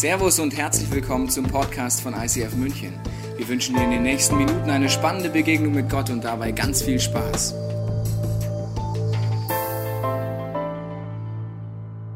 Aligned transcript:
Servus 0.00 0.38
und 0.38 0.56
herzlich 0.56 0.90
willkommen 0.90 1.28
zum 1.28 1.46
Podcast 1.46 2.00
von 2.00 2.14
ICF 2.14 2.54
München. 2.54 2.98
Wir 3.36 3.46
wünschen 3.46 3.76
dir 3.76 3.84
in 3.84 3.90
den 3.90 4.02
nächsten 4.02 4.38
Minuten 4.38 4.70
eine 4.70 4.88
spannende 4.88 5.28
Begegnung 5.28 5.74
mit 5.74 5.90
Gott 5.90 6.08
und 6.08 6.24
dabei 6.24 6.52
ganz 6.52 6.80
viel 6.80 6.98
Spaß. 6.98 7.52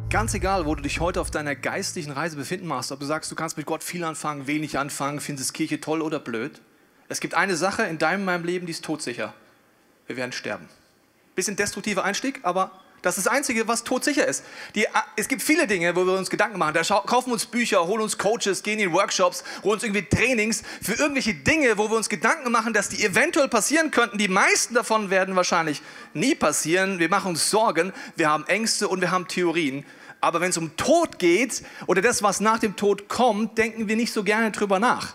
Ganz 0.08 0.32
egal, 0.32 0.64
wo 0.64 0.74
du 0.74 0.82
dich 0.82 1.00
heute 1.00 1.20
auf 1.20 1.30
deiner 1.30 1.54
geistlichen 1.54 2.12
Reise 2.12 2.36
befinden 2.36 2.68
magst, 2.68 2.90
ob 2.90 3.00
du 3.00 3.04
sagst, 3.04 3.30
du 3.30 3.34
kannst 3.34 3.58
mit 3.58 3.66
Gott 3.66 3.84
viel 3.84 4.02
anfangen, 4.02 4.46
wenig 4.46 4.78
anfangen, 4.78 5.20
findest 5.20 5.52
Kirche 5.52 5.78
toll 5.78 6.00
oder 6.00 6.20
blöd. 6.20 6.62
Es 7.10 7.20
gibt 7.20 7.34
eine 7.34 7.54
Sache 7.54 7.82
in 7.82 7.98
deinem 7.98 8.24
meinem 8.24 8.46
Leben, 8.46 8.64
die 8.64 8.72
ist 8.72 8.86
todsicher. 8.86 9.34
Wir 10.06 10.16
werden 10.16 10.32
sterben. 10.32 10.70
Bisschen 11.34 11.56
destruktiver 11.56 12.02
Einstieg, 12.02 12.40
aber 12.44 12.70
das 13.04 13.18
ist 13.18 13.26
das 13.26 13.32
Einzige, 13.34 13.68
was 13.68 13.84
todsicher 13.84 14.26
ist. 14.26 14.44
Die, 14.74 14.86
es 15.16 15.28
gibt 15.28 15.42
viele 15.42 15.66
Dinge, 15.66 15.94
wo 15.94 16.06
wir 16.06 16.14
uns 16.14 16.30
Gedanken 16.30 16.58
machen. 16.58 16.72
Da 16.72 16.82
kaufen 16.82 17.28
wir 17.28 17.34
uns 17.34 17.44
Bücher, 17.44 17.86
holen 17.86 18.00
uns 18.00 18.16
Coaches, 18.16 18.62
gehen 18.62 18.78
in 18.78 18.94
Workshops, 18.94 19.44
holen 19.62 19.74
uns 19.74 19.82
irgendwie 19.82 20.06
Trainings 20.06 20.62
für 20.80 20.94
irgendwelche 20.94 21.34
Dinge, 21.34 21.76
wo 21.76 21.90
wir 21.90 21.98
uns 21.98 22.08
Gedanken 22.08 22.50
machen, 22.50 22.72
dass 22.72 22.88
die 22.88 23.04
eventuell 23.04 23.48
passieren 23.48 23.90
könnten. 23.90 24.16
Die 24.16 24.28
meisten 24.28 24.72
davon 24.72 25.10
werden 25.10 25.36
wahrscheinlich 25.36 25.82
nie 26.14 26.34
passieren. 26.34 26.98
Wir 26.98 27.10
machen 27.10 27.32
uns 27.32 27.50
Sorgen, 27.50 27.92
wir 28.16 28.30
haben 28.30 28.46
Ängste 28.46 28.88
und 28.88 29.02
wir 29.02 29.10
haben 29.10 29.28
Theorien. 29.28 29.84
Aber 30.22 30.40
wenn 30.40 30.48
es 30.48 30.56
um 30.56 30.74
Tod 30.78 31.18
geht 31.18 31.62
oder 31.86 32.00
das, 32.00 32.22
was 32.22 32.40
nach 32.40 32.58
dem 32.58 32.74
Tod 32.74 33.10
kommt, 33.10 33.58
denken 33.58 33.86
wir 33.86 33.96
nicht 33.96 34.14
so 34.14 34.24
gerne 34.24 34.50
drüber 34.50 34.78
nach. 34.78 35.14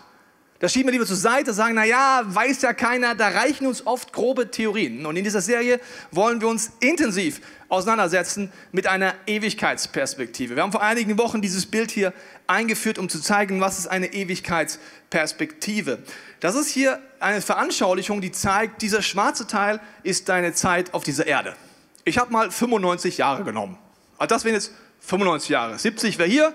Das 0.60 0.74
schieben 0.74 0.88
wir 0.88 0.92
lieber 0.92 1.06
zur 1.06 1.16
Seite, 1.16 1.54
sagen, 1.54 1.74
na 1.74 1.86
ja, 1.86 2.20
weiß 2.26 2.60
ja 2.60 2.74
keiner, 2.74 3.14
da 3.14 3.28
reichen 3.28 3.66
uns 3.66 3.86
oft 3.86 4.12
grobe 4.12 4.50
Theorien. 4.50 5.06
Und 5.06 5.16
in 5.16 5.24
dieser 5.24 5.40
Serie 5.40 5.80
wollen 6.10 6.42
wir 6.42 6.48
uns 6.48 6.72
intensiv 6.80 7.40
auseinandersetzen 7.70 8.52
mit 8.70 8.86
einer 8.86 9.14
Ewigkeitsperspektive. 9.26 10.56
Wir 10.56 10.62
haben 10.62 10.70
vor 10.70 10.82
einigen 10.82 11.16
Wochen 11.16 11.40
dieses 11.40 11.64
Bild 11.64 11.90
hier 11.90 12.12
eingeführt, 12.46 12.98
um 12.98 13.08
zu 13.08 13.22
zeigen, 13.22 13.62
was 13.62 13.78
ist 13.78 13.86
eine 13.86 14.12
Ewigkeitsperspektive. 14.12 16.00
Das 16.40 16.54
ist 16.54 16.68
hier 16.68 17.00
eine 17.20 17.40
Veranschaulichung, 17.40 18.20
die 18.20 18.30
zeigt, 18.30 18.82
dieser 18.82 19.00
schwarze 19.00 19.46
Teil 19.46 19.80
ist 20.02 20.28
deine 20.28 20.52
Zeit 20.52 20.92
auf 20.92 21.04
dieser 21.04 21.26
Erde. 21.26 21.56
Ich 22.04 22.18
habe 22.18 22.30
mal 22.32 22.50
95 22.50 23.16
Jahre 23.16 23.44
genommen. 23.44 23.78
Also 24.18 24.34
das 24.34 24.44
wären 24.44 24.56
jetzt 24.56 24.72
95 25.00 25.48
Jahre. 25.48 25.78
70 25.78 26.18
wäre 26.18 26.28
hier, 26.28 26.52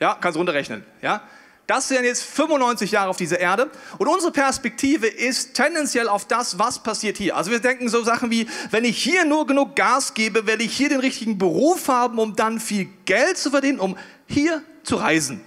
ja, 0.00 0.16
kannst 0.18 0.38
runterrechnen, 0.38 0.84
ja. 1.02 1.22
Das 1.66 1.88
sind 1.88 2.04
jetzt 2.04 2.24
95 2.24 2.90
Jahre 2.90 3.08
auf 3.08 3.16
dieser 3.16 3.38
Erde 3.38 3.70
und 3.98 4.08
unsere 4.08 4.32
Perspektive 4.32 5.06
ist 5.06 5.54
tendenziell 5.54 6.08
auf 6.08 6.26
das, 6.26 6.58
was 6.58 6.82
passiert 6.82 7.16
hier. 7.18 7.36
Also 7.36 7.50
wir 7.50 7.60
denken 7.60 7.88
so 7.88 8.02
Sachen 8.02 8.30
wie, 8.30 8.48
wenn 8.70 8.84
ich 8.84 9.00
hier 9.00 9.24
nur 9.24 9.46
genug 9.46 9.76
Gas 9.76 10.14
gebe, 10.14 10.46
werde 10.46 10.64
ich 10.64 10.76
hier 10.76 10.88
den 10.88 11.00
richtigen 11.00 11.38
Beruf 11.38 11.88
haben, 11.88 12.18
um 12.18 12.34
dann 12.34 12.58
viel 12.58 12.88
Geld 13.04 13.38
zu 13.38 13.50
verdienen, 13.50 13.78
um 13.78 13.96
hier 14.26 14.62
zu 14.82 14.96
reisen. 14.96 15.40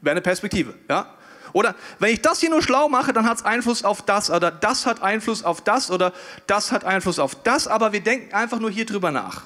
Wäre 0.00 0.12
eine 0.12 0.22
Perspektive, 0.22 0.74
ja. 0.88 1.14
Oder 1.52 1.74
wenn 1.98 2.12
ich 2.12 2.22
das 2.22 2.40
hier 2.40 2.50
nur 2.50 2.62
schlau 2.62 2.88
mache, 2.88 3.12
dann 3.12 3.26
hat 3.26 3.38
es 3.38 3.44
Einfluss 3.44 3.84
auf 3.84 4.02
das 4.02 4.30
oder 4.30 4.50
das 4.50 4.86
hat 4.86 5.02
Einfluss 5.02 5.44
auf 5.44 5.60
das 5.60 5.90
oder 5.90 6.12
das 6.46 6.72
hat 6.72 6.84
Einfluss 6.84 7.18
auf 7.18 7.34
das, 7.42 7.68
aber 7.68 7.92
wir 7.92 8.00
denken 8.00 8.34
einfach 8.34 8.58
nur 8.58 8.70
hier 8.70 8.86
drüber 8.86 9.10
nach. 9.10 9.42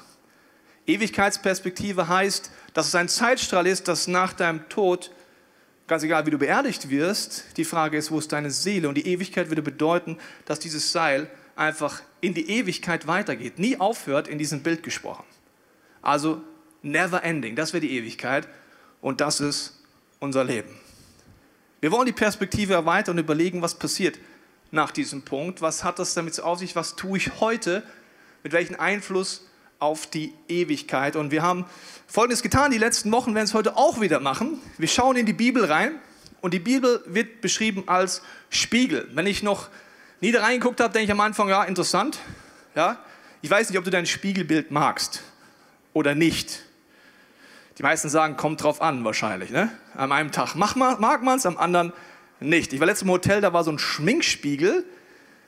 Ewigkeitsperspektive 0.87 2.07
heißt, 2.07 2.49
dass 2.77 2.89
es 2.89 2.93
ein 2.93 3.09
Zeitstrahl 3.09 3.65
ist, 3.65 3.87
dass 3.87 4.07
nach 4.07 4.33
deinem 4.33 4.69
Tod, 4.69 5.09
ganz 5.87 6.03
egal 6.03 6.27
wie 6.27 6.29
du 6.29 6.37
beerdigt 6.37 6.91
wirst, 6.91 7.57
die 7.57 7.65
Frage 7.65 7.97
ist, 7.97 8.11
wo 8.11 8.19
ist 8.19 8.31
deine 8.31 8.51
Seele? 8.51 8.87
Und 8.87 8.93
die 8.93 9.07
Ewigkeit 9.07 9.49
würde 9.49 9.63
bedeuten, 9.63 10.19
dass 10.45 10.59
dieses 10.59 10.91
Seil 10.91 11.27
einfach 11.55 12.03
in 12.21 12.35
die 12.35 12.51
Ewigkeit 12.51 13.07
weitergeht, 13.07 13.57
nie 13.57 13.79
aufhört, 13.79 14.27
in 14.27 14.37
diesem 14.37 14.61
Bild 14.61 14.83
gesprochen. 14.83 15.23
Also 16.03 16.43
never 16.83 17.23
ending, 17.23 17.55
das 17.55 17.73
wäre 17.73 17.81
die 17.81 17.97
Ewigkeit 17.97 18.47
und 19.01 19.21
das 19.21 19.39
ist 19.39 19.81
unser 20.19 20.43
Leben. 20.43 20.69
Wir 21.81 21.91
wollen 21.91 22.05
die 22.05 22.11
Perspektive 22.11 22.73
erweitern 22.73 23.17
und 23.17 23.23
überlegen, 23.23 23.63
was 23.63 23.73
passiert 23.73 24.19
nach 24.69 24.91
diesem 24.91 25.23
Punkt, 25.23 25.63
was 25.63 25.83
hat 25.83 25.97
das 25.97 26.13
damit 26.13 26.39
auf 26.39 26.59
sich, 26.59 26.75
was 26.75 26.95
tue 26.95 27.17
ich 27.17 27.39
heute, 27.39 27.81
mit 28.43 28.53
welchem 28.53 28.79
Einfluss 28.79 29.46
auf 29.79 30.07
die 30.07 30.33
Ewigkeit. 30.47 31.15
Und 31.15 31.31
wir 31.31 31.43
haben 31.43 31.65
Folgendes 32.07 32.41
getan, 32.41 32.71
die 32.71 32.77
letzten 32.77 33.11
Wochen 33.11 33.35
werden 33.35 33.45
es 33.45 33.53
heute 33.53 33.77
auch 33.77 34.01
wieder 34.01 34.19
machen. 34.19 34.59
Wir 34.77 34.87
schauen 34.87 35.15
in 35.17 35.25
die 35.25 35.33
Bibel 35.33 35.65
rein 35.65 35.95
und 36.41 36.53
die 36.53 36.59
Bibel 36.59 37.03
wird 37.05 37.41
beschrieben 37.41 37.83
als 37.87 38.21
Spiegel. 38.49 39.09
Wenn 39.13 39.27
ich 39.27 39.43
noch 39.43 39.69
nie 40.21 40.31
da 40.31 40.41
reingeguckt 40.41 40.79
habe, 40.79 40.93
denke 40.93 41.05
ich 41.05 41.11
am 41.11 41.19
Anfang, 41.19 41.49
ja, 41.49 41.63
interessant. 41.63 42.19
Ja? 42.75 42.97
Ich 43.41 43.49
weiß 43.49 43.69
nicht, 43.69 43.77
ob 43.77 43.85
du 43.85 43.91
dein 43.91 44.05
Spiegelbild 44.05 44.71
magst 44.71 45.21
oder 45.93 46.15
nicht. 46.15 46.63
Die 47.77 47.83
meisten 47.83 48.09
sagen, 48.09 48.37
kommt 48.37 48.63
drauf 48.63 48.81
an 48.81 49.03
wahrscheinlich. 49.05 49.51
Ne? 49.51 49.71
An 49.95 50.11
einem 50.11 50.31
Tag 50.31 50.55
mag 50.55 50.75
man 50.75 51.37
es, 51.37 51.45
am 51.45 51.57
anderen 51.57 51.93
nicht. 52.39 52.73
Ich 52.73 52.79
war 52.79 52.87
letztes 52.87 53.05
Mal 53.05 53.13
im 53.13 53.15
Hotel, 53.17 53.41
da 53.41 53.53
war 53.53 53.63
so 53.63 53.71
ein 53.71 53.79
Schminkspiegel 53.79 54.83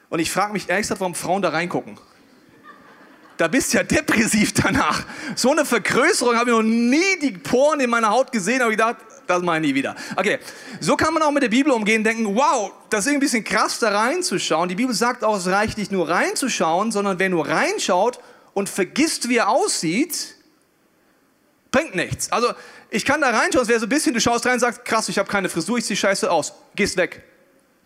und 0.10 0.20
ich 0.20 0.32
frage 0.32 0.54
mich 0.54 0.70
ehrlich 0.70 0.84
gesagt, 0.84 1.02
warum 1.02 1.16
Frauen 1.16 1.42
da 1.42 1.50
reingucken 1.50 1.98
da 3.40 3.48
bist 3.48 3.72
du 3.72 3.78
ja 3.78 3.84
depressiv 3.84 4.54
danach. 4.54 5.06
So 5.34 5.52
eine 5.52 5.64
Vergrößerung 5.64 6.36
habe 6.36 6.50
ich 6.50 6.56
noch 6.58 6.62
nie 6.62 7.20
die 7.22 7.32
Poren 7.32 7.80
in 7.80 7.90
meiner 7.90 8.10
Haut 8.10 8.34
gesehen, 8.34 8.62
aber 8.62 8.72
ich 8.72 8.78
dachte, 8.78 9.02
das 9.28 9.42
mache 9.42 9.58
ich 9.58 9.62
nie 9.62 9.76
wieder. 9.76 9.96
Okay, 10.18 10.40
so 10.82 10.98
kann 10.98 11.14
man 11.14 11.24
auch 11.24 11.32
mit 11.32 11.44
der 11.44 11.48
Bibel 11.48 11.72
umgehen, 11.72 12.04
denken, 12.04 12.36
wow, 12.36 12.74
das 12.90 13.06
ist 13.06 13.14
ein 13.14 13.20
bisschen 13.22 13.46
krass, 13.46 13.80
da 13.80 13.98
reinzuschauen. 13.98 14.68
Die 14.68 14.76
Bibel 14.76 14.94
sagt 14.94 15.24
auch, 15.24 15.38
es 15.38 15.48
reicht 15.48 15.78
nicht 15.78 15.90
nur 15.90 16.10
reinzuschauen, 16.10 16.92
sondern 16.92 17.18
wer 17.18 17.30
nur 17.30 17.48
reinschaut 17.48 18.20
und 18.54 18.68
vergisst, 18.68 19.30
wie 19.30 19.38
er 19.38 19.48
aussieht, 19.48 20.36
bringt 21.72 21.96
nichts. 21.96 22.30
Also 22.34 22.50
ich 22.90 23.06
kann 23.06 23.22
da 23.22 23.30
reinschauen, 23.30 23.64
es 23.64 23.70
wäre 23.70 23.80
so 23.80 23.86
ein 23.86 23.90
bisschen, 23.90 24.14
du 24.14 24.20
schaust 24.20 24.46
rein 24.48 24.56
und 24.56 24.60
sagst, 24.60 24.84
krass, 24.84 25.08
ich 25.08 25.18
habe 25.18 25.30
keine 25.32 25.48
Frisur, 25.48 25.78
ich 25.78 25.86
sehe 25.86 25.96
scheiße 25.96 26.30
aus, 26.30 26.52
gehst 26.76 26.98
weg. 26.98 27.24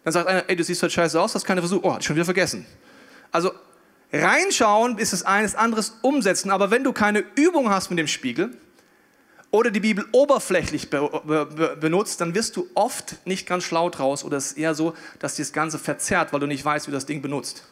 Dann 0.04 0.14
sagt 0.14 0.28
einer, 0.28 0.50
ey, 0.50 0.56
du 0.56 0.64
siehst 0.64 0.82
halt 0.82 0.92
scheiße 0.92 1.22
aus, 1.22 1.36
hast 1.36 1.46
keine 1.46 1.62
Frisur, 1.62 1.80
oh, 1.84 1.96
schon 2.00 2.16
wieder 2.16 2.26
vergessen. 2.26 2.66
Also 3.32 3.52
Reinschauen 4.14 5.00
ist 5.00 5.12
es 5.12 5.24
eines 5.24 5.56
anderes 5.56 5.98
umsetzen, 6.04 6.52
aber 6.52 6.70
wenn 6.70 6.84
du 6.84 6.94
keine 6.94 7.24
Übung 7.36 7.72
hast 7.72 7.90
mit 7.90 7.98
dem 7.98 8.08
Spiegel 8.08 8.56
oder 9.50 9.72
die 9.72 9.80
Bibel 9.80 10.06
oberflächlich 10.12 10.92
be 10.92 11.10
be 11.26 11.78
benutzt, 11.80 12.22
dann 12.22 12.36
wirst 12.36 12.56
du 12.56 12.68
oft 12.76 13.26
nicht 13.26 13.48
ganz 13.48 13.64
schlau 13.64 13.90
draus 13.90 14.24
oder 14.24 14.38
es 14.38 14.52
ist 14.52 14.58
eher 14.60 14.76
so, 14.76 14.94
dass 15.18 15.36
dir 15.36 15.42
das 15.42 15.52
Ganze 15.52 15.80
verzerrt, 15.80 16.32
weil 16.32 16.40
du 16.40 16.46
nicht 16.46 16.64
weißt, 16.64 16.86
wie 16.86 16.92
du 16.92 16.98
das 16.98 17.08
Ding 17.08 17.24
benutzt. 17.24 17.64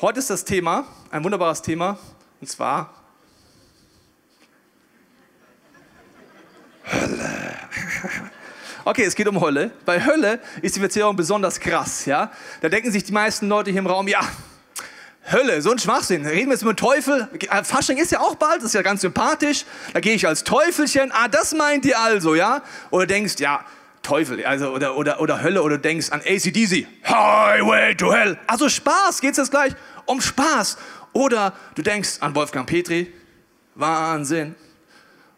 Heute 0.00 0.20
ist 0.20 0.30
das 0.30 0.46
Thema, 0.46 0.86
ein 1.10 1.22
wunderbares 1.22 1.60
Thema, 1.60 1.98
und 2.40 2.48
zwar 2.48 2.94
Hölle. 6.84 7.58
Okay, 8.84 9.04
es 9.04 9.14
geht 9.14 9.28
um 9.28 9.40
Hölle. 9.40 9.70
Bei 9.84 10.04
Hölle 10.04 10.40
ist 10.60 10.74
die 10.74 10.80
Verzerrung 10.80 11.14
besonders 11.14 11.60
krass. 11.60 12.04
Ja? 12.04 12.32
Da 12.62 12.68
denken 12.68 12.90
sich 12.90 13.04
die 13.04 13.12
meisten 13.12 13.48
Leute 13.48 13.70
hier 13.70 13.78
im 13.78 13.86
Raum, 13.86 14.08
ja, 14.08 14.28
Hölle, 15.32 15.62
so 15.62 15.70
ein 15.70 15.78
Schwachsinn. 15.78 16.26
Reden 16.26 16.48
wir 16.48 16.52
jetzt 16.52 16.64
mit 16.64 16.78
Teufel. 16.78 17.28
Äh, 17.50 17.64
Fasching 17.64 17.96
ist 17.96 18.12
ja 18.12 18.20
auch 18.20 18.34
bald, 18.34 18.62
ist 18.62 18.74
ja 18.74 18.82
ganz 18.82 19.00
sympathisch. 19.00 19.64
Da 19.94 20.00
gehe 20.00 20.14
ich 20.14 20.26
als 20.26 20.44
Teufelchen. 20.44 21.10
Ah, 21.12 21.28
das 21.28 21.54
meint 21.54 21.86
ihr 21.86 21.98
also, 21.98 22.34
ja? 22.34 22.62
Oder 22.90 23.06
denkst, 23.06 23.36
ja, 23.38 23.64
Teufel, 24.02 24.44
also, 24.44 24.70
oder, 24.70 24.96
oder, 24.98 25.20
oder 25.20 25.42
Hölle, 25.42 25.62
oder 25.62 25.78
denkst 25.78 26.10
an 26.10 26.20
ACDC. 26.20 26.86
Highway 27.08 27.94
to 27.94 28.12
Hell. 28.12 28.38
Also 28.46 28.68
Spaß, 28.68 29.20
geht's 29.20 29.38
jetzt 29.38 29.50
gleich 29.50 29.72
um 30.04 30.20
Spaß. 30.20 30.76
Oder 31.12 31.54
du 31.74 31.82
denkst 31.82 32.18
an 32.20 32.34
Wolfgang 32.34 32.66
Petri. 32.66 33.12
Wahnsinn. 33.74 34.54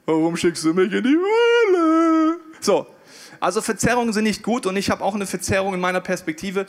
Warum 0.07 0.37
schickst 0.37 0.65
du 0.65 0.75
mich 0.75 0.93
in 0.93 1.03
die 1.03 1.17
Hölle? 1.17 2.37
So, 2.61 2.87
also 3.39 3.63
Verzerrungen 3.63 4.13
sind 4.13 4.25
nicht 4.25 4.43
gut 4.43 4.67
und 4.67 4.77
ich 4.77 4.91
habe 4.91 5.05
auch 5.05 5.15
eine 5.15 5.27
Verzerrung 5.27 5.75
in 5.75 5.81
meiner 5.81 6.01
Perspektive. 6.01 6.67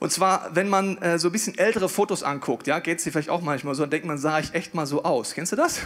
Und 0.00 0.12
zwar, 0.12 0.54
wenn 0.54 0.68
man 0.68 0.98
äh, 0.98 1.18
so 1.18 1.28
ein 1.28 1.32
bisschen 1.32 1.58
ältere 1.58 1.88
Fotos 1.88 2.22
anguckt, 2.22 2.66
ja, 2.66 2.78
geht 2.78 2.98
es 2.98 3.04
dir 3.04 3.10
vielleicht 3.10 3.30
auch 3.30 3.42
manchmal 3.42 3.74
so, 3.74 3.82
dann 3.82 3.90
denkt 3.90 4.06
man, 4.06 4.18
sah 4.18 4.38
ich 4.38 4.54
echt 4.54 4.74
mal 4.74 4.86
so 4.86 5.02
aus. 5.02 5.34
Kennst 5.34 5.52
du 5.52 5.56
das? 5.56 5.80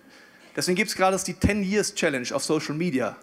Deswegen 0.56 0.76
gibt 0.76 0.90
es 0.90 0.96
gerade 0.96 1.16
die 1.24 1.38
10 1.38 1.62
Years 1.62 1.94
Challenge 1.94 2.28
auf 2.32 2.44
Social 2.44 2.74
Media. 2.74 3.16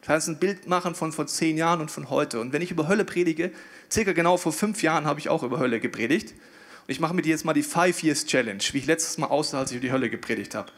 Das 0.00 0.08
heißt, 0.08 0.28
ein 0.28 0.38
Bild 0.38 0.66
machen 0.66 0.94
von 0.94 1.12
vor 1.12 1.26
zehn 1.26 1.56
Jahren 1.56 1.80
und 1.80 1.90
von 1.90 2.08
heute. 2.08 2.40
Und 2.40 2.52
wenn 2.52 2.62
ich 2.62 2.70
über 2.70 2.88
Hölle 2.88 3.04
predige, 3.04 3.52
circa 3.90 4.12
genau 4.12 4.36
vor 4.36 4.52
fünf 4.52 4.82
Jahren 4.82 5.04
habe 5.04 5.20
ich 5.20 5.28
auch 5.28 5.42
über 5.42 5.58
Hölle 5.58 5.80
gepredigt. 5.80 6.32
Und 6.32 6.88
ich 6.88 7.00
mache 7.00 7.14
mit 7.14 7.26
dir 7.26 7.30
jetzt 7.30 7.44
mal 7.44 7.52
die 7.52 7.62
5 7.62 8.02
Years 8.02 8.24
Challenge, 8.24 8.62
wie 8.72 8.78
ich 8.78 8.86
letztes 8.86 9.18
Mal 9.18 9.26
aussah, 9.26 9.58
als 9.58 9.70
ich 9.70 9.76
über 9.76 9.86
die 9.86 9.92
Hölle 9.92 10.08
gepredigt 10.08 10.54
habe. 10.54 10.72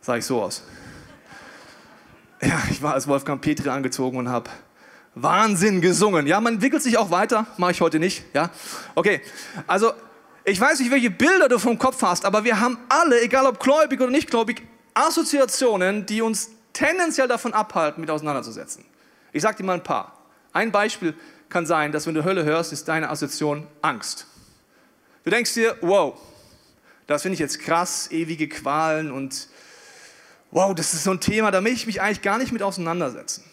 Sah 0.00 0.16
ich 0.16 0.24
so 0.24 0.42
aus. 0.42 0.62
Ja, 2.42 2.62
ich 2.70 2.82
war 2.82 2.92
als 2.92 3.08
Wolfgang 3.08 3.40
Petri 3.40 3.70
angezogen 3.70 4.18
und 4.18 4.28
habe 4.28 4.50
Wahnsinn 5.16 5.80
gesungen. 5.80 6.26
Ja, 6.26 6.40
man 6.40 6.54
entwickelt 6.54 6.82
sich 6.82 6.98
auch 6.98 7.10
weiter, 7.10 7.46
mache 7.56 7.72
ich 7.72 7.80
heute 7.80 7.98
nicht. 7.98 8.22
Ja, 8.34 8.50
okay. 8.94 9.22
Also 9.66 9.92
ich 10.44 10.60
weiß 10.60 10.78
nicht, 10.78 10.90
welche 10.90 11.10
Bilder 11.10 11.48
du 11.48 11.58
vom 11.58 11.78
Kopf 11.78 12.02
hast, 12.02 12.26
aber 12.26 12.44
wir 12.44 12.60
haben 12.60 12.78
alle, 12.90 13.20
egal 13.22 13.46
ob 13.46 13.58
gläubig 13.58 13.98
oder 14.00 14.10
nicht 14.10 14.30
gläubig, 14.30 14.62
Assoziationen, 14.92 16.04
die 16.04 16.20
uns 16.20 16.50
tendenziell 16.74 17.28
davon 17.28 17.54
abhalten, 17.54 18.02
mit 18.02 18.10
auseinanderzusetzen. 18.10 18.84
Ich 19.32 19.42
sage 19.42 19.56
dir 19.56 19.64
mal 19.64 19.74
ein 19.74 19.82
paar. 19.82 20.20
Ein 20.52 20.70
Beispiel 20.70 21.14
kann 21.48 21.64
sein, 21.64 21.92
dass 21.92 22.06
wenn 22.06 22.14
du 22.14 22.22
Hölle 22.22 22.44
hörst, 22.44 22.72
ist 22.72 22.86
deine 22.86 23.08
Assoziation 23.08 23.66
Angst. 23.80 24.26
Du 25.24 25.30
denkst 25.30 25.54
dir, 25.54 25.76
wow, 25.80 26.18
das 27.06 27.22
finde 27.22 27.34
ich 27.34 27.40
jetzt 27.40 27.58
krass, 27.60 28.10
ewige 28.10 28.48
Qualen 28.48 29.10
und 29.10 29.48
wow, 30.50 30.74
das 30.74 30.92
ist 30.92 31.04
so 31.04 31.10
ein 31.10 31.20
Thema, 31.20 31.50
da 31.50 31.62
möchte 31.62 31.78
ich 31.78 31.86
mich 31.86 32.02
eigentlich 32.02 32.22
gar 32.22 32.36
nicht 32.36 32.52
mit 32.52 32.62
auseinandersetzen. 32.62 33.44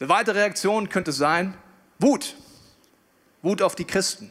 Eine 0.00 0.08
weitere 0.08 0.38
Reaktion 0.40 0.88
könnte 0.88 1.12
sein, 1.12 1.54
Wut. 1.98 2.34
Wut 3.42 3.62
auf 3.62 3.74
die 3.74 3.84
Christen. 3.84 4.30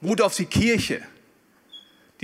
Wut 0.00 0.20
auf 0.20 0.34
die 0.34 0.46
Kirche 0.46 1.02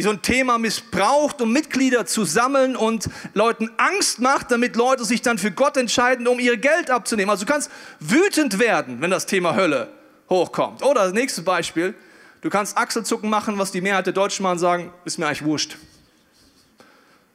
die 0.01 0.03
so 0.03 0.11
ein 0.11 0.23
Thema 0.23 0.57
missbraucht, 0.59 1.43
um 1.43 1.53
Mitglieder 1.53 2.07
zu 2.07 2.25
sammeln 2.25 2.77
und 2.77 3.11
Leuten 3.35 3.71
Angst 3.77 4.21
macht, 4.21 4.51
damit 4.51 4.75
Leute 4.77 5.05
sich 5.05 5.21
dann 5.21 5.37
für 5.37 5.51
Gott 5.51 5.77
entscheiden, 5.77 6.27
um 6.27 6.39
ihr 6.39 6.57
Geld 6.57 6.91
abzunehmen. 6.91 7.29
Also 7.29 7.45
du 7.45 7.53
kannst 7.53 7.71
wütend 7.99 8.59
werden, 8.59 9.01
wenn 9.01 9.11
das 9.11 9.27
Thema 9.27 9.57
Hölle 9.57 9.93
hochkommt. 10.29 10.83
Oder 10.83 11.05
das 11.05 11.13
nächste 11.13 11.43
Beispiel, 11.43 11.95
du 12.41 12.51
kannst 12.51 12.79
Achselzucken 12.79 13.29
machen, 13.29 13.59
was 13.59 13.73
die 13.73 13.81
Mehrheit 13.81 14.07
der 14.07 14.13
Deutschen 14.13 14.45
machen, 14.45 14.59
sagen, 14.59 14.93
ist 15.05 15.19
mir 15.19 15.27
eigentlich 15.27 15.45
wurscht. 15.45 15.77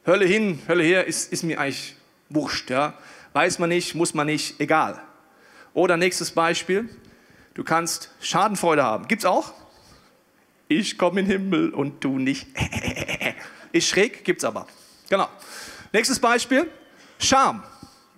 Hölle 0.07 0.25
hin, 0.25 0.59
Hölle 0.67 0.83
her, 0.83 1.05
ist, 1.05 1.31
ist 1.31 1.43
mir 1.43 1.59
eigentlich 1.59 1.95
wurscht. 2.29 2.69
Ja? 2.69 2.93
Weiß 3.35 3.59
man 3.59 3.67
nicht, 3.67 3.95
muss 3.95 4.13
man 4.13 4.27
nicht, 4.27 4.61
egal. 4.61 5.01
Oder 5.73 5.97
nächstes 5.97 6.31
Beispiel, 6.31 6.87
du 7.53 7.65
kannst 7.65 8.09
Schadenfreude 8.21 8.81
haben. 8.81 9.09
Gibt's 9.09 9.25
auch? 9.25 9.51
Ich 10.69 10.97
komme 10.97 11.19
in 11.19 11.27
den 11.27 11.41
Himmel 11.41 11.71
und 11.71 12.01
du 12.01 12.17
nicht. 12.17 12.47
Ist 13.73 13.89
schräg, 13.89 14.23
gibt's 14.23 14.45
aber. 14.45 14.67
Genau. 15.09 15.27
Nächstes 15.91 16.17
Beispiel: 16.17 16.71
Scham. 17.19 17.61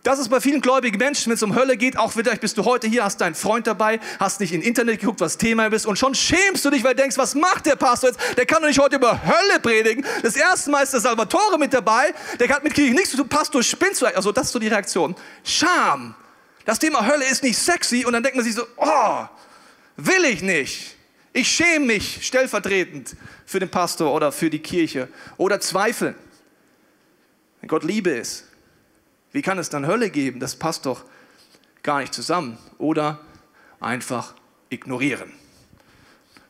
Das 0.08 0.20
ist 0.20 0.30
bei 0.30 0.40
vielen 0.40 0.62
gläubigen 0.62 0.98
Menschen, 1.00 1.32
wenn 1.32 1.36
es 1.36 1.44
um 1.44 1.54
Hölle 1.54 1.76
geht, 1.76 1.98
auch 1.98 2.14
vielleicht 2.14 2.40
bist 2.40 2.58
du 2.58 2.64
heute 2.64 2.88
hier, 2.88 3.04
hast 3.04 3.20
deinen 3.20 3.36
Freund 3.36 3.68
dabei, 3.68 4.00
hast 4.22 4.40
nicht 4.40 4.54
in 4.54 4.62
Internet 4.62 5.02
geguckt, 5.02 5.20
was 5.20 5.38
Thema 5.38 5.66
ist 5.66 5.86
und 5.86 6.00
schon 6.00 6.16
schämst 6.16 6.64
du 6.64 6.70
dich, 6.70 6.82
weil 6.86 6.96
du 6.96 7.02
denkst, 7.02 7.18
was 7.18 7.36
macht 7.36 7.66
der 7.66 7.76
Pastor 7.76 8.12
jetzt? 8.12 8.38
Der 8.38 8.46
kann 8.46 8.62
doch 8.62 8.70
nicht 8.70 8.80
heute 8.80 8.96
über 8.96 9.22
Hölle 9.22 9.60
predigen. 9.62 10.06
Das 10.24 10.38
erste 10.38 10.72
Mal 10.72 10.84
ist 10.84 10.94
der 10.94 11.02
Salvatore 11.02 11.60
mit 11.60 11.74
dabei, 11.74 12.14
der 12.40 12.48
hat 12.48 12.64
mit 12.64 12.74
Kirche 12.74 12.94
nichts 12.94 13.12
zu 13.12 13.18
tun, 13.18 13.28
Pastor, 13.28 13.62
spinnst 13.62 14.02
du? 14.02 14.06
Also 14.06 14.32
das 14.32 14.46
ist 14.46 14.54
so 14.54 14.60
die 14.60 14.70
Reaktion. 14.70 15.14
Scham. 15.44 16.16
Das 16.64 16.80
Thema 16.80 17.06
Hölle 17.06 17.26
ist 17.26 17.44
nicht 17.44 17.58
sexy 17.58 18.06
und 18.06 18.14
dann 18.14 18.24
denkt 18.24 18.38
man 18.38 18.46
sich 18.46 18.56
so, 18.56 18.64
oh, 18.78 19.26
will 19.98 20.24
ich 20.24 20.42
nicht. 20.42 20.96
Ich 21.34 21.50
schäme 21.50 21.86
mich 21.86 22.26
stellvertretend 22.26 23.18
für 23.46 23.60
den 23.60 23.68
Pastor 23.68 24.14
oder 24.14 24.32
für 24.32 24.50
die 24.50 24.60
Kirche 24.60 25.10
oder 25.36 25.60
zweifeln. 25.60 26.16
Wenn 27.60 27.68
Gott 27.68 27.84
Liebe 27.84 28.12
ist, 28.12 28.46
wie 29.38 29.44
kann 29.44 29.60
es 29.60 29.70
dann 29.70 29.86
Hölle 29.86 30.10
geben? 30.10 30.40
Das 30.40 30.56
passt 30.56 30.88
doch 30.88 31.06
gar 31.84 32.00
nicht 32.00 32.12
zusammen. 32.12 32.58
Oder 32.80 33.20
einfach 33.80 34.34
ignorieren. 34.72 35.32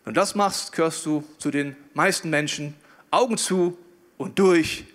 Wenn 0.05 0.13
du 0.13 0.21
das 0.21 0.35
machst, 0.35 0.71
gehörst 0.71 1.05
du 1.05 1.25
zu 1.37 1.51
den 1.51 1.75
meisten 1.93 2.29
Menschen. 2.29 2.75
Augen 3.11 3.37
zu 3.37 3.77
und 4.17 4.39
durch, 4.39 4.85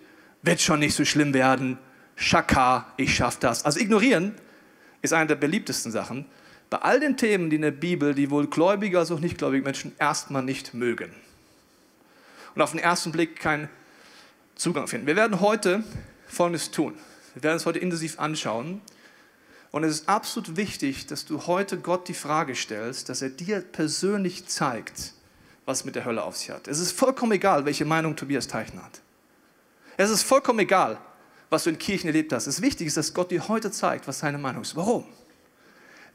wird 0.41 0.63
schon 0.63 0.79
nicht 0.79 0.95
so 0.95 1.05
schlimm 1.05 1.35
werden. 1.35 1.77
Schaka, 2.17 2.91
ich 2.97 3.15
schaff 3.15 3.39
das. 3.39 3.67
Also 3.67 3.79
ignorieren 3.79 4.37
ist 5.03 5.13
eine 5.13 5.27
der 5.27 5.35
beliebtesten 5.35 5.93
Sachen 5.93 6.25
bei 6.71 6.79
all 6.79 6.99
den 6.99 7.19
Themen, 7.19 7.51
die 7.51 7.57
in 7.57 7.63
der 7.63 7.73
Bibel 7.73 8.15
die 8.15 8.31
wohl 8.31 8.47
gläubige 8.47 9.01
als 9.01 9.11
auch 9.11 9.21
nicht 9.21 9.37
gläubige 9.37 9.65
Menschen 9.65 9.93
erstmal 9.99 10.43
nicht 10.43 10.73
mögen 10.73 11.13
und 12.55 12.63
auf 12.63 12.71
den 12.71 12.81
ersten 12.81 13.13
Blick 13.13 13.39
keinen 13.39 13.69
Zugang 14.55 14.89
finden. 14.89 15.07
Wir 15.07 15.17
werden 15.17 15.41
heute 15.41 15.85
Folgendes 16.27 16.71
tun. 16.71 16.95
Wir 17.35 17.43
werden 17.43 17.57
es 17.57 17.67
heute 17.67 17.79
intensiv 17.79 18.19
anschauen. 18.19 18.81
Und 19.71 19.85
es 19.85 20.01
ist 20.01 20.09
absolut 20.09 20.57
wichtig, 20.57 21.07
dass 21.07 21.25
du 21.25 21.47
heute 21.47 21.79
Gott 21.79 22.07
die 22.07 22.15
Frage 22.15 22.55
stellst, 22.55 23.09
dass 23.09 23.23
er 23.23 23.31
dir 23.31 23.61
persönlich 23.61 24.47
zeigt, 24.47 25.15
was 25.65 25.87
mit 25.87 25.95
der 25.95 26.05
Hölle 26.05 26.25
auf 26.25 26.37
sich 26.37 26.51
hat. 26.51 26.69
Es 26.69 26.79
ist 26.79 26.93
vollkommen 26.93 27.33
egal, 27.33 27.65
welche 27.65 27.87
Meinung 27.87 28.15
Tobias 28.15 28.49
Teichner 28.49 28.85
hat. 28.85 29.01
Es 29.97 30.11
ist 30.11 30.25
vollkommen 30.25 30.59
egal, 30.59 30.99
was 31.49 31.65
du 31.65 31.71
in 31.71 31.79
Kirchen 31.79 32.09
erlebt 32.09 32.33
hast. 32.33 32.47
Es 32.47 32.61
wichtig 32.61 32.89
ist, 32.89 32.99
dass 32.99 33.15
Gott 33.15 33.31
dir 33.31 33.49
heute 33.49 33.71
zeigt, 33.71 34.07
was 34.07 34.19
seine 34.19 34.37
Meinung 34.37 34.63
ist. 34.63 34.77
Warum? 34.77 35.07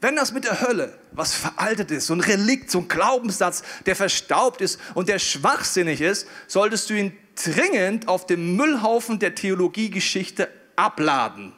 Wenn 0.00 0.14
das 0.14 0.32
mit 0.32 0.44
der 0.44 0.60
Hölle 0.60 0.96
was 1.10 1.34
veraltet 1.34 1.90
ist, 1.90 2.06
so 2.06 2.14
ein 2.14 2.20
Relikt, 2.20 2.70
so 2.70 2.78
ein 2.78 2.86
Glaubenssatz, 2.88 3.64
der 3.86 3.96
verstaubt 3.96 4.60
ist 4.60 4.78
und 4.94 5.08
der 5.08 5.18
schwachsinnig 5.18 6.00
ist, 6.00 6.28
solltest 6.46 6.90
du 6.90 6.94
ihn 6.94 7.18
dringend 7.34 8.06
auf 8.06 8.26
dem 8.26 8.54
Müllhaufen 8.54 9.18
der 9.18 9.34
Theologiegeschichte 9.34 10.48
abladen 10.78 11.52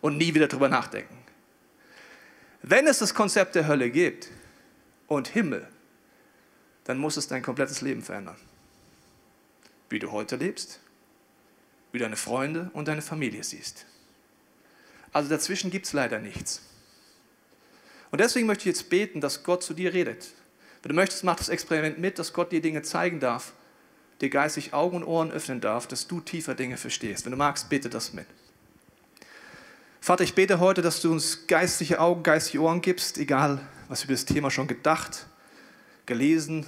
und 0.00 0.18
nie 0.18 0.34
wieder 0.34 0.48
drüber 0.48 0.68
nachdenken. 0.68 1.16
Wenn 2.62 2.86
es 2.86 2.98
das 2.98 3.14
Konzept 3.14 3.54
der 3.54 3.66
Hölle 3.66 3.90
gibt 3.90 4.28
und 5.06 5.28
Himmel, 5.28 5.66
dann 6.84 6.98
muss 6.98 7.16
es 7.16 7.26
dein 7.28 7.42
komplettes 7.42 7.80
Leben 7.80 8.02
verändern. 8.02 8.36
Wie 9.88 9.98
du 9.98 10.12
heute 10.12 10.36
lebst, 10.36 10.80
wie 11.92 11.98
deine 11.98 12.16
Freunde 12.16 12.70
und 12.74 12.88
deine 12.88 13.02
Familie 13.02 13.42
siehst. 13.42 13.86
Also 15.12 15.30
dazwischen 15.30 15.70
gibt 15.70 15.86
es 15.86 15.94
leider 15.94 16.18
nichts. 16.18 16.62
Und 18.10 18.20
deswegen 18.20 18.46
möchte 18.46 18.62
ich 18.62 18.76
jetzt 18.76 18.90
beten, 18.90 19.22
dass 19.22 19.42
Gott 19.42 19.62
zu 19.62 19.72
dir 19.72 19.94
redet. 19.94 20.28
Wenn 20.82 20.90
du 20.90 20.94
möchtest, 20.94 21.24
mach 21.24 21.36
das 21.36 21.48
Experiment 21.48 21.98
mit, 21.98 22.18
dass 22.18 22.34
Gott 22.34 22.52
dir 22.52 22.60
Dinge 22.60 22.82
zeigen 22.82 23.20
darf, 23.20 23.52
dir 24.20 24.30
geistig 24.30 24.74
Augen 24.74 24.96
und 24.96 25.04
Ohren 25.04 25.30
öffnen 25.30 25.60
darf, 25.60 25.86
dass 25.86 26.06
du 26.08 26.20
tiefer 26.20 26.54
Dinge 26.54 26.76
verstehst. 26.76 27.24
Wenn 27.24 27.32
du 27.32 27.38
magst, 27.38 27.68
bete 27.68 27.88
das 27.88 28.12
mit. 28.12 28.26
Vater, 30.00 30.24
ich 30.24 30.34
bete 30.34 30.58
heute, 30.60 30.82
dass 30.82 31.02
du 31.02 31.12
uns 31.12 31.46
geistliche 31.46 32.00
Augen, 32.00 32.22
geistige 32.22 32.62
Ohren 32.62 32.80
gibst, 32.80 33.18
egal 33.18 33.60
was 33.88 34.02
wir 34.02 34.06
über 34.06 34.14
das 34.14 34.24
Thema 34.24 34.50
schon 34.50 34.66
gedacht, 34.66 35.26
gelesen 36.06 36.66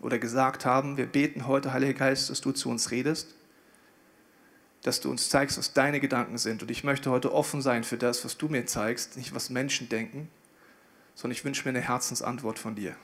oder 0.00 0.18
gesagt 0.18 0.64
haben. 0.64 0.96
Wir 0.96 1.06
beten 1.06 1.46
heute, 1.46 1.72
Heiliger 1.72 1.94
Geist, 1.94 2.30
dass 2.30 2.40
du 2.40 2.52
zu 2.52 2.70
uns 2.70 2.90
redest, 2.90 3.34
dass 4.82 5.00
du 5.00 5.10
uns 5.10 5.28
zeigst, 5.28 5.58
was 5.58 5.72
deine 5.72 6.00
Gedanken 6.00 6.38
sind. 6.38 6.62
Und 6.62 6.70
ich 6.70 6.84
möchte 6.84 7.10
heute 7.10 7.32
offen 7.32 7.62
sein 7.62 7.84
für 7.84 7.96
das, 7.96 8.24
was 8.24 8.38
du 8.38 8.48
mir 8.48 8.66
zeigst, 8.66 9.16
nicht 9.16 9.34
was 9.34 9.50
Menschen 9.50 9.88
denken, 9.88 10.28
sondern 11.14 11.36
ich 11.36 11.44
wünsche 11.44 11.64
mir 11.64 11.70
eine 11.70 11.80
Herzensantwort 11.80 12.58
von 12.58 12.74
dir. 12.74 12.94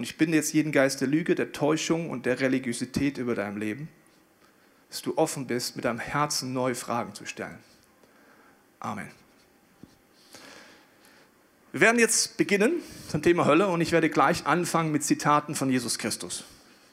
Und 0.00 0.04
ich 0.04 0.16
binde 0.16 0.38
jetzt 0.38 0.54
jeden 0.54 0.72
Geist 0.72 1.02
der 1.02 1.08
Lüge, 1.08 1.34
der 1.34 1.52
Täuschung 1.52 2.08
und 2.08 2.24
der 2.24 2.40
Religiosität 2.40 3.18
über 3.18 3.34
deinem 3.34 3.58
Leben, 3.58 3.90
dass 4.88 5.02
du 5.02 5.18
offen 5.18 5.46
bist, 5.46 5.76
mit 5.76 5.84
deinem 5.84 5.98
Herzen 5.98 6.54
neue 6.54 6.74
Fragen 6.74 7.14
zu 7.14 7.26
stellen. 7.26 7.58
Amen. 8.78 9.10
Wir 11.72 11.82
werden 11.82 11.98
jetzt 11.98 12.38
beginnen 12.38 12.80
zum 13.08 13.20
Thema 13.20 13.44
Hölle 13.44 13.68
und 13.68 13.82
ich 13.82 13.92
werde 13.92 14.08
gleich 14.08 14.46
anfangen 14.46 14.90
mit 14.90 15.04
Zitaten 15.04 15.54
von 15.54 15.68
Jesus 15.68 15.98
Christus. 15.98 16.44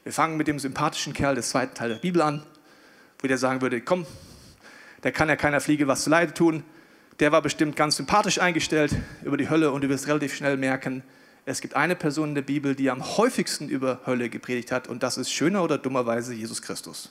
Wir 0.04 0.12
fangen 0.12 0.36
mit 0.36 0.50
dem 0.50 0.60
sympathischen 0.60 1.14
Kerl 1.14 1.36
des 1.36 1.52
zweiten 1.52 1.76
Teils 1.76 1.94
der 1.94 2.02
Bibel 2.02 2.22
an, 2.22 2.44
wo 3.20 3.28
der 3.30 3.38
sagen 3.38 3.62
würde, 3.62 3.80
komm, 3.80 4.06
da 5.00 5.12
kann 5.12 5.30
ja 5.30 5.38
keiner 5.38 5.62
Fliege 5.62 5.88
was 5.88 6.04
zu 6.04 6.10
Leide 6.10 6.34
tun, 6.34 6.66
der 7.22 7.32
war 7.32 7.42
bestimmt 7.42 7.78
ganz 7.78 7.96
sympathisch 7.96 8.42
eingestellt 8.42 8.94
über 9.24 9.38
die 9.38 9.50
Hölle 9.50 9.72
und 9.72 9.86
du 9.86 9.88
wirst 9.88 10.08
relativ 10.08 10.36
schnell 10.36 10.58
merken, 10.58 11.04
es 11.50 11.62
gibt 11.62 11.78
eine 11.78 11.96
Person 11.96 12.30
in 12.30 12.36
der 12.36 12.42
Bibel, 12.42 12.76
die 12.76 12.90
am 12.90 13.18
häufigsten 13.18 13.70
über 13.70 14.02
Hölle 14.06 14.30
gepredigt 14.30 14.70
hat 14.70 14.90
und 14.90 15.02
das 15.02 15.18
ist 15.18 15.32
schöner 15.32 15.64
oder 15.64 15.78
dummerweise 15.78 16.34
Jesus 16.34 16.62
Christus. 16.62 17.10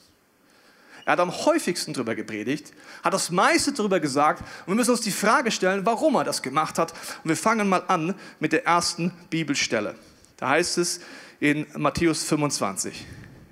Er 1.07 1.13
hat 1.13 1.21
am 1.21 1.33
häufigsten 1.33 1.95
darüber 1.95 2.15
gepredigt, 2.15 2.75
hat 3.03 3.15
das 3.15 3.31
meiste 3.31 3.73
darüber 3.73 3.99
gesagt 3.99 4.43
und 4.67 4.73
wir 4.73 4.75
müssen 4.75 4.91
uns 4.91 5.01
die 5.01 5.11
Frage 5.11 5.51
stellen, 5.51 5.87
warum 5.87 6.17
er 6.17 6.25
das 6.25 6.43
gemacht 6.43 6.79
hat. 6.79 6.93
Und 7.25 7.31
wir 7.31 7.37
fangen 7.37 7.67
mal 7.67 7.85
an 7.89 8.15
mit 8.39 8.53
der 8.53 8.67
ersten 8.67 9.11
Bibelstelle. 9.31 9.95
Da 10.37 10.51
heißt 10.51 10.77
es 10.79 11.01
in 11.41 11.67
Matthäus 11.75 12.25
25. 12.25 13.07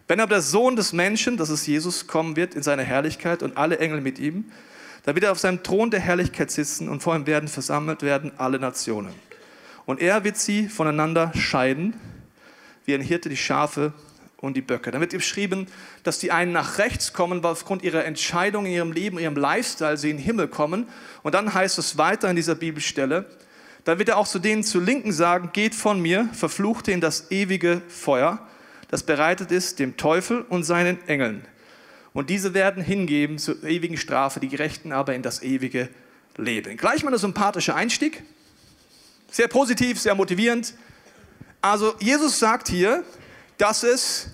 Wenn 0.06 0.20
aber 0.20 0.34
der 0.34 0.42
Sohn 0.42 0.76
des 0.76 0.92
Menschen, 0.92 1.38
das 1.38 1.48
ist 1.48 1.66
Jesus, 1.66 2.06
kommen 2.06 2.36
wird 2.36 2.54
in 2.54 2.62
seiner 2.62 2.82
Herrlichkeit 2.82 3.42
und 3.42 3.56
alle 3.56 3.78
Engel 3.78 4.02
mit 4.02 4.18
ihm, 4.18 4.52
da 5.04 5.14
wird 5.14 5.24
er 5.24 5.32
auf 5.32 5.38
seinem 5.38 5.62
Thron 5.62 5.90
der 5.90 6.00
Herrlichkeit 6.00 6.50
sitzen 6.50 6.90
und 6.90 7.02
vor 7.02 7.16
ihm 7.16 7.26
werden 7.26 7.48
versammelt 7.48 8.02
werden 8.02 8.32
alle 8.36 8.58
Nationen. 8.58 9.14
Und 9.86 10.00
er 10.00 10.24
wird 10.24 10.36
sie 10.36 10.68
voneinander 10.68 11.32
scheiden, 11.34 11.94
wie 12.84 12.94
ein 12.94 13.00
Hirte 13.00 13.28
die 13.28 13.36
Schafe 13.36 13.92
und 14.38 14.56
die 14.56 14.62
Böcke. 14.62 14.90
Dann 14.90 15.00
wird 15.00 15.12
beschrieben, 15.12 15.66
dass 16.02 16.18
die 16.18 16.30
einen 16.32 16.52
nach 16.52 16.78
rechts 16.78 17.12
kommen, 17.12 17.42
weil 17.42 17.52
aufgrund 17.52 17.82
ihrer 17.82 18.04
Entscheidung 18.04 18.66
in 18.66 18.72
ihrem 18.72 18.92
Leben, 18.92 19.18
ihrem 19.18 19.36
Lifestyle 19.36 19.96
sie 19.96 20.10
in 20.10 20.18
den 20.18 20.24
Himmel 20.24 20.48
kommen. 20.48 20.86
Und 21.22 21.34
dann 21.34 21.52
heißt 21.52 21.78
es 21.78 21.98
weiter 21.98 22.30
in 22.30 22.36
dieser 22.36 22.54
Bibelstelle, 22.54 23.26
dann 23.84 23.98
wird 23.98 24.08
er 24.08 24.16
auch 24.16 24.28
zu 24.28 24.38
denen 24.38 24.64
zu 24.64 24.80
Linken 24.80 25.12
sagen, 25.12 25.50
geht 25.52 25.74
von 25.74 26.00
mir, 26.00 26.28
Verfluchte 26.32 26.90
in 26.90 27.00
das 27.00 27.30
ewige 27.30 27.82
Feuer, 27.88 28.46
das 28.88 29.02
bereitet 29.02 29.50
ist 29.50 29.78
dem 29.78 29.96
Teufel 29.96 30.42
und 30.42 30.62
seinen 30.62 31.06
Engeln. 31.08 31.44
Und 32.12 32.30
diese 32.30 32.54
werden 32.54 32.82
hingeben 32.82 33.38
zur 33.38 33.62
ewigen 33.64 33.96
Strafe, 33.96 34.40
die 34.40 34.48
Gerechten 34.48 34.92
aber 34.92 35.14
in 35.14 35.22
das 35.22 35.42
ewige 35.42 35.88
Leben. 36.36 36.76
Gleich 36.76 37.02
mal 37.02 37.12
ein 37.12 37.18
sympathischer 37.18 37.74
Einstieg. 37.74 38.22
Sehr 39.34 39.48
positiv, 39.48 40.00
sehr 40.00 40.14
motivierend. 40.14 40.74
Also 41.60 41.96
Jesus 41.98 42.38
sagt 42.38 42.68
hier, 42.68 43.02
dass 43.58 43.82
es 43.82 44.28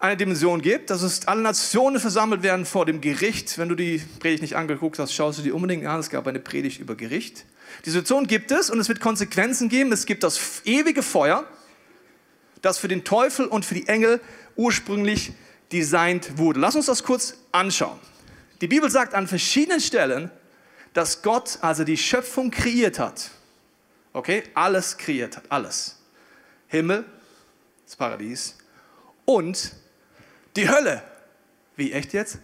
eine 0.00 0.16
Dimension 0.16 0.60
gibt, 0.60 0.90
dass 0.90 1.02
es 1.02 1.28
alle 1.28 1.40
Nationen 1.40 2.00
versammelt 2.00 2.42
werden 2.42 2.66
vor 2.66 2.84
dem 2.84 3.00
Gericht. 3.00 3.58
Wenn 3.58 3.68
du 3.68 3.76
die 3.76 4.02
Predigt 4.18 4.42
nicht 4.42 4.56
angeguckt 4.56 4.98
hast, 4.98 5.14
schaust 5.14 5.38
du 5.38 5.42
die 5.44 5.52
unbedingt 5.52 5.86
an. 5.86 6.00
Es 6.00 6.10
gab 6.10 6.26
eine 6.26 6.40
Predigt 6.40 6.80
über 6.80 6.96
Gericht. 6.96 7.44
Die 7.84 7.90
Situation 7.90 8.26
gibt 8.26 8.50
es 8.50 8.70
und 8.70 8.80
es 8.80 8.88
wird 8.88 8.98
Konsequenzen 8.98 9.68
geben. 9.68 9.92
Es 9.92 10.04
gibt 10.04 10.24
das 10.24 10.62
ewige 10.64 11.04
Feuer, 11.04 11.46
das 12.60 12.78
für 12.78 12.88
den 12.88 13.04
Teufel 13.04 13.46
und 13.46 13.64
für 13.64 13.74
die 13.74 13.86
Engel 13.86 14.20
ursprünglich 14.56 15.32
designt 15.70 16.38
wurde. 16.38 16.58
Lass 16.58 16.74
uns 16.74 16.86
das 16.86 17.04
kurz 17.04 17.36
anschauen. 17.52 18.00
Die 18.62 18.66
Bibel 18.66 18.90
sagt 18.90 19.14
an 19.14 19.28
verschiedenen 19.28 19.80
Stellen, 19.80 20.28
dass 20.92 21.22
Gott 21.22 21.58
also 21.60 21.84
die 21.84 21.96
Schöpfung 21.96 22.50
kreiert 22.50 22.98
hat. 22.98 23.30
Okay, 24.12 24.42
alles 24.54 24.96
kreiert 24.96 25.36
hat, 25.36 25.44
alles. 25.48 25.98
Himmel, 26.68 27.04
das 27.84 27.96
Paradies 27.96 28.56
und 29.24 29.72
die 30.56 30.68
Hölle. 30.68 31.02
Wie 31.76 31.92
echt 31.92 32.12
jetzt? 32.12 32.38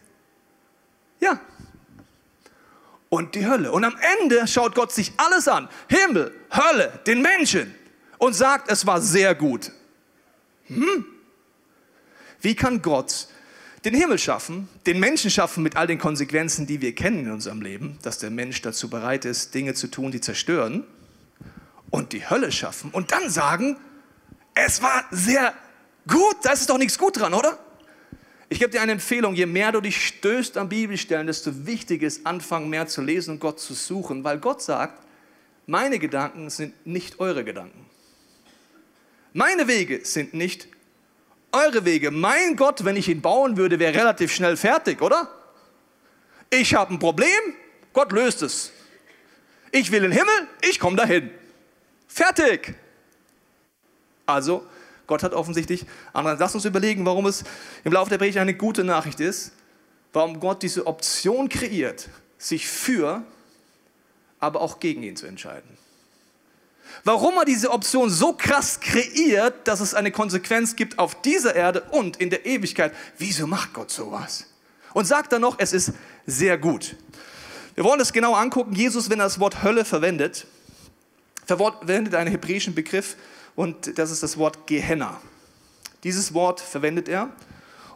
Ja. 1.21 1.41
Und 3.11 3.35
die 3.35 3.47
Hölle. 3.47 3.73
Und 3.73 3.85
am 3.85 3.97
Ende 4.21 4.47
schaut 4.47 4.75
Gott 4.75 4.93
sich 4.93 5.13
alles 5.17 5.49
an. 5.49 5.69
Himmel, 5.89 6.35
Hölle, 6.51 7.01
den 7.07 7.23
Menschen. 7.23 7.75
Und 8.19 8.35
sagt, 8.35 8.71
es 8.71 8.85
war 8.85 9.01
sehr 9.01 9.35
gut. 9.35 9.71
Hm? 10.67 11.05
Wie 12.41 12.55
kann 12.55 12.83
Gott 12.83 13.29
den 13.85 13.95
Himmel 13.95 14.19
schaffen, 14.19 14.69
den 14.87 14.99
Menschen 14.99 15.31
schaffen 15.31 15.63
mit 15.63 15.77
all 15.77 15.87
den 15.87 15.99
Konsequenzen, 15.99 16.67
die 16.67 16.81
wir 16.81 16.95
kennen 16.95 17.21
in 17.21 17.31
unserem 17.31 17.63
Leben, 17.63 17.99
dass 18.03 18.19
der 18.19 18.31
Mensch 18.31 18.61
dazu 18.61 18.91
bereit 18.91 19.25
ist, 19.25 19.55
Dinge 19.55 19.75
zu 19.75 19.89
tun, 19.89 20.11
die 20.11 20.21
zerstören, 20.21 20.85
und 21.91 22.13
die 22.13 22.29
Hölle 22.29 22.53
schaffen 22.53 22.91
und 22.91 23.13
dann 23.13 23.31
sagen, 23.31 23.79
es 24.55 24.83
war 24.83 25.05
sehr 25.11 25.55
gut, 26.07 26.37
da 26.43 26.53
ist 26.53 26.69
doch 26.69 26.79
nichts 26.79 26.99
gut 26.99 27.19
dran, 27.19 27.35
oder? 27.35 27.59
Ich 28.51 28.59
gebe 28.59 28.71
dir 28.71 28.81
eine 28.81 28.93
Empfehlung, 28.93 29.35
je 29.35 29.47
mehr 29.47 29.73
du 29.73 29.81
dich 29.81 30.07
stößt 30.07 30.57
an 30.57 30.69
Bibelstellen, 30.69 31.27
desto 31.27 31.67
wichtiger 31.67 32.07
ist, 32.07 32.27
anfangen 32.27 32.71
mehr 32.71 32.87
zu 32.87 33.03
lesen 33.03 33.33
und 33.33 33.41
Gott 33.41 33.61
zu 33.61 33.75
suchen, 33.75 34.25
weil 34.25 34.39
Gott 34.39 34.63
sagt, 34.63 35.05
meine 35.67 35.99
Gedanken 35.99 36.49
sind 36.49 36.87
nicht 36.87 37.21
eure 37.21 37.45
Gedanken. 37.45 37.85
Meine 39.35 39.69
Wege 39.69 40.01
sind 40.05 40.33
nicht 40.33 40.69
eure 41.53 41.85
Wege. 41.85 42.11
Mein 42.11 42.57
Gott, 42.57 42.85
wenn 42.85 42.97
ich 42.97 43.09
ihn 43.09 43.21
bauen 43.21 43.59
würde, 43.59 43.79
wäre 43.79 43.95
relativ 43.95 44.33
schnell 44.33 44.57
fertig, 44.57 45.03
oder? 45.03 45.31
Ich 46.51 46.75
habe 46.75 46.95
ein 46.95 46.99
Problem, 46.99 47.29
Gott 47.93 48.13
löst 48.13 48.43
es. 48.43 48.73
Ich 49.71 49.91
will 49.93 50.05
in 50.05 50.11
den 50.11 50.19
Himmel, 50.19 50.49
ich 50.63 50.81
komme 50.81 50.97
dahin. 50.97 51.31
Fertig. 52.09 52.75
Also, 54.27 54.67
Gott 55.07 55.23
hat 55.23 55.33
offensichtlich 55.33 55.87
andere. 56.13 56.37
Lass 56.39 56.55
uns 56.55 56.65
überlegen, 56.65 57.07
warum 57.07 57.27
es 57.27 57.45
im 57.85 57.93
Laufe 57.93 58.11
der 58.11 58.19
Predigt 58.19 58.39
eine 58.39 58.55
gute 58.55 58.85
Nachricht 58.85 59.21
ist, 59.21 59.53
warum 60.13 60.41
Gott 60.41 60.63
diese 60.63 60.87
Option 60.87 61.49
kreiert, 61.49 62.09
sich 62.39 62.67
für, 62.69 63.23
aber 64.41 64.61
auch 64.61 64.81
gegen 64.81 65.03
ihn 65.03 65.17
zu 65.17 65.27
entscheiden. 65.27 65.79
Warum 67.05 67.37
er 67.37 67.45
diese 67.45 67.71
Option 67.71 68.11
so 68.11 68.33
krass 68.33 68.81
kreiert, 68.81 69.69
dass 69.69 69.81
es 69.81 69.95
eine 69.95 70.11
Konsequenz 70.11 70.77
gibt 70.77 70.99
auf 70.99 71.21
dieser 71.23 71.55
Erde 71.55 71.83
und 71.91 72.17
in 72.17 72.31
der 72.31 72.47
Ewigkeit. 72.47 72.93
Wieso 73.19 73.47
macht 73.47 73.75
Gott 73.75 73.91
sowas? 73.91 74.47
Und 74.95 75.07
sagt 75.07 75.33
dann 75.33 75.43
noch, 75.43 75.59
es 75.59 75.73
ist 75.73 75.93
sehr 76.27 76.59
gut. 76.59 76.97
Wir 77.75 77.85
wollen 77.85 77.99
das 77.99 78.13
genau 78.13 78.35
angucken. 78.35 78.75
Jesus, 78.75 79.11
wenn 79.11 79.21
er 79.21 79.25
das 79.25 79.39
Wort 79.39 79.63
Hölle 79.63 79.85
verwendet, 79.85 80.47
verwendet 81.49 82.15
einen 82.15 82.31
hebräischen 82.31 82.75
Begriff, 82.75 83.17
und 83.57 83.99
das 83.99 84.13
ist 84.13 84.23
das 84.23 84.39
Wort 84.39 84.69
Gehenna. 84.69 85.21
Dieses 86.05 86.33
Wort 86.33 86.61
verwendet 86.61 87.09
er 87.09 87.31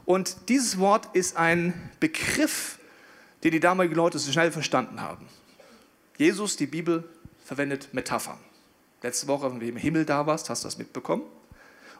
und 0.05 0.49
dieses 0.49 0.79
Wort 0.79 1.15
ist 1.15 1.37
ein 1.37 1.73
Begriff, 2.01 2.81
den 3.45 3.53
die 3.53 3.61
damaligen 3.61 3.95
Leute 3.95 4.19
so 4.19 4.33
schnell 4.33 4.51
verstanden 4.51 5.01
haben. 5.01 5.29
Jesus, 6.19 6.57
die 6.57 6.67
Bibel, 6.67 7.09
verwendet 7.45 7.91
Metaphern. 7.93 8.39
Letzte 9.03 9.29
Woche, 9.29 9.53
wenn 9.53 9.61
du 9.61 9.67
im 9.67 9.77
Himmel 9.77 10.05
da 10.05 10.27
warst, 10.27 10.51
hast 10.51 10.65
du 10.65 10.67
das 10.67 10.79
mitbekommen. 10.79 11.23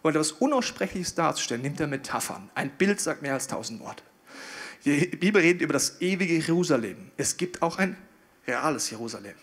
Und 0.03 0.11
etwas 0.11 0.33
Unaussprechliches 0.33 1.15
darzustellen, 1.15 1.63
nimmt 1.63 1.79
er 1.79 1.87
Metaphern. 1.87 2.51
Ein 2.57 2.71
Bild 2.71 3.01
sagt 3.01 3.23
mehr 3.23 3.35
als 3.35 3.47
tausend 3.47 3.81
Worte. 3.81 4.03
Die 4.85 5.07
Bibel 5.07 5.41
redet 5.41 5.63
über 5.63 5.73
das 5.73 6.01
ewige 6.01 6.35
Jerusalem. 6.35 7.13
Es 7.17 7.37
gibt 7.37 7.63
auch 7.63 7.79
ein 7.79 7.97
reales 8.47 8.91
Jerusalem. 8.91 9.35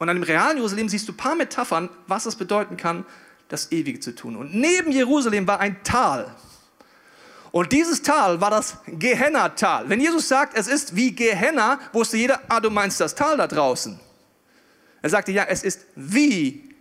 Und 0.00 0.08
an 0.08 0.16
dem 0.16 0.22
realen 0.22 0.56
Jerusalem 0.56 0.88
siehst 0.88 1.06
du 1.08 1.12
ein 1.12 1.18
paar 1.18 1.34
Metaphern, 1.34 1.90
was 2.06 2.24
es 2.24 2.34
bedeuten 2.34 2.78
kann, 2.78 3.04
das 3.48 3.70
Ewige 3.70 4.00
zu 4.00 4.14
tun. 4.14 4.34
Und 4.34 4.54
neben 4.54 4.92
Jerusalem 4.92 5.46
war 5.46 5.60
ein 5.60 5.84
Tal. 5.84 6.34
Und 7.52 7.70
dieses 7.72 8.00
Tal 8.00 8.40
war 8.40 8.48
das 8.48 8.78
Gehenna-Tal. 8.86 9.90
Wenn 9.90 10.00
Jesus 10.00 10.26
sagt, 10.26 10.56
es 10.56 10.68
ist 10.68 10.96
wie 10.96 11.14
Gehenna, 11.14 11.78
wusste 11.92 12.16
jeder, 12.16 12.40
ah, 12.48 12.60
du 12.60 12.70
meinst 12.70 12.98
das 12.98 13.14
Tal 13.14 13.36
da 13.36 13.46
draußen. 13.46 14.00
Er 15.02 15.10
sagte, 15.10 15.32
ja, 15.32 15.44
es 15.44 15.62
ist 15.62 15.84
wie 15.94 16.74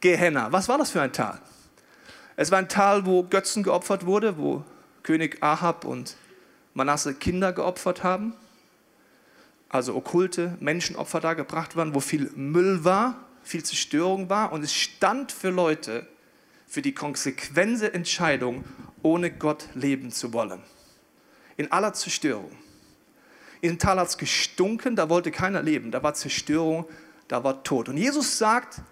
Gehenna. 0.00 0.50
Was 0.50 0.68
war 0.68 0.78
das 0.78 0.90
für 0.90 1.00
ein 1.00 1.12
Tal? 1.12 1.40
Es 2.34 2.50
war 2.50 2.58
ein 2.58 2.68
Tal, 2.68 3.06
wo 3.06 3.22
Götzen 3.22 3.62
geopfert 3.62 4.04
wurde, 4.04 4.36
wo 4.36 4.64
König 5.04 5.40
Ahab 5.44 5.84
und 5.84 6.16
Manasse 6.74 7.14
Kinder 7.14 7.52
geopfert 7.52 8.02
haben 8.02 8.34
also 9.72 9.96
okkulte 9.96 10.56
Menschenopfer 10.60 11.20
da 11.20 11.34
gebracht 11.34 11.76
waren, 11.76 11.94
wo 11.94 12.00
viel 12.00 12.30
Müll 12.36 12.84
war, 12.84 13.24
viel 13.42 13.64
Zerstörung 13.64 14.28
war 14.28 14.52
und 14.52 14.62
es 14.62 14.72
stand 14.72 15.32
für 15.32 15.50
Leute 15.50 16.06
für 16.68 16.82
die 16.82 16.94
konsequente 16.94 17.92
Entscheidung, 17.92 18.64
ohne 19.02 19.30
Gott 19.30 19.68
leben 19.74 20.12
zu 20.12 20.32
wollen. 20.32 20.62
In 21.56 21.72
aller 21.72 21.92
Zerstörung. 21.94 22.52
In 23.60 23.78
Tal 23.78 23.98
hat 23.98 24.08
es 24.08 24.18
gestunken, 24.18 24.94
da 24.94 25.08
wollte 25.08 25.30
keiner 25.30 25.62
leben, 25.62 25.90
da 25.90 26.02
war 26.02 26.14
Zerstörung, 26.14 26.86
da 27.28 27.42
war 27.42 27.62
Tod. 27.62 27.88
Und 27.88 27.96
Jesus 27.96 28.38
sagt, 28.38 28.82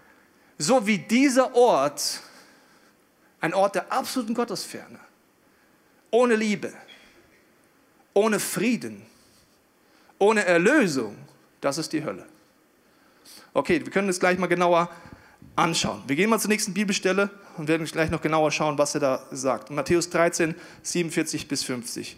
so 0.57 0.87
wie 0.87 0.97
dieser 0.97 1.55
Ort, 1.55 2.21
ein 3.39 3.53
Ort 3.53 3.75
der 3.75 3.91
absoluten 3.91 4.33
Gottesferne, 4.33 4.99
ohne 6.09 6.35
Liebe, 6.35 6.73
ohne 8.13 8.39
Frieden, 8.39 9.05
ohne 10.21 10.45
Erlösung, 10.45 11.15
das 11.61 11.79
ist 11.79 11.91
die 11.93 12.03
Hölle. 12.05 12.25
Okay, 13.53 13.83
wir 13.83 13.91
können 13.91 14.07
das 14.07 14.19
gleich 14.19 14.37
mal 14.37 14.47
genauer 14.47 14.89
anschauen. 15.55 16.03
Wir 16.05 16.15
gehen 16.15 16.29
mal 16.29 16.39
zur 16.39 16.49
nächsten 16.49 16.73
Bibelstelle 16.73 17.31
und 17.57 17.67
werden 17.67 17.85
gleich 17.87 18.11
noch 18.11 18.21
genauer 18.21 18.51
schauen, 18.51 18.77
was 18.77 18.93
er 18.93 19.01
da 19.01 19.27
sagt. 19.31 19.71
Matthäus 19.71 20.11
13, 20.11 20.53
47 20.83 21.47
bis 21.47 21.63
50. 21.63 22.17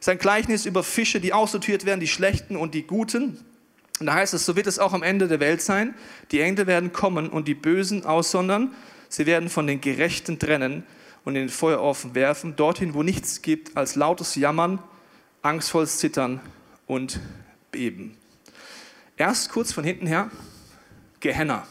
Sein 0.00 0.16
Gleichnis 0.16 0.64
über 0.64 0.82
Fische, 0.82 1.20
die 1.20 1.34
aussortiert 1.34 1.84
werden, 1.84 2.00
die 2.00 2.08
schlechten 2.08 2.56
und 2.56 2.74
die 2.74 2.84
guten. 2.84 3.44
Und 4.00 4.06
da 4.06 4.14
heißt 4.14 4.32
es, 4.32 4.46
so 4.46 4.56
wird 4.56 4.66
es 4.66 4.78
auch 4.78 4.94
am 4.94 5.02
Ende 5.02 5.28
der 5.28 5.38
Welt 5.38 5.60
sein. 5.60 5.94
Die 6.32 6.40
Engel 6.40 6.66
werden 6.66 6.92
kommen 6.94 7.28
und 7.28 7.48
die 7.48 7.54
Bösen 7.54 8.06
aussondern. 8.06 8.74
Sie 9.10 9.26
werden 9.26 9.50
von 9.50 9.66
den 9.66 9.82
Gerechten 9.82 10.38
trennen 10.38 10.84
und 11.24 11.36
in 11.36 11.42
den 11.42 11.48
Feuerofen 11.50 12.14
werfen, 12.14 12.56
dorthin, 12.56 12.94
wo 12.94 13.02
nichts 13.02 13.42
gibt 13.42 13.76
als 13.76 13.94
lautes 13.94 14.36
Jammern, 14.36 14.78
angstvolles 15.42 15.98
Zittern 15.98 16.40
und 16.86 17.20
beben. 17.70 18.16
Erst 19.16 19.50
kurz 19.50 19.72
von 19.72 19.84
hinten 19.84 20.06
her, 20.06 20.30
Gehenna. 21.20 21.66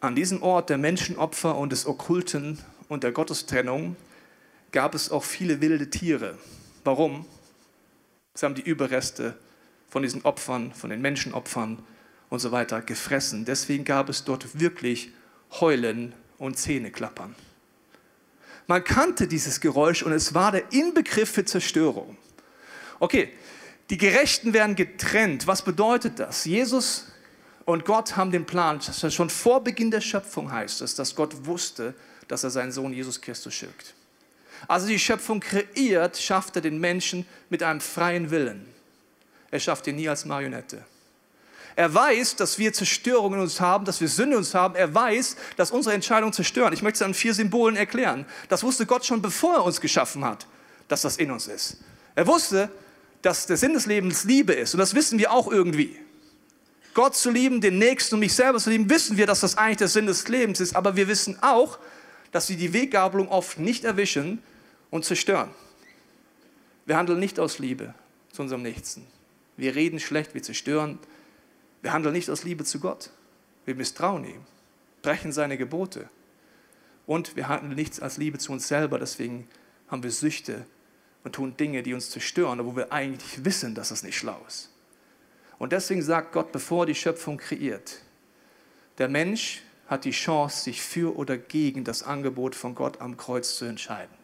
An 0.00 0.14
diesem 0.14 0.42
Ort 0.42 0.70
der 0.70 0.78
Menschenopfer 0.78 1.56
und 1.56 1.72
des 1.72 1.86
Okkulten 1.86 2.58
und 2.88 3.02
der 3.02 3.12
Gottestrennung 3.12 3.96
gab 4.72 4.94
es 4.94 5.10
auch 5.10 5.24
viele 5.24 5.60
wilde 5.60 5.90
Tiere. 5.90 6.38
Warum? 6.84 7.26
Sie 8.34 8.44
haben 8.44 8.54
die 8.54 8.62
Überreste 8.62 9.36
von 9.88 10.02
diesen 10.02 10.22
Opfern, 10.22 10.72
von 10.72 10.90
den 10.90 11.00
Menschenopfern 11.00 11.78
und 12.28 12.38
so 12.38 12.52
weiter 12.52 12.82
gefressen. 12.82 13.44
Deswegen 13.44 13.84
gab 13.84 14.08
es 14.08 14.24
dort 14.24 14.60
wirklich 14.60 15.12
Heulen 15.60 16.12
und 16.38 16.58
Zähneklappern. 16.58 17.34
Man 18.66 18.82
kannte 18.84 19.28
dieses 19.28 19.60
Geräusch 19.60 20.02
und 20.02 20.12
es 20.12 20.34
war 20.34 20.52
der 20.52 20.72
Inbegriff 20.72 21.30
für 21.30 21.44
Zerstörung. 21.44 22.16
Okay, 22.98 23.32
die 23.90 23.98
Gerechten 23.98 24.52
werden 24.52 24.74
getrennt. 24.74 25.46
Was 25.46 25.62
bedeutet 25.62 26.18
das? 26.18 26.44
Jesus 26.44 27.06
und 27.64 27.84
Gott 27.84 28.16
haben 28.16 28.30
den 28.30 28.46
Plan, 28.46 28.80
schon 28.80 29.30
vor 29.30 29.62
Beginn 29.62 29.90
der 29.90 30.00
Schöpfung 30.00 30.50
heißt 30.50 30.82
es, 30.82 30.94
dass 30.94 31.14
Gott 31.14 31.46
wusste, 31.46 31.94
dass 32.28 32.44
er 32.44 32.50
seinen 32.50 32.72
Sohn 32.72 32.92
Jesus 32.92 33.20
Christus 33.20 33.54
schickt. 33.54 33.94
Also 34.68 34.86
die 34.86 34.98
Schöpfung 34.98 35.40
kreiert, 35.40 36.16
schafft 36.16 36.56
er 36.56 36.62
den 36.62 36.78
Menschen 36.78 37.26
mit 37.50 37.62
einem 37.62 37.80
freien 37.80 38.30
Willen. 38.30 38.66
Er 39.50 39.60
schafft 39.60 39.86
ihn 39.86 39.96
nie 39.96 40.08
als 40.08 40.24
Marionette. 40.24 40.84
Er 41.76 41.92
weiß, 41.92 42.36
dass 42.36 42.58
wir 42.58 42.72
Zerstörung 42.72 43.34
in 43.34 43.40
uns 43.40 43.60
haben, 43.60 43.84
dass 43.84 44.00
wir 44.00 44.08
Sünde 44.08 44.36
in 44.36 44.38
uns 44.38 44.54
haben. 44.54 44.74
Er 44.74 44.94
weiß, 44.94 45.36
dass 45.56 45.70
unsere 45.70 45.94
Entscheidungen 45.94 46.32
zerstören. 46.32 46.72
Ich 46.72 46.82
möchte 46.82 46.96
es 46.96 47.02
an 47.02 47.12
vier 47.12 47.34
Symbolen 47.34 47.76
erklären. 47.76 48.24
Das 48.48 48.62
wusste 48.62 48.86
Gott 48.86 49.04
schon, 49.04 49.20
bevor 49.20 49.56
er 49.56 49.64
uns 49.64 49.80
geschaffen 49.80 50.24
hat, 50.24 50.46
dass 50.88 51.02
das 51.02 51.18
in 51.18 51.30
uns 51.30 51.48
ist. 51.48 51.76
Er 52.14 52.26
wusste, 52.26 52.70
dass 53.26 53.46
der 53.46 53.56
Sinn 53.56 53.74
des 53.74 53.86
Lebens 53.86 54.22
Liebe 54.22 54.52
ist. 54.52 54.72
Und 54.72 54.78
das 54.78 54.94
wissen 54.94 55.18
wir 55.18 55.32
auch 55.32 55.50
irgendwie. 55.50 55.98
Gott 56.94 57.16
zu 57.16 57.28
lieben, 57.28 57.60
den 57.60 57.76
Nächsten 57.76 58.14
und 58.14 58.20
mich 58.20 58.34
selber 58.34 58.60
zu 58.60 58.70
lieben, 58.70 58.88
wissen 58.88 59.16
wir, 59.16 59.26
dass 59.26 59.40
das 59.40 59.58
eigentlich 59.58 59.78
der 59.78 59.88
Sinn 59.88 60.06
des 60.06 60.28
Lebens 60.28 60.60
ist. 60.60 60.76
Aber 60.76 60.94
wir 60.94 61.08
wissen 61.08 61.36
auch, 61.42 61.80
dass 62.30 62.48
wir 62.50 62.56
die 62.56 62.72
Weggabelung 62.72 63.26
oft 63.28 63.58
nicht 63.58 63.82
erwischen 63.82 64.40
und 64.90 65.04
zerstören. 65.04 65.50
Wir 66.84 66.96
handeln 66.96 67.18
nicht 67.18 67.40
aus 67.40 67.58
Liebe 67.58 67.94
zu 68.30 68.42
unserem 68.42 68.62
Nächsten. 68.62 69.04
Wir 69.56 69.74
reden 69.74 69.98
schlecht, 69.98 70.32
wir 70.34 70.44
zerstören. 70.44 71.00
Wir 71.82 71.92
handeln 71.92 72.12
nicht 72.12 72.30
aus 72.30 72.44
Liebe 72.44 72.62
zu 72.62 72.78
Gott. 72.78 73.10
Wir 73.64 73.74
misstrauen 73.74 74.24
ihm, 74.24 74.42
brechen 75.02 75.32
seine 75.32 75.58
Gebote. 75.58 76.08
Und 77.06 77.34
wir 77.34 77.48
handeln 77.48 77.74
nichts 77.74 77.98
als 77.98 78.18
Liebe 78.18 78.38
zu 78.38 78.52
uns 78.52 78.68
selber. 78.68 79.00
Deswegen 79.00 79.48
haben 79.88 80.04
wir 80.04 80.12
Süchte 80.12 80.64
und 81.26 81.32
tun 81.32 81.56
Dinge, 81.56 81.82
die 81.82 81.92
uns 81.92 82.10
zerstören, 82.10 82.60
obwohl 82.60 82.76
wir 82.76 82.92
eigentlich 82.92 83.44
wissen, 83.44 83.74
dass 83.74 83.88
das 83.88 84.04
nicht 84.04 84.16
schlau 84.16 84.40
ist. 84.46 84.70
Und 85.58 85.72
deswegen 85.72 86.00
sagt 86.00 86.30
Gott, 86.30 86.52
bevor 86.52 86.86
die 86.86 86.94
Schöpfung 86.94 87.36
kreiert, 87.36 87.98
der 88.98 89.08
Mensch 89.08 89.62
hat 89.88 90.04
die 90.04 90.12
Chance, 90.12 90.62
sich 90.62 90.80
für 90.80 91.16
oder 91.16 91.36
gegen 91.36 91.82
das 91.82 92.04
Angebot 92.04 92.54
von 92.54 92.76
Gott 92.76 93.00
am 93.00 93.16
Kreuz 93.16 93.56
zu 93.56 93.64
entscheiden. 93.64 94.14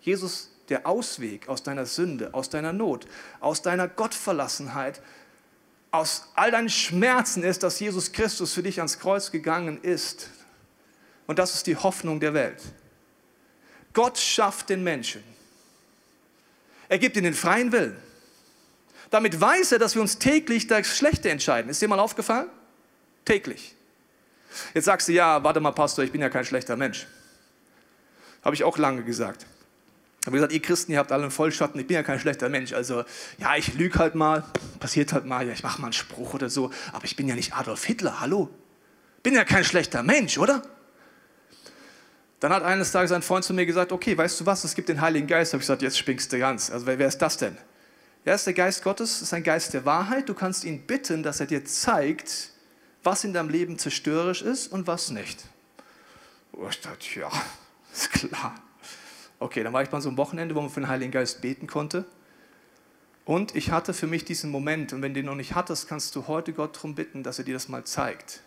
Jesus, 0.00 0.50
der 0.70 0.86
Ausweg 0.86 1.50
aus 1.50 1.62
deiner 1.62 1.84
Sünde, 1.84 2.32
aus 2.32 2.48
deiner 2.48 2.72
Not, 2.72 3.06
aus 3.40 3.60
deiner 3.60 3.86
Gottverlassenheit, 3.86 5.02
aus 5.90 6.30
all 6.36 6.52
deinen 6.52 6.70
Schmerzen 6.70 7.42
ist, 7.42 7.62
dass 7.64 7.78
Jesus 7.78 8.12
Christus 8.12 8.54
für 8.54 8.62
dich 8.62 8.78
ans 8.78 8.98
Kreuz 8.98 9.30
gegangen 9.30 9.78
ist. 9.82 10.30
Und 11.26 11.38
das 11.38 11.54
ist 11.54 11.66
die 11.66 11.76
Hoffnung 11.76 12.18
der 12.18 12.32
Welt. 12.32 12.62
Gott 13.92 14.16
schafft 14.16 14.70
den 14.70 14.82
Menschen. 14.82 15.22
Er 16.92 16.98
gibt 16.98 17.16
ihnen 17.16 17.24
den 17.24 17.32
freien 17.32 17.72
Willen. 17.72 17.96
Damit 19.08 19.40
weiß 19.40 19.72
er, 19.72 19.78
dass 19.78 19.94
wir 19.94 20.02
uns 20.02 20.18
täglich 20.18 20.66
das 20.66 20.86
Schlechte 20.86 21.30
entscheiden. 21.30 21.70
Ist 21.70 21.80
dir 21.80 21.88
mal 21.88 21.98
aufgefallen? 21.98 22.50
Täglich. 23.24 23.74
Jetzt 24.74 24.84
sagst 24.84 25.08
du, 25.08 25.12
ja, 25.12 25.42
warte 25.42 25.58
mal, 25.58 25.70
Pastor, 25.70 26.04
ich 26.04 26.12
bin 26.12 26.20
ja 26.20 26.28
kein 26.28 26.44
schlechter 26.44 26.76
Mensch. 26.76 27.06
Habe 28.44 28.54
ich 28.54 28.62
auch 28.62 28.76
lange 28.76 29.04
gesagt. 29.04 29.46
Aber 30.26 30.32
gesagt, 30.32 30.52
ihr 30.52 30.60
Christen, 30.60 30.92
ihr 30.92 30.98
habt 30.98 31.12
alle 31.12 31.22
einen 31.22 31.30
Vollschatten, 31.30 31.80
ich 31.80 31.86
bin 31.86 31.94
ja 31.94 32.02
kein 32.02 32.20
schlechter 32.20 32.50
Mensch. 32.50 32.74
Also, 32.74 33.04
ja, 33.38 33.56
ich 33.56 33.72
lüge 33.72 33.98
halt 33.98 34.14
mal, 34.14 34.44
passiert 34.78 35.14
halt 35.14 35.24
mal, 35.24 35.46
ja, 35.46 35.54
ich 35.54 35.62
mache 35.62 35.80
mal 35.80 35.86
einen 35.86 35.94
Spruch 35.94 36.34
oder 36.34 36.50
so, 36.50 36.70
aber 36.92 37.06
ich 37.06 37.16
bin 37.16 37.26
ja 37.26 37.34
nicht 37.34 37.54
Adolf 37.54 37.86
Hitler, 37.86 38.20
hallo? 38.20 38.50
Bin 39.22 39.32
ja 39.32 39.44
kein 39.44 39.64
schlechter 39.64 40.02
Mensch, 40.02 40.36
oder? 40.36 40.60
Dann 42.42 42.52
hat 42.52 42.64
eines 42.64 42.90
Tages 42.90 43.12
ein 43.12 43.22
Freund 43.22 43.44
zu 43.44 43.54
mir 43.54 43.66
gesagt, 43.66 43.92
okay, 43.92 44.18
weißt 44.18 44.40
du 44.40 44.46
was, 44.46 44.64
es 44.64 44.74
gibt 44.74 44.88
den 44.88 45.00
Heiligen 45.00 45.28
Geist. 45.28 45.52
Habe 45.52 45.60
ich 45.60 45.62
gesagt, 45.62 45.80
jetzt 45.80 45.96
spinkst 45.96 46.32
du 46.32 46.40
ganz. 46.40 46.72
Also, 46.72 46.86
wer, 46.86 46.98
wer 46.98 47.06
ist 47.06 47.18
das 47.18 47.36
denn? 47.36 47.56
Ja, 48.24 48.34
ist 48.34 48.44
der 48.44 48.52
Geist 48.52 48.82
Gottes, 48.82 49.22
ist 49.22 49.32
ein 49.32 49.44
Geist 49.44 49.74
der 49.74 49.84
Wahrheit. 49.84 50.28
Du 50.28 50.34
kannst 50.34 50.64
ihn 50.64 50.84
bitten, 50.84 51.22
dass 51.22 51.38
er 51.38 51.46
dir 51.46 51.64
zeigt, 51.64 52.50
was 53.04 53.22
in 53.22 53.32
deinem 53.32 53.48
Leben 53.48 53.78
zerstörerisch 53.78 54.42
ist 54.42 54.72
und 54.72 54.88
was 54.88 55.10
nicht. 55.10 55.44
Oh, 56.50 56.66
ich 56.68 56.80
dachte, 56.80 57.20
ja, 57.20 57.30
ist 57.92 58.10
klar. 58.10 58.56
Okay, 59.38 59.62
dann 59.62 59.72
war 59.72 59.84
ich 59.84 59.92
mal 59.92 60.00
so 60.00 60.08
ein 60.08 60.16
Wochenende, 60.16 60.56
wo 60.56 60.62
man 60.62 60.70
für 60.70 60.80
den 60.80 60.88
Heiligen 60.88 61.12
Geist 61.12 61.42
beten 61.42 61.68
konnte. 61.68 62.06
Und 63.24 63.54
ich 63.54 63.70
hatte 63.70 63.94
für 63.94 64.08
mich 64.08 64.24
diesen 64.24 64.50
Moment, 64.50 64.92
und 64.92 65.00
wenn 65.00 65.14
du 65.14 65.20
ihn 65.20 65.26
noch 65.26 65.36
nicht 65.36 65.54
hattest, 65.54 65.88
kannst 65.88 66.16
du 66.16 66.26
heute 66.26 66.52
Gott 66.52 66.74
darum 66.74 66.96
bitten, 66.96 67.22
dass 67.22 67.38
er 67.38 67.44
dir 67.44 67.54
das 67.54 67.68
mal 67.68 67.84
zeigt. 67.84 68.40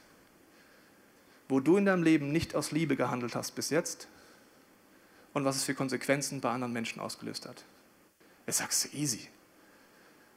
Wo 1.47 1.59
du 1.59 1.77
in 1.77 1.85
deinem 1.85 2.03
Leben 2.03 2.31
nicht 2.31 2.55
aus 2.55 2.71
Liebe 2.71 2.95
gehandelt 2.95 3.35
hast 3.35 3.51
bis 3.51 3.69
jetzt 3.69 4.07
und 5.33 5.45
was 5.45 5.57
es 5.57 5.63
für 5.63 5.75
Konsequenzen 5.75 6.41
bei 6.41 6.49
anderen 6.49 6.73
Menschen 6.73 6.99
ausgelöst 6.99 7.45
hat. 7.45 7.63
Ich 8.47 8.55
sag's 8.55 8.93
easy. 8.93 9.27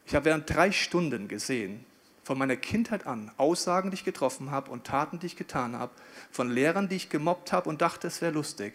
Ich 0.06 0.14
habe 0.14 0.24
während 0.24 0.48
drei 0.48 0.72
Stunden 0.72 1.28
gesehen, 1.28 1.84
von 2.24 2.36
meiner 2.36 2.56
Kindheit 2.56 3.06
an 3.06 3.30
Aussagen, 3.38 3.90
die 3.90 3.94
ich 3.94 4.04
getroffen 4.04 4.50
habe 4.50 4.70
und 4.70 4.84
Taten, 4.84 5.18
die 5.18 5.26
ich 5.26 5.36
getan 5.36 5.78
habe, 5.78 5.92
von 6.30 6.50
Lehrern, 6.50 6.88
die 6.88 6.96
ich 6.96 7.08
gemobbt 7.08 7.52
habe 7.52 7.70
und 7.70 7.80
dachte, 7.80 8.06
es 8.06 8.20
wäre 8.20 8.32
lustig. 8.32 8.74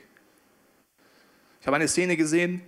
Ich 1.61 1.67
habe 1.67 1.75
eine 1.75 1.87
Szene 1.87 2.17
gesehen, 2.17 2.63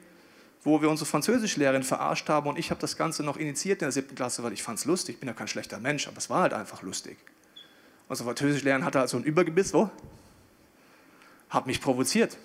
wo 0.64 0.82
wir 0.82 0.90
unsere 0.90 1.10
Französischlehrerin 1.10 1.84
verarscht 1.84 2.30
haben 2.30 2.48
und 2.48 2.60
ich 2.60 2.70
habe 2.70 2.82
das 2.82 2.98
Ganze 2.98 3.24
noch 3.24 3.38
initiiert 3.38 3.82
in 3.82 3.86
der 3.86 3.92
siebten 3.92 4.16
Klasse, 4.16 4.44
weil 4.44 4.54
ich 4.54 4.62
fand 4.62 4.78
es 4.78 4.86
lustig. 4.86 5.16
Ich 5.16 5.20
bin 5.20 5.28
ja 5.28 5.34
kein 5.34 5.48
schlechter 5.48 5.80
Mensch, 5.80 6.08
aber 6.08 6.18
es 6.18 6.30
war 6.30 6.42
halt 6.42 6.54
einfach 6.54 6.82
lustig. 6.82 7.18
Unsere 8.08 8.28
Französischlehrerin 8.30 8.86
hatte 8.86 9.00
halt 9.00 9.10
so 9.10 9.18
ein 9.18 9.24
Übergebiss, 9.24 9.74
wo? 9.74 9.90
Hat 11.50 11.66
mich 11.68 11.82
provoziert. 11.82 12.38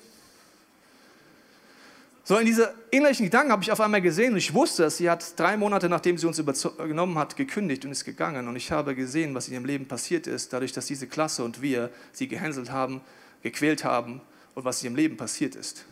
So 2.24 2.36
in 2.38 2.46
diese 2.46 2.72
innerlichen 2.90 3.26
Gedanken 3.26 3.50
habe 3.50 3.62
ich 3.62 3.72
auf 3.72 3.80
einmal 3.80 4.00
gesehen 4.00 4.32
und 4.32 4.38
ich 4.38 4.54
wusste 4.54 4.84
es, 4.84 4.98
sie 4.98 5.10
hat 5.10 5.38
drei 5.38 5.56
Monate 5.56 5.88
nachdem 5.88 6.16
sie 6.16 6.26
uns 6.26 6.38
übernommen 6.38 7.18
hat, 7.18 7.36
gekündigt 7.36 7.84
und 7.84 7.90
ist 7.90 8.04
gegangen. 8.04 8.46
Und 8.46 8.56
ich 8.56 8.70
habe 8.70 8.94
gesehen, 8.94 9.34
was 9.34 9.48
in 9.48 9.54
ihrem 9.54 9.64
Leben 9.64 9.88
passiert 9.88 10.26
ist, 10.26 10.52
dadurch, 10.52 10.72
dass 10.72 10.86
diese 10.86 11.08
Klasse 11.08 11.42
und 11.42 11.60
wir 11.60 11.90
sie 12.12 12.28
gehänselt 12.28 12.70
haben, 12.70 13.00
gequält 13.42 13.84
haben 13.84 14.20
und 14.54 14.64
was 14.64 14.80
in 14.80 14.86
ihrem 14.90 14.96
Leben 14.96 15.16
passiert 15.16 15.56
ist. 15.56 15.84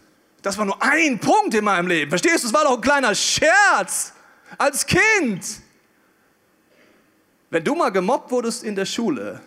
Das 0.42 0.56
war 0.56 0.64
nur 0.64 0.80
ein 0.80 1.18
Punkt 1.18 1.54
in 1.54 1.64
meinem 1.64 1.88
Leben. 1.88 2.10
Verstehst 2.10 2.44
du? 2.44 2.48
Es 2.48 2.54
war 2.54 2.64
doch 2.64 2.76
ein 2.76 2.80
kleiner 2.82 3.14
Scherz 3.14 4.12
als 4.56 4.86
Kind. 4.86 5.44
Wenn 7.50 7.64
du 7.64 7.74
mal 7.74 7.90
gemobbt 7.90 8.30
wurdest 8.30 8.62
in 8.62 8.76
der 8.76 8.86
Schule 8.86 9.40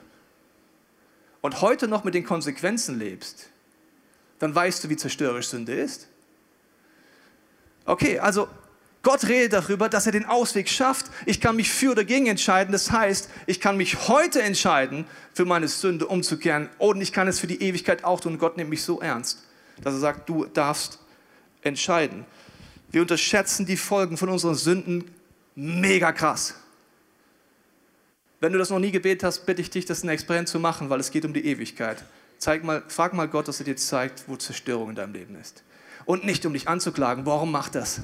und 1.41 1.61
heute 1.61 1.87
noch 1.87 2.03
mit 2.03 2.13
den 2.13 2.23
Konsequenzen 2.23 2.97
lebst, 2.99 3.49
dann 4.39 4.53
weißt 4.55 4.83
du, 4.83 4.89
wie 4.89 4.97
zerstörerisch 4.97 5.47
Sünde 5.47 5.73
ist. 5.73 6.07
Okay, 7.85 8.19
also 8.19 8.47
Gott 9.03 9.27
redet 9.27 9.53
darüber, 9.53 9.89
dass 9.89 10.05
er 10.05 10.11
den 10.11 10.25
Ausweg 10.25 10.69
schafft. 10.69 11.07
Ich 11.25 11.41
kann 11.41 11.55
mich 11.55 11.71
für 11.71 11.91
oder 11.91 12.03
gegen 12.03 12.27
entscheiden. 12.27 12.71
Das 12.71 12.91
heißt, 12.91 13.29
ich 13.47 13.59
kann 13.59 13.75
mich 13.77 14.07
heute 14.07 14.41
entscheiden, 14.41 15.05
für 15.33 15.45
meine 15.45 15.67
Sünde 15.67 16.05
umzukehren. 16.05 16.69
Und 16.77 17.01
ich 17.01 17.11
kann 17.11 17.27
es 17.27 17.39
für 17.39 17.47
die 17.47 17.61
Ewigkeit 17.63 18.03
auch 18.03 18.19
tun. 18.19 18.37
Gott 18.37 18.57
nimmt 18.57 18.69
mich 18.69 18.83
so 18.83 19.01
ernst, 19.01 19.43
dass 19.81 19.95
er 19.95 19.99
sagt, 19.99 20.29
du 20.29 20.45
darfst 20.45 20.99
entscheiden. 21.63 22.25
Wir 22.91 23.01
unterschätzen 23.01 23.65
die 23.65 23.77
Folgen 23.77 24.17
von 24.17 24.29
unseren 24.29 24.55
Sünden 24.55 25.05
mega 25.55 26.11
krass. 26.11 26.55
Wenn 28.41 28.51
du 28.53 28.57
das 28.57 28.71
noch 28.71 28.79
nie 28.79 28.91
gebetet 28.91 29.23
hast, 29.23 29.45
bitte 29.45 29.61
ich 29.61 29.69
dich, 29.69 29.85
das 29.85 30.03
ein 30.03 30.09
Experiment 30.09 30.49
zu 30.49 30.59
machen, 30.59 30.89
weil 30.89 30.99
es 30.99 31.11
geht 31.11 31.25
um 31.25 31.33
die 31.33 31.45
Ewigkeit. 31.45 32.03
Zeig 32.39 32.63
mal, 32.63 32.81
frag 32.87 33.13
mal 33.13 33.27
Gott, 33.27 33.47
dass 33.47 33.59
er 33.59 33.65
dir 33.65 33.77
zeigt, 33.77 34.23
wo 34.27 34.35
Zerstörung 34.35 34.89
in 34.89 34.95
deinem 34.95 35.13
Leben 35.13 35.39
ist. 35.39 35.63
Und 36.05 36.25
nicht, 36.25 36.43
um 36.47 36.53
dich 36.53 36.67
anzuklagen. 36.67 37.27
Warum 37.27 37.51
macht 37.51 37.75
das? 37.75 38.01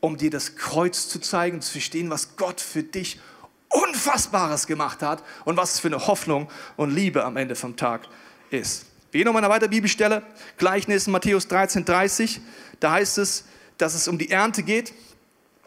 Um 0.00 0.16
dir 0.16 0.30
das 0.30 0.56
Kreuz 0.56 1.06
zu 1.08 1.20
zeigen, 1.20 1.60
zu 1.60 1.72
verstehen, 1.72 2.08
was 2.08 2.36
Gott 2.36 2.62
für 2.62 2.82
dich 2.82 3.20
Unfassbares 3.68 4.66
gemacht 4.66 5.02
hat 5.02 5.22
und 5.44 5.58
was 5.58 5.74
es 5.74 5.80
für 5.80 5.88
eine 5.88 6.06
Hoffnung 6.06 6.50
und 6.76 6.90
Liebe 6.90 7.22
am 7.22 7.36
Ende 7.36 7.54
vom 7.54 7.76
Tag 7.76 8.08
ist. 8.50 8.86
Wir 9.10 9.18
gehen 9.18 9.26
nochmal 9.26 9.44
eine 9.44 9.52
weitere 9.52 9.68
Bibelstelle, 9.68 10.22
Gleichnis 10.56 11.06
Matthäus 11.08 11.46
13, 11.48 11.84
30. 11.84 12.40
Da 12.80 12.92
heißt 12.92 13.18
es, 13.18 13.44
dass 13.76 13.94
es 13.94 14.08
um 14.08 14.16
die 14.16 14.30
Ernte 14.30 14.62
geht. 14.62 14.94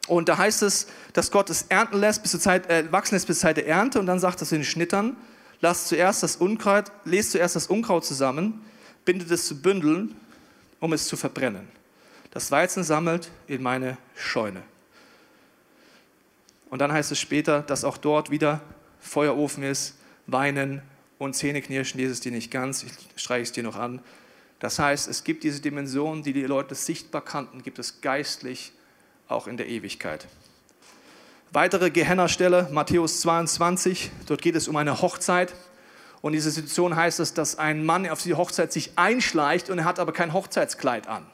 Und 0.08 0.30
da 0.30 0.38
heißt 0.38 0.62
es, 0.62 0.88
dass 1.14 1.32
Gott 1.32 1.50
es 1.50 1.64
ernten 1.64 2.00
lässt, 2.00 2.22
bis 2.22 2.32
zur 2.32 2.40
Zeit, 2.40 2.70
äh, 2.70 2.92
wachsen 2.92 3.16
lässt 3.16 3.28
bis 3.28 3.40
zur 3.40 3.50
Zeit 3.50 3.58
der 3.58 3.68
Ernte. 3.68 4.00
Und 4.00 4.06
dann 4.06 4.20
sagt 4.20 4.42
es 4.42 4.50
den 4.50 4.64
Schnittern, 4.64 5.18
lasst 5.62 5.88
zuerst 5.88 6.22
das 6.22 6.36
Unkraut, 6.36 6.92
lest 7.06 7.32
zuerst 7.32 7.56
das 7.56 7.68
Unkraut 7.68 8.06
zusammen, 8.06 8.64
bindet 9.04 9.32
es 9.32 9.48
zu 9.48 9.62
Bündeln 9.62 10.16
um 10.80 10.94
es 10.94 11.08
zu 11.08 11.18
verbrennen. 11.18 11.68
Das 12.32 12.52
Weizen 12.52 12.84
sammelt 12.84 13.32
in 13.48 13.64
meine 13.64 13.98
Scheune. 14.16 14.62
Und 16.70 16.80
dann 16.80 16.92
heißt 16.92 17.12
es 17.12 17.20
später, 17.20 17.62
dass 17.62 17.84
auch 17.84 17.98
dort 17.98 18.30
wieder 18.30 18.62
Feuerofen 19.00 19.64
ist, 19.64 19.96
Weinen 20.28 20.82
und 21.18 21.36
Zähneknirschen, 21.36 21.98
dieses 21.98 22.20
dir 22.20 22.32
nicht 22.32 22.52
ganz, 22.52 22.84
ich 22.84 22.92
streiche 23.16 23.44
es 23.44 23.52
dir 23.52 23.64
noch 23.64 23.78
an. 23.78 24.02
Das 24.60 24.80
heißt, 24.80 25.08
es 25.08 25.24
gibt 25.24 25.44
diese 25.44 25.62
Dimension, 25.62 26.24
die 26.24 26.34
die 26.34 26.44
Leute 26.44 26.76
sichtbar 26.76 27.24
kannten, 27.24 27.64
gibt 27.64 27.80
es 27.80 28.02
geistlich 28.02 28.74
auch 29.28 29.48
in 29.48 29.58
der 29.58 29.68
Ewigkeit. 29.68 30.28
Weitere 31.52 31.90
Gehennerstelle, 31.90 32.68
Matthäus 32.72 33.22
22, 33.22 34.12
dort 34.28 34.42
geht 34.42 34.56
es 34.56 34.68
um 34.68 34.76
eine 34.76 35.02
Hochzeit. 35.02 35.54
Und 36.22 36.34
in 36.34 36.38
dieser 36.38 36.52
Situation 36.52 36.96
heißt 36.96 37.20
es, 37.20 37.34
dass 37.34 37.58
ein 37.58 37.86
Mann 37.86 38.10
auf 38.10 38.22
die 38.22 38.34
Hochzeit 38.34 38.74
sich 38.74 38.92
einschleicht 38.98 39.70
und 39.70 39.80
er 39.80 39.86
hat 39.86 40.00
aber 40.00 40.12
kein 40.12 40.34
Hochzeitskleid 40.34 41.08
an. 41.08 41.26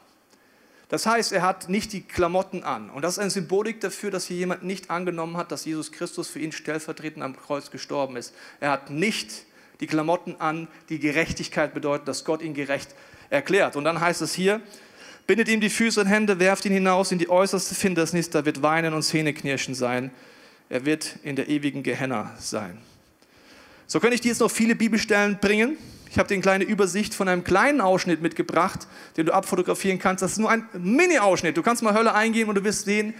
Das 0.90 1.06
heißt, 1.06 1.32
er 1.32 1.40
hat 1.40 1.70
nicht 1.70 1.94
die 1.94 2.02
Klamotten 2.02 2.64
an. 2.64 2.90
Und 2.90 3.00
das 3.00 3.14
ist 3.14 3.18
eine 3.18 3.30
Symbolik 3.30 3.80
dafür, 3.80 4.10
dass 4.10 4.26
hier 4.26 4.36
jemand 4.36 4.62
nicht 4.62 4.90
angenommen 4.90 5.38
hat, 5.38 5.50
dass 5.50 5.64
Jesus 5.64 5.90
Christus 5.90 6.28
für 6.28 6.38
ihn 6.38 6.52
stellvertretend 6.52 7.24
am 7.24 7.34
Kreuz 7.34 7.70
gestorben 7.70 8.16
ist. 8.16 8.34
Er 8.60 8.70
hat 8.70 8.90
nicht 8.90 9.46
die 9.80 9.86
Klamotten 9.86 10.36
an, 10.38 10.68
die 10.90 10.98
Gerechtigkeit 10.98 11.72
bedeuten, 11.72 12.04
dass 12.04 12.26
Gott 12.26 12.42
ihn 12.42 12.52
gerecht 12.52 12.94
erklärt. 13.30 13.74
Und 13.74 13.84
dann 13.84 14.00
heißt 14.00 14.20
es 14.20 14.34
hier, 14.34 14.60
bindet 15.26 15.48
ihm 15.48 15.60
die 15.60 15.70
Füße 15.70 16.00
und 16.00 16.06
Hände, 16.06 16.38
werft 16.38 16.64
ihn 16.64 16.72
hinaus 16.72 17.12
in 17.12 17.18
die 17.18 17.28
äußerste 17.28 17.74
Finsternis, 17.74 18.30
da 18.30 18.44
wird 18.44 18.62
Weinen 18.62 18.94
und 18.94 19.02
Zähneknirschen 19.02 19.74
sein. 19.74 20.10
Er 20.68 20.84
wird 20.86 21.16
in 21.22 21.36
der 21.36 21.48
ewigen 21.48 21.82
Gehenna 21.82 22.34
sein. 22.38 22.78
So 23.86 24.00
könnte 24.00 24.14
ich 24.14 24.20
dir 24.22 24.28
jetzt 24.28 24.40
noch 24.40 24.50
viele 24.50 24.74
Bibelstellen 24.74 25.38
bringen. 25.38 25.76
Ich 26.10 26.18
habe 26.18 26.28
dir 26.28 26.34
eine 26.34 26.42
kleine 26.42 26.64
Übersicht 26.64 27.14
von 27.14 27.28
einem 27.28 27.44
kleinen 27.44 27.80
Ausschnitt 27.80 28.22
mitgebracht, 28.22 28.86
den 29.16 29.26
du 29.26 29.34
abfotografieren 29.34 29.98
kannst. 29.98 30.22
Das 30.22 30.32
ist 30.32 30.38
nur 30.38 30.50
ein 30.50 30.66
Mini-Ausschnitt. 30.72 31.56
Du 31.56 31.62
kannst 31.62 31.82
mal 31.82 31.94
Hölle 31.94 32.14
eingehen 32.14 32.48
und 32.48 32.54
du 32.54 32.64
wirst 32.64 32.84
sehen, 32.84 33.14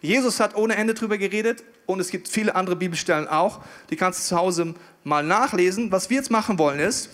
Jesus 0.00 0.38
hat 0.38 0.56
ohne 0.56 0.76
Ende 0.76 0.94
darüber 0.94 1.18
geredet 1.18 1.64
und 1.86 2.00
es 2.00 2.10
gibt 2.10 2.28
viele 2.28 2.54
andere 2.54 2.76
Bibelstellen 2.76 3.26
auch. 3.26 3.60
Die 3.90 3.96
kannst 3.96 4.20
du 4.20 4.28
zu 4.28 4.36
Hause 4.36 4.74
mal 5.02 5.24
nachlesen. 5.24 5.90
Was 5.90 6.10
wir 6.10 6.18
jetzt 6.18 6.30
machen 6.30 6.58
wollen 6.58 6.78
ist, 6.78 7.10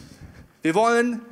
wir 0.62 0.74
wollen 0.74 1.22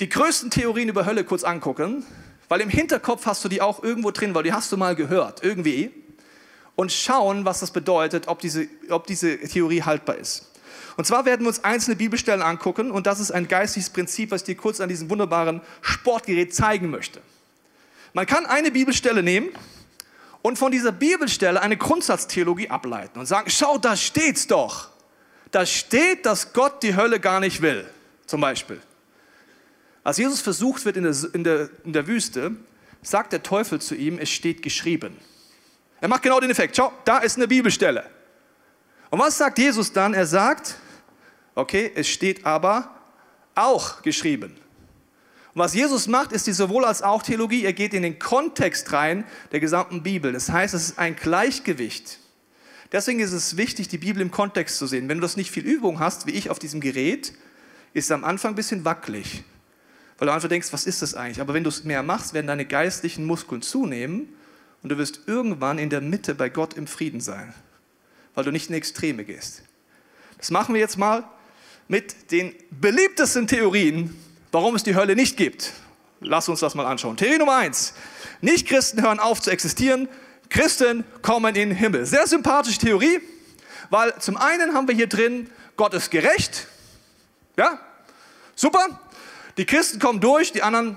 die 0.00 0.08
größten 0.08 0.50
Theorien 0.50 0.88
über 0.88 1.06
Hölle 1.06 1.24
kurz 1.24 1.44
angucken, 1.44 2.04
weil 2.48 2.60
im 2.60 2.68
Hinterkopf 2.68 3.26
hast 3.26 3.44
du 3.44 3.48
die 3.48 3.62
auch 3.62 3.82
irgendwo 3.82 4.10
drin, 4.10 4.34
weil 4.34 4.42
die 4.42 4.52
hast 4.52 4.70
du 4.72 4.76
mal 4.76 4.96
gehört, 4.96 5.42
irgendwie. 5.42 5.90
Und 6.76 6.92
schauen, 6.92 7.44
was 7.44 7.60
das 7.60 7.70
bedeutet, 7.70 8.26
ob 8.26 8.40
diese, 8.40 8.66
ob 8.90 9.06
diese 9.06 9.38
Theorie 9.38 9.82
haltbar 9.82 10.16
ist. 10.16 10.50
Und 10.96 11.06
zwar 11.06 11.24
werden 11.24 11.42
wir 11.42 11.48
uns 11.48 11.64
einzelne 11.64 11.96
Bibelstellen 11.96 12.42
angucken 12.42 12.90
und 12.90 13.06
das 13.06 13.20
ist 13.20 13.30
ein 13.30 13.48
geistliches 13.48 13.90
Prinzip, 13.90 14.30
was 14.30 14.42
ich 14.42 14.46
dir 14.46 14.56
kurz 14.56 14.80
an 14.80 14.88
diesem 14.88 15.10
wunderbaren 15.10 15.60
Sportgerät 15.80 16.54
zeigen 16.54 16.90
möchte. 16.90 17.20
Man 18.12 18.26
kann 18.26 18.46
eine 18.46 18.70
Bibelstelle 18.70 19.22
nehmen 19.22 19.48
und 20.42 20.58
von 20.58 20.70
dieser 20.70 20.92
Bibelstelle 20.92 21.60
eine 21.60 21.76
Grundsatztheologie 21.76 22.70
ableiten 22.70 23.18
und 23.18 23.26
sagen, 23.26 23.50
schau, 23.50 23.78
da 23.78 23.96
steht's 23.96 24.46
doch. 24.46 24.90
Da 25.50 25.66
steht, 25.66 26.26
dass 26.26 26.52
Gott 26.52 26.82
die 26.82 26.96
Hölle 26.96 27.18
gar 27.18 27.40
nicht 27.40 27.62
will, 27.62 27.88
zum 28.26 28.40
Beispiel. 28.40 28.80
Als 30.04 30.18
Jesus 30.18 30.42
versucht 30.42 30.84
wird 30.84 30.98
in 30.98 31.04
der, 31.04 31.16
in 31.32 31.44
der, 31.44 31.70
in 31.84 31.92
der 31.94 32.06
Wüste, 32.06 32.52
sagt 33.02 33.32
der 33.32 33.42
Teufel 33.42 33.80
zu 33.80 33.94
ihm, 33.94 34.18
es 34.18 34.30
steht 34.30 34.62
geschrieben. 34.62 35.16
Er 36.00 36.08
macht 36.08 36.22
genau 36.22 36.38
den 36.38 36.50
Effekt. 36.50 36.76
Schau, 36.76 36.92
da 37.06 37.18
ist 37.18 37.36
eine 37.36 37.48
Bibelstelle. 37.48 38.04
Und 39.10 39.18
was 39.18 39.38
sagt 39.38 39.58
Jesus 39.58 39.92
dann? 39.92 40.12
Er 40.12 40.26
sagt, 40.26 40.76
okay, 41.54 41.90
es 41.94 42.08
steht 42.08 42.44
aber 42.44 42.94
auch 43.54 44.02
geschrieben. 44.02 44.56
Und 45.54 45.60
was 45.60 45.74
Jesus 45.74 46.06
macht, 46.06 46.32
ist 46.32 46.46
die 46.46 46.52
sowohl 46.52 46.84
als 46.84 47.00
auch 47.00 47.22
Theologie. 47.22 47.64
Er 47.64 47.72
geht 47.72 47.94
in 47.94 48.02
den 48.02 48.18
Kontext 48.18 48.92
rein 48.92 49.24
der 49.52 49.60
gesamten 49.60 50.02
Bibel. 50.02 50.32
Das 50.32 50.50
heißt, 50.50 50.74
es 50.74 50.88
ist 50.90 50.98
ein 50.98 51.16
Gleichgewicht. 51.16 52.18
Deswegen 52.92 53.20
ist 53.20 53.32
es 53.32 53.56
wichtig, 53.56 53.88
die 53.88 53.98
Bibel 53.98 54.20
im 54.20 54.30
Kontext 54.30 54.76
zu 54.76 54.86
sehen. 54.86 55.08
Wenn 55.08 55.18
du 55.18 55.22
das 55.22 55.36
nicht 55.36 55.50
viel 55.50 55.64
Übung 55.64 56.00
hast, 56.00 56.26
wie 56.26 56.32
ich 56.32 56.50
auf 56.50 56.58
diesem 56.58 56.80
Gerät, 56.80 57.32
ist 57.92 58.06
es 58.06 58.10
am 58.10 58.24
Anfang 58.24 58.52
ein 58.52 58.56
bisschen 58.56 58.84
wackelig. 58.84 59.44
Weil 60.18 60.26
du 60.26 60.32
einfach 60.32 60.48
denkst, 60.48 60.72
was 60.72 60.86
ist 60.86 61.02
das 61.02 61.14
eigentlich? 61.14 61.40
Aber 61.40 61.54
wenn 61.54 61.64
du 61.64 61.70
es 61.70 61.84
mehr 61.84 62.02
machst, 62.02 62.34
werden 62.34 62.46
deine 62.46 62.64
geistlichen 62.64 63.24
Muskeln 63.24 63.62
zunehmen 63.62 64.28
und 64.82 64.90
du 64.90 64.98
wirst 64.98 65.20
irgendwann 65.26 65.78
in 65.78 65.90
der 65.90 66.00
Mitte 66.00 66.34
bei 66.34 66.48
Gott 66.48 66.74
im 66.74 66.86
Frieden 66.86 67.20
sein, 67.20 67.52
weil 68.34 68.44
du 68.44 68.52
nicht 68.52 68.68
in 68.68 68.74
Extreme 68.74 69.24
gehst. 69.24 69.62
Das 70.38 70.50
machen 70.50 70.74
wir 70.74 70.80
jetzt 70.80 70.98
mal 70.98 71.24
mit 71.88 72.30
den 72.30 72.54
beliebtesten 72.70 73.46
Theorien, 73.46 74.16
warum 74.52 74.74
es 74.74 74.82
die 74.82 74.94
Hölle 74.94 75.16
nicht 75.16 75.36
gibt. 75.36 75.72
Lass 76.20 76.48
uns 76.48 76.60
das 76.60 76.74
mal 76.74 76.86
anschauen. 76.86 77.16
Theorie 77.16 77.38
Nummer 77.38 77.56
eins. 77.56 77.94
Nicht-Christen 78.40 79.02
hören 79.02 79.18
auf 79.18 79.40
zu 79.40 79.50
existieren, 79.50 80.08
Christen 80.48 81.04
kommen 81.22 81.54
in 81.56 81.70
den 81.70 81.70
Himmel. 81.76 82.06
Sehr 82.06 82.26
sympathische 82.26 82.78
Theorie, 82.78 83.20
weil 83.90 84.14
zum 84.20 84.36
einen 84.36 84.74
haben 84.74 84.86
wir 84.86 84.94
hier 84.94 85.08
drin, 85.08 85.50
Gott 85.76 85.94
ist 85.94 86.10
gerecht. 86.10 86.68
Ja, 87.56 87.80
super. 88.54 89.00
Die 89.56 89.64
Christen 89.64 89.98
kommen 89.98 90.20
durch, 90.20 90.52
die 90.52 90.62
anderen, 90.62 90.96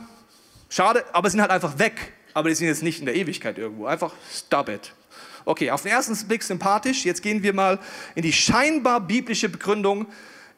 schade, 0.69 1.03
aber 1.13 1.29
sind 1.29 1.41
halt 1.41 1.51
einfach 1.51 1.77
weg. 1.79 2.13
Aber 2.33 2.49
die 2.49 2.55
sind 2.55 2.67
jetzt 2.67 2.83
nicht 2.83 2.99
in 2.99 3.05
der 3.05 3.15
Ewigkeit 3.15 3.57
irgendwo. 3.57 3.85
Einfach 3.85 4.13
stop 4.31 4.69
it. 4.69 4.93
Okay, 5.45 5.71
auf 5.71 5.83
den 5.83 5.91
ersten 5.91 6.15
Blick 6.27 6.43
sympathisch. 6.43 7.05
Jetzt 7.05 7.21
gehen 7.21 7.41
wir 7.41 7.53
mal 7.53 7.79
in 8.15 8.21
die 8.21 8.33
scheinbar 8.33 8.99
biblische 8.99 9.49
Begründung. 9.49 10.07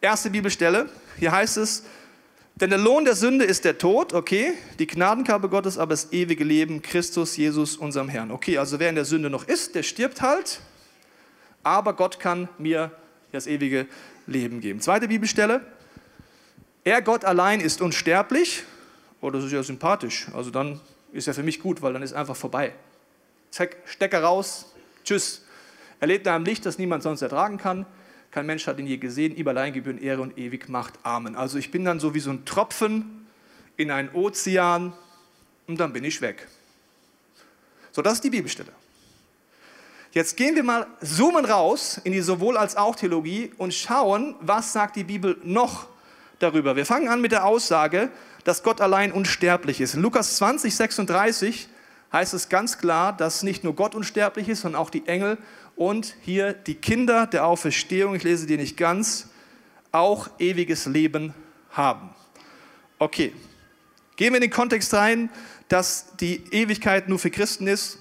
Erste 0.01 0.29
Bibelstelle. 0.29 0.89
Hier 1.17 1.31
heißt 1.31 1.57
es, 1.57 1.83
denn 2.55 2.71
der 2.71 2.79
Lohn 2.79 3.05
der 3.05 3.15
Sünde 3.15 3.45
ist 3.45 3.63
der 3.63 3.77
Tod, 3.77 4.13
okay. 4.13 4.53
Die 4.79 4.88
Gnadengabe 4.88 5.47
Gottes 5.47 5.77
aber 5.77 5.91
das 5.91 6.12
ewige 6.12 6.43
Leben, 6.43 6.81
Christus 6.81 7.38
Jesus, 7.38 7.77
unserem 7.77 8.09
Herrn. 8.09 8.31
Okay, 8.31 8.57
also 8.57 8.79
wer 8.79 8.89
in 8.89 8.95
der 8.95 9.05
Sünde 9.05 9.29
noch 9.29 9.47
ist, 9.47 9.75
der 9.75 9.83
stirbt 9.83 10.21
halt. 10.21 10.59
Aber 11.63 11.93
Gott 11.93 12.19
kann 12.19 12.49
mir 12.57 12.91
das 13.31 13.47
ewige 13.47 13.88
Leben 14.27 14.59
geben. 14.59 14.81
Zweite 14.81 15.07
Bibelstelle. 15.07 15.62
Er, 16.83 17.01
Gott 17.01 17.25
allein, 17.25 17.59
ist 17.59 17.81
unsterblich. 17.81 18.63
Oh, 19.21 19.29
das 19.29 19.43
ist 19.43 19.51
ja 19.51 19.61
sympathisch. 19.63 20.27
Also 20.33 20.49
dann 20.49 20.79
ist 21.11 21.27
ja 21.27 21.33
für 21.33 21.43
mich 21.43 21.59
gut, 21.59 21.81
weil 21.81 21.93
dann 21.93 22.01
ist 22.01 22.13
einfach 22.13 22.35
vorbei. 22.35 22.73
Zack, 23.51 23.77
Stecker 23.85 24.23
raus, 24.23 24.73
tschüss. 25.03 25.45
Er 25.99 26.07
lebt 26.07 26.25
in 26.25 26.33
einem 26.33 26.45
Licht, 26.45 26.65
das 26.65 26.77
niemand 26.77 27.03
sonst 27.03 27.21
ertragen 27.21 27.57
kann. 27.57 27.85
Kein 28.31 28.45
Mensch 28.45 28.67
hat 28.67 28.79
ihn 28.79 28.87
je 28.87 28.97
gesehen. 28.97 29.35
Ihm 29.35 29.47
allein 29.47 29.73
gebühren 29.73 29.97
Ehre 29.97 30.21
und 30.21 30.37
ewig 30.37 30.69
Macht. 30.69 30.93
Amen. 31.03 31.35
Also 31.35 31.57
ich 31.57 31.71
bin 31.71 31.83
dann 31.83 31.99
so 31.99 32.13
wie 32.13 32.19
so 32.19 32.29
ein 32.29 32.45
Tropfen 32.45 33.27
in 33.75 33.91
einen 33.91 34.09
Ozean 34.09 34.93
und 35.67 35.79
dann 35.79 35.93
bin 35.93 36.03
ich 36.03 36.21
weg. 36.21 36.47
So, 37.91 38.01
das 38.01 38.13
ist 38.13 38.23
die 38.23 38.29
Bibelstelle. 38.29 38.71
Jetzt 40.11 40.37
gehen 40.37 40.55
wir 40.55 40.63
mal, 40.63 40.87
zoomen 41.01 41.45
raus 41.45 41.99
in 42.03 42.13
die 42.13 42.21
sowohl 42.21 42.57
als 42.57 42.77
auch 42.77 42.95
Theologie 42.95 43.51
und 43.57 43.73
schauen, 43.73 44.35
was 44.41 44.73
sagt 44.73 44.95
die 44.95 45.03
Bibel 45.03 45.37
noch 45.43 45.87
darüber. 46.39 46.75
Wir 46.75 46.86
fangen 46.86 47.10
an 47.10 47.21
mit 47.21 47.32
der 47.32 47.45
Aussage, 47.45 48.10
dass 48.43 48.63
Gott 48.63 48.82
allein 48.82 49.12
unsterblich 49.12 49.82
ist. 49.82 49.93
In 49.93 50.02
Lukas 50.02 50.38
20, 50.38 50.75
36 50.75 51.67
heißt 52.12 52.34
es 52.34 52.49
ganz 52.49 52.78
klar, 52.78 53.15
dass 53.15 53.43
nicht 53.43 53.63
nur 53.63 53.75
Gott 53.75 53.95
unsterblich 53.95 54.49
ist, 54.49 54.62
sondern 54.62 54.82
auch 54.82 54.89
die 54.89 55.08
Engel 55.08 55.38
und 55.75 56.15
hier 56.21 56.54
die 56.54 56.75
Kinder 56.75 57.28
der 57.28 57.45
Auferstehung, 57.45 58.15
ich 58.15 58.23
lese 58.23 58.47
die 58.47 58.58
nicht 58.58 58.78
ganz, 58.78 59.30
auch 59.91 60.30
ewiges 60.39 60.86
Leben 60.86 61.34
haben. 61.71 62.10
Okay, 62.97 63.34
gehen 64.15 64.34
wir 64.34 64.38
in 64.38 64.41
den 64.41 64.52
Kontext 64.52 64.93
rein, 64.93 65.30
dass 65.67 66.15
die 66.17 66.43
Ewigkeit 66.52 67.08
nur 67.08 67.19
für 67.19 67.32
Christen 67.32 67.67
ist. 67.67 67.99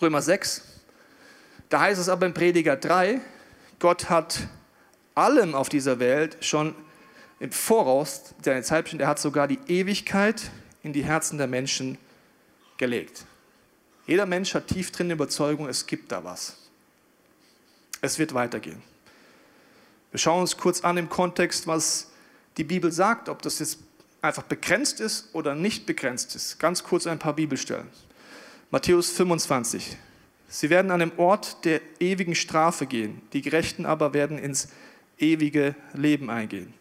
Römer 0.00 0.22
6. 0.22 0.62
Da 1.68 1.80
heißt 1.80 2.00
es 2.00 2.08
aber 2.08 2.26
im 2.26 2.34
Prediger 2.34 2.76
3, 2.76 3.20
Gott 3.78 4.08
hat 4.08 4.38
allem 5.14 5.54
auf 5.54 5.68
dieser 5.68 5.98
Welt 5.98 6.38
schon 6.40 6.74
im 7.40 7.52
Voraus 7.52 8.34
seine 8.42 8.62
Zeit 8.62 8.84
bestimmt. 8.84 9.02
Er 9.02 9.08
hat 9.08 9.18
sogar 9.18 9.48
die 9.48 9.58
Ewigkeit 9.66 10.50
in 10.82 10.92
die 10.92 11.04
Herzen 11.04 11.38
der 11.38 11.46
Menschen 11.46 11.98
gelegt. 12.76 13.24
Jeder 14.06 14.26
Mensch 14.26 14.54
hat 14.54 14.68
tief 14.68 14.90
drin 14.90 15.08
die 15.08 15.14
Überzeugung, 15.14 15.68
es 15.68 15.86
gibt 15.86 16.12
da 16.12 16.24
was. 16.24 16.56
Es 18.00 18.18
wird 18.18 18.34
weitergehen. 18.34 18.82
Wir 20.10 20.18
schauen 20.18 20.42
uns 20.42 20.56
kurz 20.56 20.82
an 20.82 20.96
im 20.96 21.08
Kontext, 21.08 21.66
was 21.66 22.10
die 22.56 22.64
Bibel 22.64 22.92
sagt, 22.92 23.28
ob 23.28 23.42
das 23.42 23.58
jetzt 23.58 23.78
einfach 24.20 24.44
begrenzt 24.44 25.00
ist 25.00 25.34
oder 25.34 25.54
nicht 25.54 25.86
begrenzt 25.86 26.34
ist. 26.34 26.58
Ganz 26.58 26.84
kurz 26.84 27.06
ein 27.06 27.18
paar 27.18 27.34
Bibelstellen. 27.34 27.88
Matthäus 28.70 29.10
25. 29.10 29.96
Sie 30.48 30.70
werden 30.70 30.90
an 30.90 31.00
dem 31.00 31.12
Ort 31.18 31.64
der 31.64 31.80
ewigen 31.98 32.34
Strafe 32.34 32.86
gehen, 32.86 33.22
die 33.32 33.42
Gerechten 33.42 33.86
aber 33.86 34.14
werden 34.14 34.38
ins 34.38 34.68
ewige 35.18 35.74
Leben 35.94 36.30
eingehen. 36.30 36.72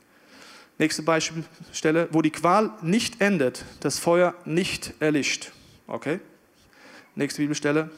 Nächste 0.77 1.03
Beispielstelle, 1.03 2.07
wo 2.11 2.21
die 2.21 2.31
Qual 2.31 2.71
nicht 2.81 3.21
endet, 3.21 3.63
das 3.81 3.99
Feuer 3.99 4.33
nicht 4.45 4.93
erlischt. 4.99 5.51
Okay? 5.87 6.19
Nächste 7.15 7.41
Bibelstelle. 7.41 7.91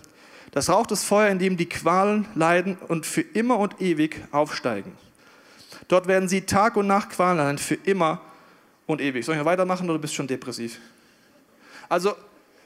Das 0.51 0.69
raucht 0.69 0.91
das 0.91 1.03
Feuer, 1.03 1.29
in 1.29 1.39
dem 1.39 1.57
die 1.57 1.67
Qualen 1.67 2.27
leiden 2.35 2.77
und 2.87 3.05
für 3.05 3.21
immer 3.21 3.57
und 3.59 3.81
ewig 3.81 4.21
aufsteigen. 4.31 4.91
Dort 5.87 6.07
werden 6.07 6.29
sie 6.29 6.41
Tag 6.41 6.75
und 6.75 6.87
Nacht 6.87 7.09
Qualen 7.11 7.37
leiden, 7.37 7.57
für 7.57 7.75
immer 7.75 8.21
und 8.85 9.01
ewig. 9.01 9.25
Soll 9.25 9.35
ich 9.35 9.39
noch 9.39 9.45
weitermachen 9.45 9.89
oder 9.89 9.99
bist 9.99 10.13
du 10.13 10.17
schon 10.17 10.27
depressiv? 10.27 10.79
Also 11.89 12.15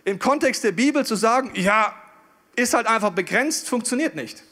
im 0.05 0.19
Kontext 0.19 0.63
der 0.63 0.71
Bibel 0.71 1.05
zu 1.05 1.15
sagen, 1.15 1.51
ja, 1.55 1.93
ist 2.55 2.73
halt 2.73 2.87
einfach 2.87 3.11
begrenzt, 3.11 3.67
funktioniert 3.67 4.15
nicht. 4.15 4.43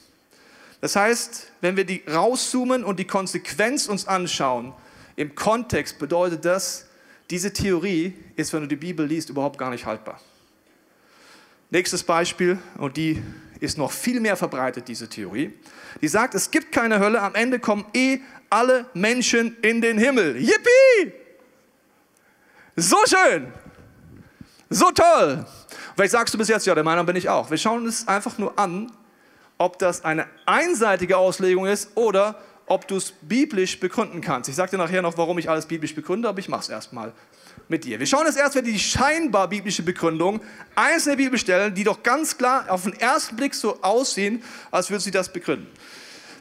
Das 0.82 0.96
heißt, 0.96 1.52
wenn 1.62 1.76
wir 1.76 1.86
die 1.86 2.04
rauszoomen 2.08 2.84
und 2.84 3.00
die 3.00 3.08
Konsequenz 3.08 3.88
uns 3.88 4.08
anschauen, 4.08 4.74
im 5.18 5.36
Kontext 5.36 6.00
bedeutet 6.00 6.46
das, 6.46 6.86
diese 7.30 7.52
Theorie 7.52 8.14
ist, 8.38 8.54
wenn 8.54 8.62
du 8.62 8.68
die 8.68 8.78
Bibel 8.78 9.06
liest, 9.06 9.30
überhaupt 9.30 9.58
gar 9.58 9.72
nicht 9.72 9.86
haltbar. 9.86 10.22
Nächstes 11.70 12.04
Beispiel, 12.04 12.58
und 12.78 12.96
die 12.96 13.22
ist 13.60 13.78
noch 13.78 13.92
viel 13.92 14.22
mehr 14.22 14.38
verbreitet, 14.38 14.88
diese 14.88 15.10
Theorie. 15.10 15.54
Die 16.02 16.08
sagt, 16.08 16.36
es 16.36 16.52
gibt 16.52 16.72
keine 16.72 17.00
Hölle, 17.00 17.22
am 17.22 17.36
Ende 17.36 17.60
kommen 17.60 17.86
eh 17.94 18.20
alle 18.50 18.86
Menschen 18.94 19.58
in 19.62 19.82
den 19.82 19.98
Himmel. 19.98 20.38
Yippie! 20.38 21.12
So 22.78 22.98
schön! 23.06 23.52
So 24.70 24.92
toll! 24.92 25.46
Vielleicht 25.96 26.12
sagst 26.12 26.34
du 26.34 26.38
bis 26.38 26.48
jetzt, 26.48 26.68
ja, 26.68 26.76
der 26.76 26.84
Meinung 26.84 27.08
bin 27.08 27.16
ich 27.16 27.28
auch. 27.28 27.50
Wir 27.50 27.58
schauen 27.58 27.86
uns 27.86 28.08
einfach 28.08 28.38
nur 28.38 28.58
an, 28.58 28.92
ob 29.58 29.80
das 29.80 30.06
eine 30.06 30.28
einseitige 30.46 31.18
Auslegung 31.18 31.66
ist 31.66 31.90
oder 31.96 32.40
ob 32.68 32.88
du 32.88 32.98
es 32.98 33.14
biblisch 33.22 33.80
begründen 33.80 34.22
kannst. 34.22 34.50
Ich 34.50 34.56
sage 34.56 34.72
dir 34.72 34.78
nachher 34.78 35.02
noch, 35.02 35.18
warum 35.18 35.38
ich 35.40 35.50
alles 35.50 35.66
biblisch 35.66 35.96
begründe, 35.96 36.30
aber 36.30 36.40
ich 36.40 36.50
mache 36.50 36.62
es 36.62 36.70
erstmal 36.70 37.14
mit 37.70 37.86
dir. 37.86 38.00
Wir 38.00 38.06
schauen 38.06 38.26
jetzt 38.26 38.38
erstmal 38.38 38.64
die 38.64 38.78
scheinbar 38.78 39.48
biblische 39.48 39.84
Begründung, 39.84 40.42
einzelne 40.76 41.18
Bibelstellen, 41.18 41.74
die 41.74 41.84
doch 41.84 42.04
ganz 42.04 42.38
klar 42.38 42.66
auf 42.70 42.84
den 42.84 42.94
ersten 42.94 43.36
Blick 43.36 43.56
so 43.56 43.82
aussehen, 43.82 44.44
als 44.70 44.90
würde 44.90 45.04
sie 45.04 45.12
das 45.12 45.32
begründen. 45.32 45.68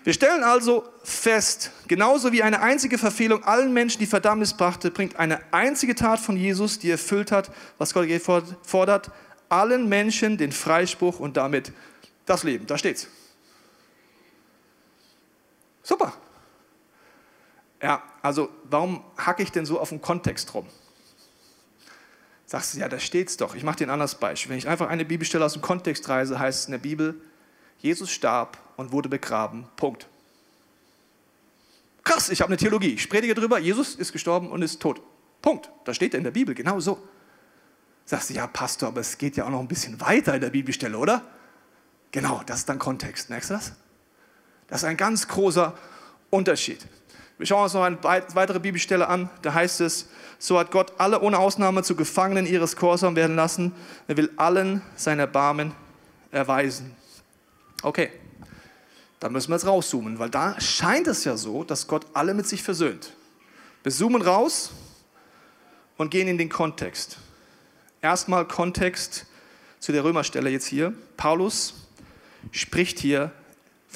Wir 0.05 0.13
stellen 0.13 0.45
also 0.45 0.85
fest, 1.03 1.73
genauso 1.89 2.31
wie 2.31 2.43
eine 2.43 2.61
einzige 2.61 2.97
Verfehlung 2.97 3.43
allen 3.43 3.73
Menschen 3.73 3.99
die 3.99 4.07
Verdammnis 4.07 4.55
brachte, 4.55 4.93
bringt 4.93 5.17
eine 5.17 5.41
einzige 5.53 5.97
Tat 5.97 6.21
von 6.21 6.37
Jesus, 6.37 6.79
die 6.79 6.91
erfüllt 6.91 7.33
hat, 7.33 7.51
was 7.79 7.93
Gott 7.93 8.07
fordert, 8.63 9.11
allen 9.49 9.89
Menschen 9.89 10.39
den 10.39 10.53
Freispruch 10.53 11.19
und 11.19 11.37
damit 11.37 11.73
das 12.25 12.45
Leben. 12.45 12.67
Da 12.67 12.79
steht's. 12.79 13.09
Super. 15.87 16.13
Ja, 17.81 18.03
also 18.21 18.49
warum 18.65 19.05
hacke 19.17 19.45
ich 19.45 19.53
denn 19.53 19.65
so 19.65 19.79
auf 19.79 19.91
den 19.91 20.03
Kontext 20.03 20.53
rum? 20.53 20.67
Sagst 22.45 22.75
du, 22.75 22.81
ja, 22.81 22.89
da 22.89 22.99
steht's 22.99 23.37
doch. 23.37 23.55
Ich 23.55 23.63
mache 23.63 23.77
dir 23.77 23.87
ein 23.87 23.91
anderes 23.91 24.17
Beispiel. 24.17 24.51
Wenn 24.51 24.59
ich 24.59 24.67
einfach 24.67 24.89
eine 24.89 25.05
Bibelstelle 25.05 25.45
aus 25.45 25.53
dem 25.53 25.63
Kontext 25.63 26.09
reise, 26.09 26.41
heißt 26.41 26.61
es 26.61 26.67
in 26.67 26.73
der 26.73 26.79
Bibel, 26.79 27.21
Jesus 27.79 28.11
starb 28.11 28.59
und 28.77 28.91
wurde 28.91 29.09
begraben. 29.09 29.69
Punkt. 29.77 30.09
Krass, 32.03 32.31
ich 32.31 32.41
habe 32.41 32.49
eine 32.49 32.57
Theologie. 32.57 32.95
Ich 32.95 33.09
predige 33.09 33.35
darüber, 33.35 33.61
Jesus 33.61 33.95
ist 33.95 34.13
gestorben 34.13 34.51
und 34.51 34.63
ist 34.63 34.83
tot. 34.83 35.01
Punkt. 35.41 35.71
Das 35.85 35.95
steht 35.95 36.15
in 36.15 36.25
der 36.25 36.33
Bibel, 36.33 36.57
genau 36.57 36.81
so. 36.81 37.01
Sagst 38.07 38.31
du, 38.31 38.35
ja, 38.35 38.49
Pastor, 38.49 38.89
aber 38.89 39.03
es 39.03 39.19
geht 39.19 39.37
ja 39.37 39.45
auch 39.45 39.51
noch 39.51 39.61
ein 39.61 39.69
bisschen 39.69 40.01
weiter 40.01 40.35
in 40.35 40.41
der 40.41 40.51
Bibelstelle, 40.51 40.99
oder? 40.99 41.23
Genau, 42.11 42.43
das 42.45 42.61
ist 42.61 42.69
dann 42.69 42.81
Kontext. 42.81 43.31
Merkst 43.31 43.51
du 43.51 43.55
das? 43.55 43.73
Das 44.69 44.83
ist 44.83 44.85
ein 44.85 44.97
ganz 44.97 45.29
großer 45.29 45.75
Unterschied. 46.31 46.87
Wir 47.39 47.47
schauen 47.47 47.65
uns 47.65 47.75
noch 47.75 47.83
eine 47.83 47.99
weitere 48.03 48.59
Bibelstelle 48.59 49.09
an. 49.09 49.29
Da 49.43 49.53
heißt 49.53 49.83
es, 49.83 50.09
so 50.39 50.59
hat 50.59 50.71
Gott 50.71 50.93
alle 50.99 51.21
ohne 51.21 51.39
Ausnahme 51.39 51.83
zu 51.83 51.95
Gefangenen 51.95 52.47
ihres 52.47 52.77
Gehorsam 52.77 53.15
werden 53.15 53.37
lassen. 53.37 53.73
Er 54.09 54.17
will 54.17 54.31
allen 54.37 54.83
sein 54.97 55.19
Erbarmen 55.19 55.73
erweisen. 56.31 56.95
Okay, 57.83 58.11
dann 59.21 59.33
müssen 59.33 59.51
wir 59.51 59.57
jetzt 59.57 59.67
rauszoomen, 59.67 60.19
weil 60.19 60.31
da 60.31 60.59
scheint 60.61 61.07
es 61.07 61.25
ja 61.25 61.37
so, 61.37 61.63
dass 61.63 61.87
Gott 61.87 62.07
alle 62.15 62.35
mit 62.35 62.47
sich 62.47 62.63
versöhnt. 62.63 63.13
Wir 63.83 63.93
zoomen 63.93 64.23
raus 64.23 64.73
und 65.97 66.11
gehen 66.11 66.29
in 66.29 66.39
den 66.39 66.49
Kontext. 66.49 67.19
Erstmal 68.03 68.47
Kontext 68.47 69.27
zu 69.79 69.93
der 69.93 70.05
Römerstelle 70.05 70.51
jetzt 70.51 70.67
hier. 70.67 70.93
Paulus 71.17 71.75
spricht 72.51 72.99
hier 72.99 73.31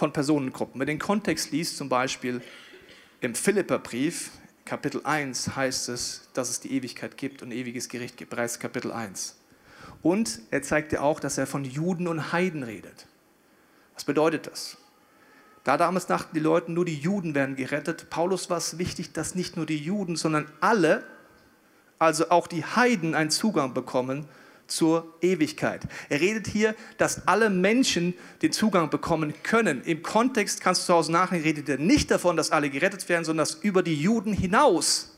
von 0.01 0.13
Personengruppen. 0.15 0.81
Wenn 0.81 0.87
du 0.87 0.93
den 0.93 0.99
Kontext 0.99 1.53
liest, 1.53 1.77
zum 1.77 1.91
Beispiel 1.91 2.41
im 3.21 3.35
Philipperbrief, 3.35 4.31
Kapitel 4.65 5.03
1, 5.05 5.57
heißt 5.57 5.91
es, 5.91 6.31
dass 6.33 6.49
es 6.49 6.59
die 6.61 6.73
Ewigkeit 6.73 7.19
gibt 7.19 7.43
und 7.43 7.53
ewiges 7.53 7.89
Gericht 7.91 8.17
gibt, 8.17 8.31
bereits 8.31 8.59
Kapitel 8.59 8.93
1. 8.93 9.37
Und 10.03 10.41
er 10.51 10.63
zeigt 10.63 10.93
dir 10.93 11.03
auch, 11.03 11.21
dass 11.21 11.37
er 11.37 11.47
von 11.47 11.65
Juden 11.65 12.09
und 12.09 12.33
Heiden 12.33 12.63
redet. 12.63 13.07
Was 13.95 14.05
bedeutet 14.05 14.47
das? 14.47 14.79
Da 15.65 15.77
damals 15.77 16.07
dachten 16.07 16.35
die 16.35 16.41
Leute, 16.41 16.73
nur 16.73 16.87
die 16.87 16.99
Juden 16.99 17.35
werden 17.35 17.55
gerettet. 17.55 18.09
Paulus 18.09 18.49
war 18.49 18.57
es 18.57 18.79
wichtig, 18.79 19.13
dass 19.13 19.35
nicht 19.35 19.59
nur 19.59 19.67
die 19.67 19.77
Juden, 19.77 20.17
sondern 20.17 20.51
alle, 20.61 21.05
also 21.99 22.31
auch 22.31 22.47
die 22.47 22.65
Heiden, 22.65 23.15
einen 23.15 23.31
Zugang 23.31 23.75
bekommen 23.75 24.27
zur 24.71 25.15
Ewigkeit. 25.21 25.83
Er 26.09 26.21
redet 26.21 26.47
hier, 26.47 26.75
dass 26.99 27.27
alle 27.27 27.51
Menschen 27.51 28.15
den 28.43 28.53
Zugang 28.53 28.91
bekommen 28.91 29.35
können. 29.43 29.83
Im 29.83 30.03
Kontext 30.03 30.61
kannst 30.61 30.83
du 30.83 30.87
zu 30.87 30.95
Hause 30.95 31.13
nachlesen, 31.13 31.45
redet 31.45 31.69
er 31.69 31.79
nicht 31.79 32.11
davon, 32.11 32.37
dass 32.37 32.51
alle 32.51 32.71
gerettet 32.71 33.09
werden, 33.09 33.25
sondern 33.25 33.47
dass 33.47 33.55
über 33.63 33.83
die 33.83 33.95
Juden 33.95 34.33
hinaus 34.33 35.17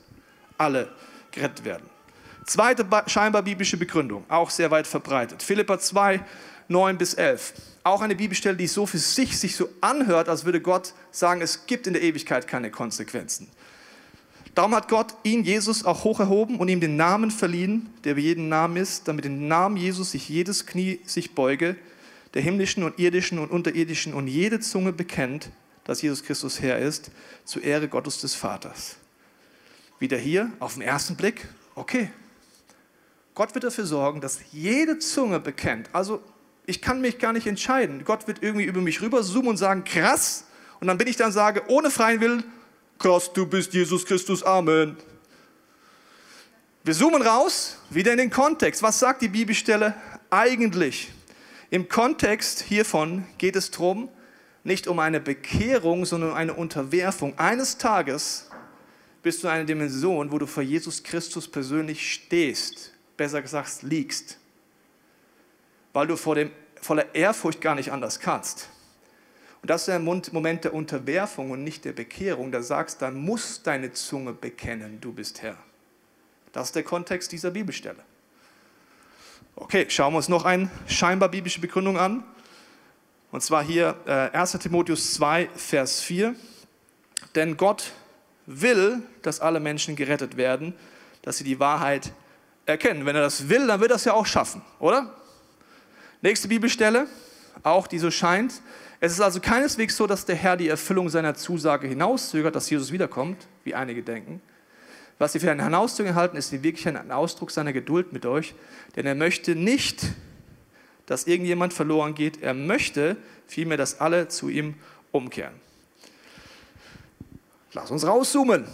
alle 0.58 0.88
gerettet 1.30 1.64
werden. 1.64 1.84
Zweite 2.44 2.86
scheinbar 3.06 3.42
biblische 3.42 3.76
Begründung, 3.76 4.24
auch 4.28 4.50
sehr 4.50 4.70
weit 4.70 4.86
verbreitet. 4.86 5.42
Philippa 5.42 5.78
2, 5.78 6.24
9 6.68 6.98
bis 6.98 7.14
11. 7.14 7.54
Auch 7.84 8.00
eine 8.00 8.16
Bibelstelle, 8.16 8.56
die 8.56 8.66
so 8.66 8.86
für 8.86 8.98
sich 8.98 9.38
sich 9.38 9.56
so 9.56 9.68
anhört, 9.80 10.28
als 10.28 10.44
würde 10.44 10.60
Gott 10.60 10.94
sagen, 11.10 11.40
es 11.40 11.66
gibt 11.66 11.86
in 11.86 11.92
der 11.92 12.02
Ewigkeit 12.02 12.46
keine 12.46 12.70
Konsequenzen. 12.70 13.48
Darum 14.54 14.74
hat 14.74 14.88
Gott 14.88 15.14
ihn, 15.22 15.44
Jesus, 15.44 15.84
auch 15.84 16.04
hoch 16.04 16.20
erhoben 16.20 16.58
und 16.58 16.68
ihm 16.68 16.80
den 16.80 16.96
Namen 16.96 17.30
verliehen, 17.30 17.88
der 18.04 18.16
wie 18.16 18.22
jeden 18.22 18.48
Namen 18.48 18.76
ist, 18.76 19.08
damit 19.08 19.24
den 19.24 19.48
Namen 19.48 19.76
Jesus 19.78 20.10
sich 20.10 20.28
jedes 20.28 20.66
Knie 20.66 21.00
sich 21.06 21.34
beuge, 21.34 21.76
der 22.34 22.42
himmlischen 22.42 22.82
und 22.82 22.98
irdischen 22.98 23.38
und 23.38 23.50
unterirdischen 23.50 24.12
und 24.12 24.26
jede 24.26 24.60
Zunge 24.60 24.92
bekennt, 24.92 25.50
dass 25.84 26.02
Jesus 26.02 26.22
Christus 26.22 26.60
Herr 26.60 26.78
ist, 26.78 27.10
zur 27.44 27.62
Ehre 27.62 27.88
Gottes 27.88 28.20
des 28.20 28.34
Vaters. 28.34 28.96
Wieder 29.98 30.18
hier 30.18 30.50
auf 30.58 30.74
den 30.74 30.82
ersten 30.82 31.16
Blick, 31.16 31.48
okay. 31.74 32.10
Gott 33.34 33.54
wird 33.54 33.64
dafür 33.64 33.86
sorgen, 33.86 34.20
dass 34.20 34.40
jede 34.52 34.98
Zunge 34.98 35.40
bekennt. 35.40 35.88
Also 35.94 36.20
ich 36.66 36.82
kann 36.82 37.00
mich 37.00 37.18
gar 37.18 37.32
nicht 37.32 37.46
entscheiden. 37.46 38.04
Gott 38.04 38.28
wird 38.28 38.42
irgendwie 38.42 38.66
über 38.66 38.82
mich 38.82 39.00
rüber 39.00 39.22
zoomen 39.22 39.48
und 39.48 39.56
sagen, 39.56 39.84
krass. 39.84 40.44
Und 40.80 40.88
dann 40.88 40.98
bin 40.98 41.08
ich 41.08 41.16
dann 41.16 41.32
sage, 41.32 41.62
ohne 41.68 41.90
freien 41.90 42.20
Willen, 42.20 42.44
krass, 43.02 43.32
du 43.32 43.44
bist 43.46 43.74
Jesus 43.74 44.06
Christus, 44.06 44.44
Amen. 44.44 44.96
Wir 46.84 46.94
zoomen 46.94 47.20
raus, 47.20 47.78
wieder 47.90 48.12
in 48.12 48.18
den 48.18 48.30
Kontext. 48.30 48.80
Was 48.80 49.00
sagt 49.00 49.22
die 49.22 49.28
Bibelstelle 49.28 49.94
eigentlich? 50.30 51.10
Im 51.70 51.88
Kontext 51.88 52.60
hiervon 52.60 53.26
geht 53.38 53.56
es 53.56 53.72
darum, 53.72 54.08
nicht 54.62 54.86
um 54.86 55.00
eine 55.00 55.18
Bekehrung, 55.18 56.04
sondern 56.04 56.30
um 56.30 56.36
eine 56.36 56.54
Unterwerfung. 56.54 57.36
Eines 57.40 57.76
Tages 57.76 58.48
bist 59.24 59.42
du 59.42 59.48
in 59.48 59.54
einer 59.54 59.64
Dimension, 59.64 60.30
wo 60.30 60.38
du 60.38 60.46
vor 60.46 60.62
Jesus 60.62 61.02
Christus 61.02 61.48
persönlich 61.48 62.12
stehst, 62.12 62.92
besser 63.16 63.42
gesagt 63.42 63.82
liegst, 63.82 64.38
weil 65.92 66.06
du 66.06 66.16
vor 66.16 66.36
dem, 66.36 66.52
voller 66.80 67.12
Ehrfurcht 67.16 67.60
gar 67.60 67.74
nicht 67.74 67.90
anders 67.90 68.20
kannst. 68.20 68.68
Und 69.62 69.70
das 69.70 69.82
ist 69.82 69.88
der 69.88 70.00
Moment 70.00 70.64
der 70.64 70.74
Unterwerfung 70.74 71.52
und 71.52 71.62
nicht 71.62 71.84
der 71.84 71.92
Bekehrung. 71.92 72.50
Da 72.50 72.62
sagst, 72.62 73.00
dann 73.00 73.14
muss 73.14 73.62
deine 73.62 73.92
Zunge 73.92 74.32
bekennen, 74.32 75.00
du 75.00 75.12
bist 75.12 75.40
Herr. 75.40 75.56
Das 76.52 76.68
ist 76.68 76.76
der 76.76 76.82
Kontext 76.82 77.30
dieser 77.30 77.52
Bibelstelle. 77.52 78.00
Okay, 79.54 79.86
schauen 79.88 80.12
wir 80.12 80.16
uns 80.16 80.28
noch 80.28 80.44
eine 80.44 80.68
scheinbar 80.88 81.28
biblische 81.28 81.60
Begründung 81.60 81.96
an. 81.96 82.24
Und 83.30 83.42
zwar 83.42 83.62
hier 83.62 83.96
äh, 84.04 84.36
1 84.36 84.52
Timotheus 84.58 85.14
2, 85.14 85.48
Vers 85.54 86.00
4. 86.00 86.34
Denn 87.36 87.56
Gott 87.56 87.92
will, 88.46 89.00
dass 89.22 89.40
alle 89.40 89.60
Menschen 89.60 89.94
gerettet 89.94 90.36
werden, 90.36 90.74
dass 91.22 91.38
sie 91.38 91.44
die 91.44 91.60
Wahrheit 91.60 92.12
erkennen. 92.66 93.06
Wenn 93.06 93.14
er 93.14 93.22
das 93.22 93.48
will, 93.48 93.68
dann 93.68 93.80
wird 93.80 93.92
er 93.92 93.96
es 93.96 94.04
ja 94.04 94.12
auch 94.12 94.26
schaffen, 94.26 94.60
oder? 94.80 95.14
Nächste 96.20 96.48
Bibelstelle, 96.48 97.06
auch 97.62 97.86
die 97.86 97.98
so 97.98 98.10
scheint. 98.10 98.60
Es 99.04 99.10
ist 99.10 99.20
also 99.20 99.40
keineswegs 99.40 99.96
so, 99.96 100.06
dass 100.06 100.26
der 100.26 100.36
Herr 100.36 100.56
die 100.56 100.68
Erfüllung 100.68 101.08
seiner 101.08 101.34
Zusage 101.34 101.88
hinauszögert, 101.88 102.54
dass 102.54 102.70
Jesus 102.70 102.92
wiederkommt, 102.92 103.48
wie 103.64 103.74
einige 103.74 104.04
denken. 104.04 104.40
Was 105.18 105.32
sie 105.32 105.40
für 105.40 105.50
eine 105.50 105.64
Hinauszögerung 105.64 106.14
halten, 106.14 106.36
ist 106.36 106.52
wirklich 106.52 106.86
ein 106.86 107.10
Ausdruck 107.10 107.50
seiner 107.50 107.72
Geduld 107.72 108.12
mit 108.12 108.26
euch, 108.26 108.54
denn 108.94 109.04
er 109.04 109.16
möchte 109.16 109.56
nicht, 109.56 110.04
dass 111.06 111.26
irgendjemand 111.26 111.72
verloren 111.72 112.14
geht. 112.14 112.44
Er 112.44 112.54
möchte 112.54 113.16
vielmehr, 113.48 113.76
dass 113.76 114.00
alle 114.00 114.28
zu 114.28 114.48
ihm 114.48 114.76
umkehren. 115.10 115.54
Lass 117.72 117.90
uns 117.90 118.06
rauszoomen. 118.06 118.68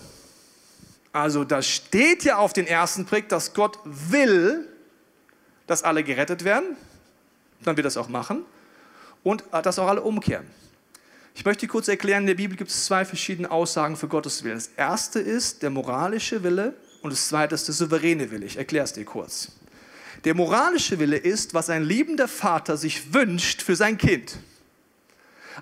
Also, 1.10 1.44
da 1.44 1.62
steht 1.62 2.24
ja 2.24 2.36
auf 2.36 2.52
den 2.52 2.66
ersten 2.66 3.06
Blick, 3.06 3.30
dass 3.30 3.54
Gott 3.54 3.78
will, 3.86 4.68
dass 5.66 5.84
alle 5.84 6.04
gerettet 6.04 6.44
werden. 6.44 6.76
Dann 7.62 7.78
wird 7.78 7.86
er 7.86 7.88
das 7.88 7.96
auch 7.96 8.10
machen 8.10 8.44
und 9.28 9.44
dass 9.52 9.78
auch 9.78 9.88
alle 9.88 10.00
umkehren. 10.00 10.46
Ich 11.34 11.44
möchte 11.44 11.66
kurz 11.68 11.86
erklären, 11.86 12.22
in 12.22 12.28
der 12.28 12.34
Bibel 12.34 12.56
gibt 12.56 12.70
es 12.70 12.86
zwei 12.86 13.04
verschiedene 13.04 13.50
Aussagen 13.50 13.96
für 13.96 14.08
Gottes 14.08 14.42
Willen. 14.42 14.56
Das 14.56 14.70
erste 14.76 15.20
ist 15.20 15.62
der 15.62 15.70
moralische 15.70 16.42
Wille 16.42 16.74
und 17.02 17.12
das 17.12 17.28
zweite 17.28 17.54
ist 17.54 17.68
der 17.68 17.74
souveräne 17.74 18.30
Wille. 18.30 18.46
Ich 18.46 18.56
erkläre 18.56 18.84
es 18.84 18.92
dir 18.94 19.04
kurz. 19.04 19.52
Der 20.24 20.34
moralische 20.34 20.98
Wille 20.98 21.16
ist, 21.16 21.54
was 21.54 21.70
ein 21.70 21.84
liebender 21.84 22.26
Vater 22.26 22.76
sich 22.76 23.12
wünscht 23.12 23.62
für 23.62 23.76
sein 23.76 23.98
Kind. 23.98 24.38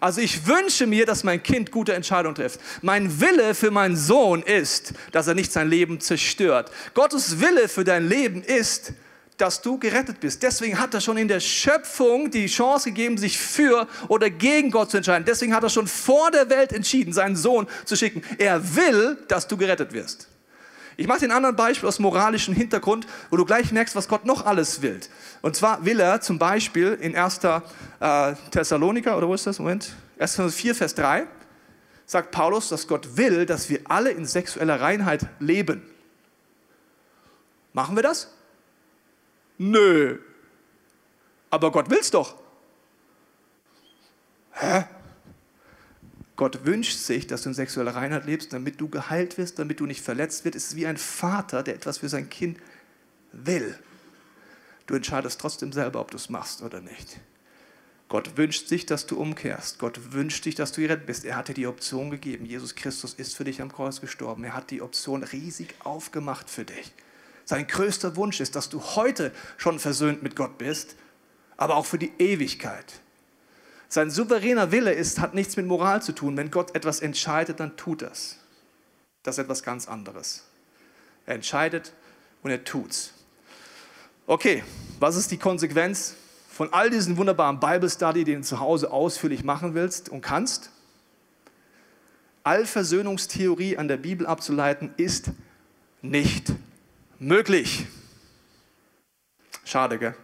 Also 0.00 0.20
ich 0.20 0.46
wünsche 0.46 0.86
mir, 0.86 1.04
dass 1.04 1.24
mein 1.24 1.42
Kind 1.42 1.70
gute 1.70 1.92
Entscheidungen 1.92 2.36
trifft. 2.36 2.60
Mein 2.82 3.20
Wille 3.20 3.54
für 3.54 3.70
meinen 3.70 3.96
Sohn 3.96 4.42
ist, 4.42 4.92
dass 5.12 5.26
er 5.26 5.34
nicht 5.34 5.52
sein 5.52 5.68
Leben 5.68 6.00
zerstört. 6.00 6.70
Gottes 6.94 7.40
Wille 7.40 7.68
für 7.68 7.84
dein 7.84 8.08
Leben 8.08 8.42
ist, 8.42 8.92
dass 9.36 9.60
du 9.60 9.78
gerettet 9.78 10.20
bist. 10.20 10.42
Deswegen 10.42 10.78
hat 10.78 10.94
er 10.94 11.00
schon 11.00 11.16
in 11.16 11.28
der 11.28 11.40
Schöpfung 11.40 12.30
die 12.30 12.46
Chance 12.46 12.90
gegeben, 12.90 13.18
sich 13.18 13.38
für 13.38 13.86
oder 14.08 14.30
gegen 14.30 14.70
Gott 14.70 14.90
zu 14.90 14.96
entscheiden. 14.96 15.24
Deswegen 15.26 15.54
hat 15.54 15.62
er 15.62 15.70
schon 15.70 15.86
vor 15.86 16.30
der 16.30 16.48
Welt 16.48 16.72
entschieden, 16.72 17.12
seinen 17.12 17.36
Sohn 17.36 17.66
zu 17.84 17.96
schicken. 17.96 18.22
Er 18.38 18.76
will, 18.76 19.18
dass 19.28 19.46
du 19.46 19.56
gerettet 19.56 19.92
wirst. 19.92 20.28
Ich 20.98 21.06
mache 21.06 21.20
den 21.20 21.30
anderen 21.30 21.56
Beispiel 21.56 21.88
aus 21.88 21.98
moralischem 21.98 22.54
Hintergrund, 22.54 23.06
wo 23.28 23.36
du 23.36 23.44
gleich 23.44 23.70
merkst, 23.70 23.94
was 23.94 24.08
Gott 24.08 24.24
noch 24.24 24.46
alles 24.46 24.80
will. 24.80 24.98
Und 25.42 25.54
zwar 25.54 25.84
will 25.84 26.00
er 26.00 26.22
zum 26.22 26.38
Beispiel 26.38 26.96
in 27.00 27.14
1. 27.14 27.40
Äh, 27.44 28.34
Thessaloniker, 28.50 29.18
oder 29.18 29.28
wo 29.28 29.34
ist 29.34 29.46
das? 29.46 29.58
Moment. 29.58 29.94
1. 30.18 30.40
4, 30.50 30.74
Vers 30.74 30.94
3, 30.94 31.26
sagt 32.06 32.30
Paulus, 32.30 32.70
dass 32.70 32.88
Gott 32.88 33.18
will, 33.18 33.44
dass 33.44 33.68
wir 33.68 33.80
alle 33.84 34.10
in 34.10 34.24
sexueller 34.24 34.80
Reinheit 34.80 35.26
leben. 35.38 35.82
Machen 37.74 37.94
wir 37.94 38.02
das? 38.02 38.35
Nö. 39.58 40.18
Aber 41.50 41.72
Gott 41.72 41.90
will's 41.90 42.10
doch. 42.10 42.34
Hä? 44.52 44.84
Gott 46.36 46.66
wünscht 46.66 46.98
sich, 46.98 47.26
dass 47.26 47.42
du 47.42 47.48
in 47.48 47.54
sexueller 47.54 47.94
Reinheit 47.94 48.26
lebst, 48.26 48.52
damit 48.52 48.80
du 48.80 48.88
geheilt 48.88 49.38
wirst, 49.38 49.58
damit 49.58 49.80
du 49.80 49.86
nicht 49.86 50.02
verletzt 50.02 50.44
wirst. 50.44 50.56
Es 50.56 50.66
ist 50.68 50.76
wie 50.76 50.86
ein 50.86 50.98
Vater, 50.98 51.62
der 51.62 51.74
etwas 51.74 51.98
für 51.98 52.10
sein 52.10 52.28
Kind 52.28 52.58
will. 53.32 53.78
Du 54.86 54.94
entscheidest 54.94 55.40
trotzdem 55.40 55.72
selber, 55.72 56.00
ob 56.00 56.10
du 56.10 56.16
es 56.16 56.28
machst 56.28 56.62
oder 56.62 56.80
nicht. 56.80 57.18
Gott 58.08 58.36
wünscht 58.36 58.68
sich, 58.68 58.86
dass 58.86 59.06
du 59.06 59.18
umkehrst. 59.18 59.78
Gott 59.78 60.12
wünscht 60.12 60.44
dich, 60.44 60.54
dass 60.54 60.72
du 60.72 60.82
gerettet 60.82 61.06
bist. 61.06 61.24
Er 61.24 61.36
hat 61.36 61.48
dir 61.48 61.54
die 61.54 61.66
Option 61.66 62.10
gegeben. 62.10 62.44
Jesus 62.44 62.76
Christus 62.76 63.14
ist 63.14 63.36
für 63.36 63.44
dich 63.44 63.60
am 63.60 63.72
Kreuz 63.72 64.00
gestorben. 64.00 64.44
Er 64.44 64.54
hat 64.54 64.70
die 64.70 64.80
Option 64.80 65.24
riesig 65.24 65.74
aufgemacht 65.80 66.48
für 66.48 66.64
dich. 66.64 66.92
Sein 67.46 67.68
größter 67.68 68.16
Wunsch 68.16 68.40
ist, 68.40 68.56
dass 68.56 68.68
du 68.68 68.82
heute 68.82 69.32
schon 69.56 69.78
versöhnt 69.78 70.22
mit 70.22 70.34
Gott 70.34 70.58
bist, 70.58 70.96
aber 71.56 71.76
auch 71.76 71.86
für 71.86 71.96
die 71.96 72.12
Ewigkeit. 72.18 73.00
Sein 73.88 74.10
souveräner 74.10 74.72
Wille 74.72 74.92
ist, 74.92 75.20
hat 75.20 75.32
nichts 75.32 75.56
mit 75.56 75.64
Moral 75.64 76.02
zu 76.02 76.12
tun. 76.12 76.36
Wenn 76.36 76.50
Gott 76.50 76.74
etwas 76.74 77.00
entscheidet, 77.00 77.60
dann 77.60 77.76
tut 77.76 78.02
das. 78.02 78.38
Das 79.22 79.38
ist 79.38 79.44
etwas 79.44 79.62
ganz 79.62 79.86
anderes. 79.86 80.42
Er 81.24 81.36
entscheidet 81.36 81.92
und 82.42 82.50
er 82.50 82.64
tut's. 82.64 83.12
Okay, 84.26 84.64
was 84.98 85.14
ist 85.14 85.30
die 85.30 85.38
Konsequenz 85.38 86.16
von 86.50 86.72
all 86.72 86.90
diesen 86.90 87.16
wunderbaren 87.16 87.60
Bible 87.60 87.88
Study, 87.88 88.24
den 88.24 88.40
du 88.40 88.46
zu 88.46 88.58
Hause 88.58 88.90
ausführlich 88.90 89.44
machen 89.44 89.74
willst 89.74 90.08
und 90.08 90.20
kannst? 90.20 90.70
Allversöhnungstheorie 92.42 93.78
an 93.78 93.86
der 93.86 93.98
Bibel 93.98 94.26
abzuleiten 94.26 94.92
ist 94.96 95.30
nicht 96.02 96.52
möglich. 97.18 97.86
Schade, 99.64 99.98
gell? 99.98 100.14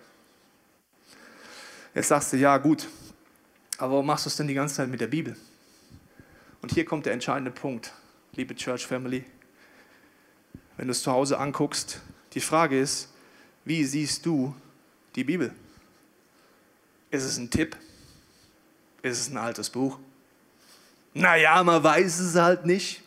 Jetzt 1.94 2.08
sagst 2.08 2.32
du, 2.32 2.36
ja 2.36 2.56
gut, 2.58 2.88
aber 3.76 3.92
warum 3.92 4.06
machst 4.06 4.24
du 4.24 4.28
es 4.28 4.36
denn 4.36 4.48
die 4.48 4.54
ganze 4.54 4.76
Zeit 4.76 4.88
mit 4.88 5.00
der 5.00 5.08
Bibel? 5.08 5.36
Und 6.62 6.72
hier 6.72 6.84
kommt 6.84 7.06
der 7.06 7.12
entscheidende 7.12 7.50
Punkt, 7.50 7.92
liebe 8.32 8.54
Church 8.54 8.86
Family. 8.86 9.24
Wenn 10.76 10.86
du 10.86 10.92
es 10.92 11.02
zu 11.02 11.12
Hause 11.12 11.38
anguckst, 11.38 12.00
die 12.32 12.40
Frage 12.40 12.78
ist, 12.78 13.08
wie 13.64 13.84
siehst 13.84 14.24
du 14.24 14.54
die 15.14 15.24
Bibel? 15.24 15.52
Ist 17.10 17.24
es 17.24 17.36
ein 17.36 17.50
Tipp? 17.50 17.76
Ist 19.02 19.20
es 19.20 19.28
ein 19.28 19.36
altes 19.36 19.68
Buch? 19.68 19.98
Naja, 21.14 21.62
man 21.62 21.82
weiß 21.82 22.20
es 22.20 22.36
halt 22.36 22.64
nicht. 22.64 23.02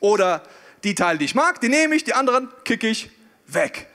Oder 0.00 0.42
die 0.84 0.94
Teile, 0.94 1.18
die 1.18 1.24
ich 1.24 1.34
mag, 1.34 1.60
die 1.60 1.68
nehme 1.68 1.94
ich, 1.94 2.04
die 2.04 2.12
anderen 2.12 2.48
kicke 2.64 2.88
ich 2.88 3.10
weg. 3.48 3.88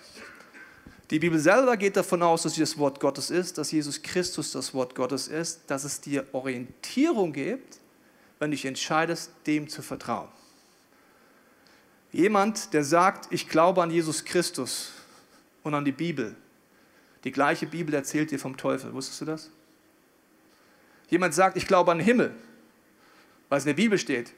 Die 1.10 1.20
Bibel 1.20 1.40
selber 1.40 1.78
geht 1.78 1.96
davon 1.96 2.24
aus, 2.24 2.44
dass 2.44 2.56
sie 2.56 2.62
das 2.62 2.78
Wort 2.78 3.00
Gottes 3.00 3.30
ist, 3.30 3.58
dass 3.58 3.72
Jesus 3.72 4.02
Christus 4.02 4.52
das 4.52 4.74
Wort 4.74 4.96
Gottes 4.96 5.28
ist, 5.28 5.62
dass 5.68 5.84
es 5.84 6.02
dir 6.02 6.26
Orientierung 6.32 7.34
gibt, 7.34 7.80
wenn 8.40 8.52
du 8.52 8.56
dich 8.56 8.66
entscheidest, 8.66 9.32
dem 9.46 9.70
zu 9.70 9.82
vertrauen. 9.82 10.28
Jemand, 12.12 12.74
der 12.74 12.84
sagt, 12.84 13.32
ich 13.32 13.48
glaube 13.48 13.82
an 13.82 13.92
Jesus 13.92 14.26
Christus 14.26 14.92
und 15.64 15.74
an 15.74 15.86
die 15.86 15.92
Bibel, 15.92 16.36
die 17.24 17.32
gleiche 17.32 17.66
Bibel 17.66 17.94
erzählt 17.94 18.32
dir 18.32 18.40
vom 18.40 18.58
Teufel. 18.58 18.94
Wusstest 18.94 19.22
du 19.22 19.26
das? 19.26 19.50
Jemand 21.10 21.34
sagt, 21.34 21.58
ich 21.58 21.68
glaube 21.68 21.92
an 21.92 22.00
den 22.00 22.06
Himmel, 22.06 22.36
weil 23.50 23.58
es 23.58 23.66
in 23.66 23.70
der 23.70 23.76
Bibel 23.76 23.98
steht. 23.98 24.34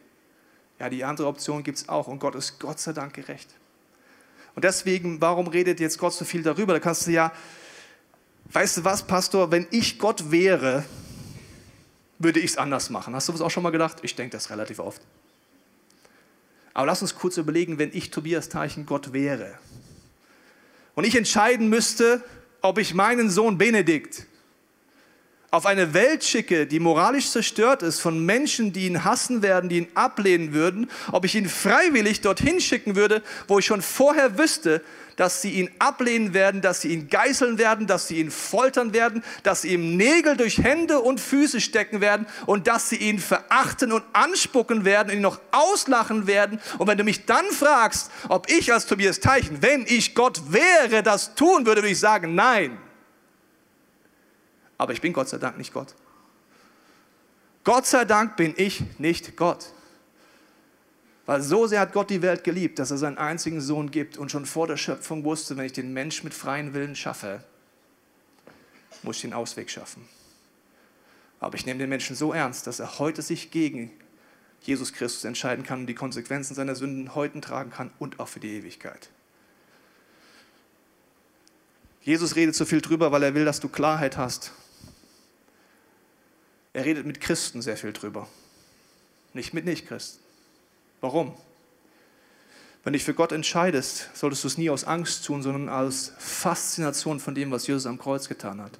Ja, 0.80 0.89
die 0.89 1.04
andere 1.04 1.28
Option 1.28 1.63
gibt 1.63 1.78
es 1.78 1.89
auch 1.89 2.08
und 2.08 2.19
Gott 2.19 2.36
ist 2.36 2.60
Gott 2.60 2.80
sei 2.80 2.91
Dank 2.91 3.13
gerecht. 3.13 3.49
Und 4.56 4.63
deswegen, 4.63 5.20
warum 5.22 5.48
redet 5.48 5.80
jetzt 5.80 5.98
Gott 5.98 6.13
so 6.13 6.26
viel 6.26 6.41
darüber? 6.41 6.74
Da 6.74 6.80
kannst 6.80 7.08
du 7.08 7.12
ja, 7.12 7.32
weißt 8.52 8.78
du 8.78 8.84
was, 8.86 9.04
Pastor, 9.04 9.52
wenn 9.52 9.68
ich 9.70 10.00
Gott 10.00 10.32
wäre, 10.32 10.86
würde 12.20 12.39
ich 12.39 12.52
es 12.52 12.58
anders 12.58 12.89
machen. 12.89 13.13
Hast 13.13 13.28
du 13.28 13.34
das 13.34 13.41
auch 13.41 13.52
schon 13.52 13.63
mal 13.63 13.72
gedacht? 13.72 13.98
Ich 14.02 14.15
denke 14.15 14.32
das 14.32 14.50
relativ 14.50 14.80
oft. 14.80 15.02
Aber 16.74 16.88
lass 16.88 17.02
uns 17.02 17.15
kurz 17.15 17.38
überlegen, 17.38 17.78
wenn 17.78 17.91
ich 17.94 18.12
Tobias 18.12 18.50
Teichen 18.50 18.86
Gott 18.86 19.13
wäre 19.13 19.58
und 20.96 21.06
ich 21.06 21.15
entscheiden 21.15 21.70
müsste, 21.70 22.24
ob 22.62 22.78
ich 22.78 22.94
meinen 22.94 23.30
Sohn 23.30 23.58
Benedikt 23.58 24.26
auf 25.56 25.65
eine 25.65 25.94
Welt 25.94 26.24
schicke, 26.24 26.68
die 26.68 26.80
moralisch 26.80 27.32
zerstört 27.32 27.82
ist 27.82 28.02
von 28.02 28.26
Menschen, 28.26 28.74
die 28.74 28.88
ihn 28.88 29.06
hassen 29.06 29.41
werden, 29.41 29.70
die 29.70 29.78
ihn 29.78 29.88
ablehnen 29.96 30.54
würden, 30.54 30.89
ob 31.12 31.24
ich 31.24 31.36
ihn 31.36 31.48
freiwillig 31.48 32.22
dorthin 32.22 32.60
schicken 32.60 32.96
würde, 32.96 33.24
wo 33.48 33.60
ich 33.60 33.65
schon 33.65 33.82
vorher 33.82 34.38
wüsste, 34.38 34.82
dass 35.15 35.41
sie 35.41 35.52
ihn 35.52 35.70
ablehnen 35.80 36.34
werden, 36.34 36.62
dass 36.62 36.82
sie 36.82 36.89
ihn 36.89 37.08
geißeln 37.08 37.58
werden, 37.58 37.88
dass 37.88 38.10
sie 38.10 38.20
ihn 38.20 38.32
foltern 38.32 38.94
werden, 38.94 39.24
dass 39.44 39.62
sie 39.62 39.74
ihm 39.74 39.96
Nägel 39.96 40.36
durch 40.36 40.58
Hände 40.58 41.00
und 41.00 41.22
Füße 41.22 41.62
stecken 41.62 42.02
werden 42.02 42.28
und 42.46 42.68
dass 42.68 42.89
sie 42.89 42.98
ihn 42.98 43.20
verachten 43.20 43.94
und 43.94 44.04
anspucken 44.12 44.84
werden 44.84 45.12
und 45.12 45.15
ihn 45.15 45.22
noch 45.22 45.39
auslachen 45.52 46.28
werden. 46.28 46.60
Und 46.80 46.88
wenn 46.88 46.98
du 46.98 47.06
mich 47.06 47.26
dann 47.26 47.46
fragst, 47.46 48.12
ob 48.28 48.52
ich 48.52 48.74
als 48.74 48.88
Tobias 48.88 49.22
Teichen, 49.22 49.62
wenn 49.62 49.86
ich 49.88 50.15
Gott 50.15 50.41
wäre, 50.50 51.02
das 51.02 51.34
tun 51.36 51.65
würde, 51.65 51.82
würde 51.82 51.91
ich 51.91 52.00
sagen, 52.00 52.36
nein. 52.36 52.78
Aber 54.77 54.93
ich 54.93 55.01
bin 55.01 55.13
Gott 55.13 55.29
sei 55.29 55.38
Dank 55.38 55.57
nicht 55.57 55.73
Gott. 55.73 55.95
Gott 57.63 57.85
sei 57.85 58.05
Dank 58.05 58.35
bin 58.35 58.53
ich 58.57 58.83
nicht 58.99 59.35
Gott. 59.35 59.73
Weil 61.25 61.41
so 61.41 61.65
sehr 61.65 61.79
hat 61.79 61.93
Gott 61.93 62.11
die 62.11 62.21
Welt 62.21 62.43
geliebt, 62.43 62.77
dass 62.77 62.91
er 62.91 62.97
seinen 62.97 63.17
einzigen 63.17 63.59
Sohn 63.59 63.89
gibt 63.89 64.17
und 64.17 64.31
schon 64.31 64.45
vor 64.45 64.67
der 64.67 64.77
Schöpfung 64.77 65.23
wusste, 65.23 65.57
wenn 65.57 65.65
ich 65.65 65.73
den 65.73 65.91
Mensch 65.91 66.23
mit 66.23 66.35
freien 66.35 66.75
Willen 66.75 66.95
schaffe, 66.95 67.43
muss 69.01 69.15
ich 69.15 69.21
den 69.23 69.33
Ausweg 69.33 69.71
schaffen. 69.71 70.07
Aber 71.39 71.55
ich 71.55 71.65
nehme 71.65 71.79
den 71.79 71.89
Menschen 71.89 72.15
so 72.15 72.31
ernst, 72.31 72.67
dass 72.67 72.79
er 72.79 72.99
heute 72.99 73.23
sich 73.23 73.49
gegen 73.49 73.91
Jesus 74.61 74.93
Christus 74.93 75.25
entscheiden 75.25 75.65
kann 75.65 75.81
und 75.81 75.88
die 75.88 75.95
Konsequenzen 75.95 76.53
seiner 76.53 76.75
Sünden 76.75 77.15
heute 77.15 77.41
tragen 77.41 77.71
kann 77.71 77.91
und 77.97 78.19
auch 78.19 78.27
für 78.27 78.39
die 78.39 78.57
Ewigkeit. 78.57 79.09
Jesus 82.01 82.35
redet 82.35 82.53
so 82.53 82.65
viel 82.65 82.81
drüber, 82.81 83.11
weil 83.11 83.23
er 83.23 83.33
will, 83.33 83.45
dass 83.45 83.59
du 83.59 83.67
Klarheit 83.67 84.17
hast 84.17 84.51
er 86.75 86.83
redet 86.83 87.05
mit 87.05 87.21
Christen 87.21 87.61
sehr 87.61 87.77
viel 87.77 87.93
drüber, 87.93 88.27
nicht 89.33 89.53
mit 89.53 89.63
Nichtchristen. 89.63 90.21
Warum? 90.99 91.33
Wenn 92.83 92.91
du 92.91 92.97
dich 92.97 93.05
für 93.05 93.13
Gott 93.13 93.31
entscheidest, 93.31 94.09
solltest 94.13 94.43
du 94.43 94.49
es 94.49 94.57
nie 94.57 94.69
aus 94.69 94.83
Angst 94.83 95.25
tun, 95.25 95.41
sondern 95.41 95.69
aus 95.69 96.11
Faszination 96.17 97.21
von 97.21 97.33
dem, 97.33 97.49
was 97.49 97.65
Jesus 97.65 97.85
am 97.85 97.97
Kreuz 97.97 98.27
getan 98.27 98.61
hat. 98.61 98.77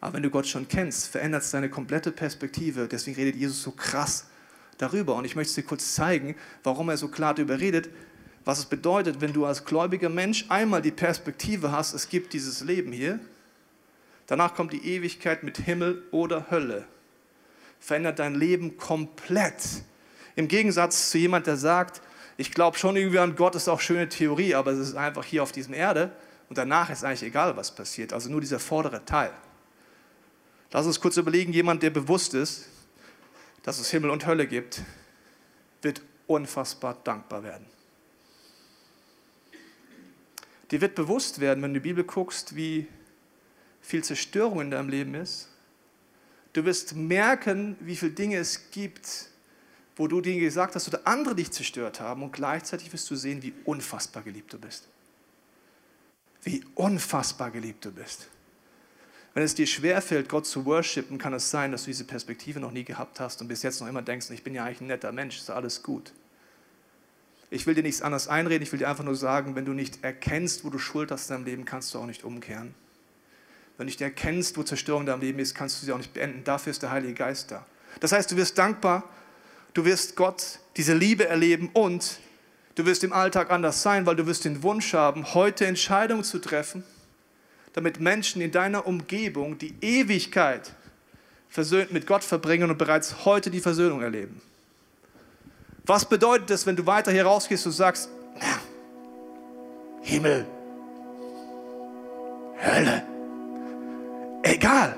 Aber 0.00 0.12
wenn 0.14 0.22
du 0.22 0.30
Gott 0.30 0.46
schon 0.46 0.68
kennst, 0.68 1.08
verändert 1.08 1.42
es 1.42 1.50
deine 1.50 1.68
komplette 1.68 2.12
Perspektive. 2.12 2.86
Deswegen 2.86 3.16
redet 3.16 3.34
Jesus 3.34 3.60
so 3.60 3.72
krass 3.72 4.26
darüber. 4.78 5.16
Und 5.16 5.24
ich 5.24 5.34
möchte 5.34 5.60
dir 5.60 5.66
kurz 5.66 5.94
zeigen, 5.94 6.36
warum 6.62 6.88
er 6.90 6.96
so 6.96 7.08
klar 7.08 7.34
darüber 7.34 7.58
redet, 7.58 7.90
was 8.44 8.60
es 8.60 8.66
bedeutet, 8.66 9.20
wenn 9.20 9.32
du 9.32 9.46
als 9.46 9.64
gläubiger 9.64 10.10
Mensch 10.10 10.46
einmal 10.48 10.80
die 10.80 10.92
Perspektive 10.92 11.72
hast, 11.72 11.92
es 11.92 12.08
gibt 12.08 12.34
dieses 12.34 12.60
Leben 12.62 12.92
hier 12.92 13.18
Danach 14.26 14.54
kommt 14.54 14.72
die 14.72 14.84
Ewigkeit 14.84 15.42
mit 15.42 15.58
Himmel 15.58 16.02
oder 16.10 16.50
Hölle. 16.50 16.84
Verändert 17.78 18.18
dein 18.18 18.34
Leben 18.34 18.76
komplett. 18.76 19.62
Im 20.34 20.48
Gegensatz 20.48 21.10
zu 21.10 21.18
jemand, 21.18 21.46
der 21.46 21.56
sagt, 21.56 22.02
ich 22.36 22.50
glaube 22.50 22.76
schon 22.76 22.96
irgendwie 22.96 23.18
an 23.18 23.36
Gott, 23.36 23.54
ist 23.54 23.68
auch 23.68 23.80
schöne 23.80 24.08
Theorie, 24.08 24.54
aber 24.54 24.72
es 24.72 24.78
ist 24.78 24.94
einfach 24.96 25.24
hier 25.24 25.42
auf 25.42 25.52
diesem 25.52 25.74
Erde 25.74 26.12
und 26.48 26.58
danach 26.58 26.90
ist 26.90 27.04
eigentlich 27.04 27.22
egal, 27.22 27.56
was 27.56 27.74
passiert. 27.74 28.12
Also 28.12 28.30
nur 28.30 28.40
dieser 28.40 28.58
vordere 28.58 29.04
Teil. 29.04 29.32
Lass 30.72 30.86
uns 30.86 31.00
kurz 31.00 31.16
überlegen, 31.16 31.52
jemand, 31.52 31.82
der 31.82 31.90
bewusst 31.90 32.34
ist, 32.34 32.68
dass 33.62 33.78
es 33.78 33.90
Himmel 33.90 34.10
und 34.10 34.26
Hölle 34.26 34.46
gibt, 34.46 34.82
wird 35.82 36.02
unfassbar 36.26 36.96
dankbar 37.04 37.42
werden. 37.42 37.66
Dir 40.70 40.80
wird 40.80 40.96
bewusst 40.96 41.40
werden, 41.40 41.62
wenn 41.62 41.72
du 41.72 41.80
die 41.80 41.88
Bibel 41.88 42.04
guckst, 42.04 42.56
wie 42.56 42.88
viel 43.86 44.02
Zerstörung 44.02 44.60
in 44.60 44.70
deinem 44.72 44.88
Leben 44.88 45.14
ist. 45.14 45.48
Du 46.52 46.64
wirst 46.64 46.96
merken, 46.96 47.76
wie 47.80 47.94
viele 47.94 48.12
Dinge 48.12 48.38
es 48.38 48.70
gibt, 48.72 49.30
wo 49.94 50.08
du 50.08 50.20
Dinge 50.20 50.40
gesagt 50.40 50.74
hast 50.74 50.88
oder 50.88 51.06
andere 51.06 51.36
dich 51.36 51.52
zerstört 51.52 52.00
haben 52.00 52.22
und 52.22 52.32
gleichzeitig 52.32 52.92
wirst 52.92 53.08
du 53.10 53.14
sehen, 53.14 53.42
wie 53.42 53.54
unfassbar 53.64 54.24
geliebt 54.24 54.52
du 54.52 54.58
bist. 54.58 54.88
Wie 56.42 56.64
unfassbar 56.74 57.50
geliebt 57.52 57.84
du 57.84 57.92
bist. 57.92 58.28
Wenn 59.34 59.44
es 59.44 59.54
dir 59.54 59.66
schwerfällt, 59.66 60.28
Gott 60.28 60.46
zu 60.46 60.64
worshipen, 60.64 61.18
kann 61.18 61.34
es 61.34 61.50
sein, 61.50 61.70
dass 61.70 61.84
du 61.84 61.90
diese 61.90 62.04
Perspektive 62.04 62.58
noch 62.58 62.72
nie 62.72 62.84
gehabt 62.84 63.20
hast 63.20 63.40
und 63.40 63.48
bis 63.48 63.62
jetzt 63.62 63.80
noch 63.80 63.86
immer 63.86 64.02
denkst, 64.02 64.30
ich 64.30 64.42
bin 64.42 64.54
ja 64.54 64.64
eigentlich 64.64 64.80
ein 64.80 64.86
netter 64.88 65.12
Mensch, 65.12 65.36
ist 65.36 65.50
alles 65.50 65.82
gut. 65.82 66.12
Ich 67.50 67.66
will 67.66 67.74
dir 67.74 67.82
nichts 67.82 68.02
anderes 68.02 68.26
einreden, 68.26 68.62
ich 68.64 68.72
will 68.72 68.80
dir 68.80 68.88
einfach 68.88 69.04
nur 69.04 69.14
sagen, 69.14 69.54
wenn 69.54 69.64
du 69.64 69.74
nicht 69.74 70.02
erkennst, 70.02 70.64
wo 70.64 70.70
du 70.70 70.78
Schuld 70.78 71.12
hast 71.12 71.30
in 71.30 71.36
deinem 71.36 71.44
Leben, 71.44 71.64
kannst 71.64 71.94
du 71.94 72.00
auch 72.00 72.06
nicht 72.06 72.24
umkehren. 72.24 72.74
Wenn 73.76 73.86
du 73.86 73.90
nicht 73.90 74.00
erkennst, 74.00 74.56
wo 74.56 74.62
Zerstörung 74.62 75.02
in 75.02 75.06
deinem 75.06 75.20
Leben 75.20 75.38
ist, 75.38 75.54
kannst 75.54 75.80
du 75.80 75.86
sie 75.86 75.92
auch 75.92 75.98
nicht 75.98 76.14
beenden. 76.14 76.44
Dafür 76.44 76.70
ist 76.70 76.82
der 76.82 76.90
Heilige 76.90 77.14
Geist 77.14 77.50
da. 77.50 77.66
Das 78.00 78.12
heißt, 78.12 78.30
du 78.30 78.36
wirst 78.36 78.56
dankbar, 78.56 79.04
du 79.74 79.84
wirst 79.84 80.16
Gott 80.16 80.60
diese 80.76 80.94
Liebe 80.94 81.28
erleben 81.28 81.70
und 81.72 82.18
du 82.74 82.86
wirst 82.86 83.04
im 83.04 83.12
Alltag 83.12 83.50
anders 83.50 83.82
sein, 83.82 84.06
weil 84.06 84.16
du 84.16 84.26
wirst 84.26 84.44
den 84.44 84.62
Wunsch 84.62 84.94
haben, 84.94 85.34
heute 85.34 85.66
Entscheidungen 85.66 86.24
zu 86.24 86.38
treffen, 86.38 86.84
damit 87.74 88.00
Menschen 88.00 88.40
in 88.40 88.50
deiner 88.50 88.86
Umgebung 88.86 89.58
die 89.58 89.74
Ewigkeit 89.82 90.74
versöhnt 91.48 91.92
mit 91.92 92.06
Gott 92.06 92.24
verbringen 92.24 92.70
und 92.70 92.78
bereits 92.78 93.24
heute 93.24 93.50
die 93.50 93.60
Versöhnung 93.60 94.02
erleben. 94.02 94.40
Was 95.84 96.08
bedeutet 96.08 96.50
es, 96.50 96.66
wenn 96.66 96.76
du 96.76 96.84
weiter 96.86 97.12
hier 97.12 97.24
rausgehst 97.24 97.66
und 97.66 97.72
sagst, 97.72 98.08
Himmel, 100.02 100.46
Hölle? 102.64 103.15
Egal, 104.48 104.96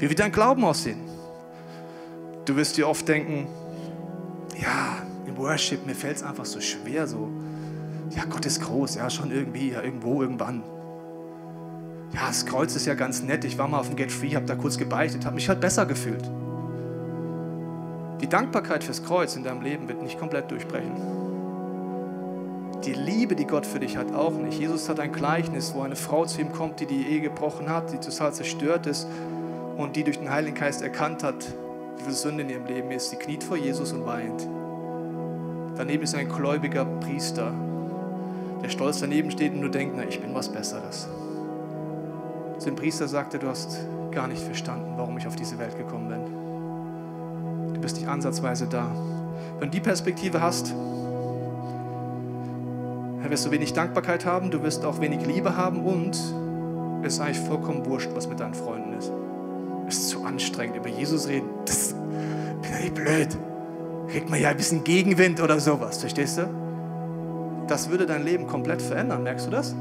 wie 0.00 0.08
wird 0.08 0.18
dein 0.18 0.32
Glauben 0.32 0.64
aussehen? 0.64 0.98
Du 2.44 2.56
wirst 2.56 2.76
dir 2.76 2.88
oft 2.88 3.06
denken, 3.06 3.46
ja, 4.60 4.96
im 5.26 5.36
Worship, 5.36 5.86
mir 5.86 5.94
fällt 5.94 6.16
es 6.16 6.22
einfach 6.24 6.44
so 6.44 6.60
schwer, 6.60 7.06
so, 7.06 7.30
ja, 8.10 8.24
Gott 8.28 8.44
ist 8.46 8.60
groß, 8.62 8.96
ja, 8.96 9.08
schon 9.10 9.30
irgendwie, 9.30 9.70
ja, 9.70 9.80
irgendwo, 9.80 10.22
irgendwann. 10.22 10.64
Ja, 12.14 12.26
das 12.26 12.46
Kreuz 12.46 12.74
ist 12.74 12.86
ja 12.86 12.94
ganz 12.94 13.22
nett, 13.22 13.44
ich 13.44 13.58
war 13.58 13.68
mal 13.68 13.78
auf 13.78 13.86
dem 13.86 13.96
Get 13.96 14.10
Free, 14.10 14.34
habe 14.34 14.46
da 14.46 14.56
kurz 14.56 14.76
gebeichtet, 14.76 15.24
habe 15.24 15.36
mich 15.36 15.48
halt 15.48 15.60
besser 15.60 15.86
gefühlt. 15.86 16.28
Die 18.20 18.28
Dankbarkeit 18.28 18.82
fürs 18.82 19.04
Kreuz 19.04 19.36
in 19.36 19.44
deinem 19.44 19.62
Leben 19.62 19.86
wird 19.86 20.02
nicht 20.02 20.18
komplett 20.18 20.50
durchbrechen. 20.50 21.23
Die 22.84 22.92
Liebe, 22.92 23.34
die 23.34 23.46
Gott 23.46 23.66
für 23.66 23.80
dich 23.80 23.96
hat, 23.96 24.14
auch 24.14 24.32
nicht. 24.32 24.58
Jesus 24.58 24.88
hat 24.88 25.00
ein 25.00 25.12
Gleichnis, 25.12 25.74
wo 25.74 25.82
eine 25.82 25.96
Frau 25.96 26.26
zu 26.26 26.40
ihm 26.40 26.52
kommt, 26.52 26.80
die 26.80 26.86
die 26.86 27.06
Ehe 27.06 27.20
gebrochen 27.20 27.68
hat, 27.68 27.92
die 27.92 27.98
total 27.98 28.32
zerstört 28.32 28.86
ist 28.86 29.06
und 29.76 29.96
die 29.96 30.04
durch 30.04 30.18
den 30.18 30.30
Heiligen 30.30 30.56
Geist 30.56 30.82
erkannt 30.82 31.22
hat, 31.22 31.44
wie 31.96 32.04
viel 32.04 32.12
Sünde 32.12 32.42
in 32.42 32.50
ihrem 32.50 32.66
Leben 32.66 32.90
ist. 32.90 33.10
Sie 33.10 33.16
kniet 33.16 33.42
vor 33.42 33.56
Jesus 33.56 33.92
und 33.92 34.06
weint. 34.06 34.46
Daneben 35.76 36.02
ist 36.02 36.14
ein 36.14 36.28
gläubiger 36.28 36.84
Priester, 36.84 37.52
der 38.62 38.68
stolz 38.68 39.00
daneben 39.00 39.30
steht 39.30 39.52
und 39.52 39.60
nur 39.60 39.70
denkt, 39.70 39.94
na, 39.96 40.04
ich 40.04 40.20
bin 40.20 40.34
was 40.34 40.48
Besseres. 40.48 41.08
Zu 42.58 42.66
dem 42.66 42.76
Priester 42.76 43.08
sagte, 43.08 43.38
du 43.38 43.48
hast 43.48 43.78
gar 44.12 44.28
nicht 44.28 44.42
verstanden, 44.42 44.94
warum 44.96 45.18
ich 45.18 45.26
auf 45.26 45.36
diese 45.36 45.58
Welt 45.58 45.76
gekommen 45.76 46.08
bin. 46.08 47.74
Du 47.74 47.80
bist 47.80 47.96
nicht 47.96 48.08
ansatzweise 48.08 48.66
da. 48.66 48.90
Wenn 49.58 49.70
du 49.70 49.76
die 49.76 49.80
Perspektive 49.80 50.40
hast, 50.40 50.72
dann 53.24 53.30
wirst 53.30 53.46
du 53.46 53.50
wenig 53.50 53.72
Dankbarkeit 53.72 54.26
haben, 54.26 54.50
du 54.50 54.62
wirst 54.62 54.84
auch 54.84 55.00
wenig 55.00 55.24
Liebe 55.24 55.56
haben 55.56 55.82
und 55.82 56.14
es 57.02 57.14
ist 57.14 57.20
eigentlich 57.20 57.38
vollkommen 57.38 57.86
wurscht, 57.86 58.10
was 58.12 58.28
mit 58.28 58.38
deinen 58.38 58.52
Freunden 58.52 58.92
ist. 58.92 59.10
Es 59.88 59.96
ist 59.96 60.08
zu 60.10 60.24
anstrengend, 60.24 60.76
über 60.76 60.90
Jesus 60.90 61.26
reden. 61.26 61.48
Das 61.64 61.94
ja 62.70 62.80
nicht 62.80 62.94
blöd. 62.94 63.28
Kriegt 64.08 64.28
man 64.28 64.38
ja 64.38 64.50
ein 64.50 64.58
bisschen 64.58 64.84
Gegenwind 64.84 65.40
oder 65.40 65.58
sowas, 65.58 65.96
verstehst 65.96 66.36
du? 66.36 66.50
Das 67.66 67.88
würde 67.88 68.04
dein 68.04 68.24
Leben 68.26 68.46
komplett 68.46 68.82
verändern, 68.82 69.22
merkst 69.22 69.46
du 69.46 69.50
das? 69.50 69.74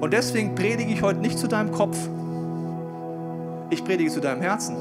Und 0.00 0.10
deswegen 0.14 0.54
predige 0.54 0.94
ich 0.94 1.02
heute 1.02 1.20
nicht 1.20 1.38
zu 1.38 1.46
deinem 1.46 1.72
Kopf. 1.72 1.98
Ich 3.68 3.84
predige 3.84 4.10
zu 4.10 4.20
deinem 4.20 4.40
Herzen. 4.40 4.76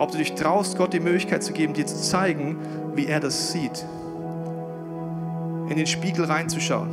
Ob 0.00 0.10
du 0.10 0.18
dich 0.18 0.34
traust, 0.34 0.76
Gott 0.76 0.92
die 0.92 0.98
Möglichkeit 0.98 1.44
zu 1.44 1.52
geben, 1.52 1.72
dir 1.72 1.86
zu 1.86 2.02
zeigen, 2.02 2.58
wie 2.96 3.06
er 3.06 3.20
das 3.20 3.52
sieht. 3.52 3.86
In 5.70 5.76
den 5.76 5.86
Spiegel 5.86 6.26
reinzuschauen. 6.26 6.90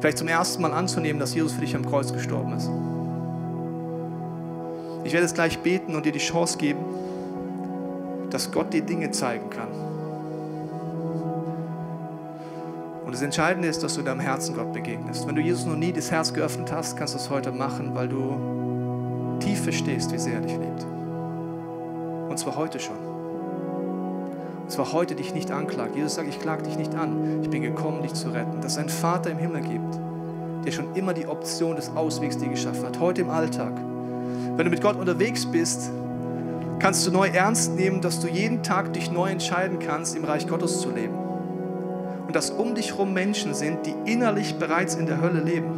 Vielleicht 0.00 0.18
zum 0.18 0.28
ersten 0.28 0.62
Mal 0.62 0.72
anzunehmen, 0.72 1.20
dass 1.20 1.34
Jesus 1.34 1.52
für 1.52 1.60
dich 1.60 1.76
am 1.76 1.84
Kreuz 1.84 2.12
gestorben 2.12 2.54
ist. 2.56 2.70
Ich 5.04 5.12
werde 5.12 5.26
es 5.26 5.34
gleich 5.34 5.58
beten 5.58 5.94
und 5.94 6.06
dir 6.06 6.12
die 6.12 6.18
Chance 6.18 6.58
geben, 6.58 6.84
dass 8.30 8.50
Gott 8.50 8.72
dir 8.72 8.82
Dinge 8.82 9.10
zeigen 9.10 9.50
kann. 9.50 9.68
Und 13.04 13.12
das 13.12 13.22
Entscheidende 13.22 13.68
ist, 13.68 13.82
dass 13.82 13.94
du 13.94 14.02
deinem 14.02 14.20
Herzen 14.20 14.54
Gott 14.54 14.72
begegnest. 14.72 15.26
Wenn 15.26 15.34
du 15.34 15.42
Jesus 15.42 15.66
noch 15.66 15.76
nie 15.76 15.92
das 15.92 16.10
Herz 16.10 16.32
geöffnet 16.32 16.72
hast, 16.72 16.96
kannst 16.96 17.14
du 17.14 17.18
es 17.18 17.28
heute 17.28 17.52
machen, 17.52 17.94
weil 17.94 18.08
du 18.08 19.38
tief 19.40 19.62
verstehst, 19.64 20.12
wie 20.12 20.18
sehr 20.18 20.34
er 20.34 20.40
dich 20.40 20.52
liebt. 20.52 20.86
Und 22.28 22.38
zwar 22.38 22.56
heute 22.56 22.80
schon. 22.80 23.11
Zwar 24.72 24.90
heute 24.94 25.14
dich 25.14 25.34
nicht 25.34 25.50
anklagt. 25.50 25.96
Jesus 25.96 26.14
sagt, 26.14 26.30
ich 26.30 26.40
klage 26.40 26.62
dich 26.62 26.78
nicht 26.78 26.94
an. 26.94 27.42
Ich 27.42 27.50
bin 27.50 27.60
gekommen, 27.60 28.00
dich 28.00 28.14
zu 28.14 28.30
retten. 28.30 28.62
Dass 28.62 28.78
einen 28.78 28.88
Vater 28.88 29.30
im 29.30 29.36
Himmel 29.36 29.60
gibt, 29.60 29.98
der 30.64 30.72
schon 30.72 30.94
immer 30.94 31.12
die 31.12 31.26
Option 31.26 31.76
des 31.76 31.94
Auswegs 31.94 32.38
dir 32.38 32.48
geschaffen 32.48 32.86
hat. 32.86 32.98
Heute 32.98 33.20
im 33.20 33.28
Alltag. 33.28 33.74
Wenn 34.56 34.64
du 34.64 34.70
mit 34.70 34.80
Gott 34.80 34.96
unterwegs 34.96 35.44
bist, 35.44 35.90
kannst 36.78 37.06
du 37.06 37.10
neu 37.10 37.28
ernst 37.28 37.76
nehmen, 37.76 38.00
dass 38.00 38.20
du 38.20 38.28
jeden 38.28 38.62
Tag 38.62 38.94
dich 38.94 39.10
neu 39.10 39.28
entscheiden 39.28 39.78
kannst, 39.78 40.16
im 40.16 40.24
Reich 40.24 40.48
Gottes 40.48 40.80
zu 40.80 40.90
leben 40.90 41.18
und 42.26 42.34
dass 42.34 42.50
um 42.50 42.74
dich 42.74 42.92
herum 42.92 43.12
Menschen 43.12 43.52
sind, 43.52 43.84
die 43.84 43.94
innerlich 44.10 44.54
bereits 44.54 44.94
in 44.94 45.04
der 45.04 45.20
Hölle 45.20 45.40
leben. 45.40 45.70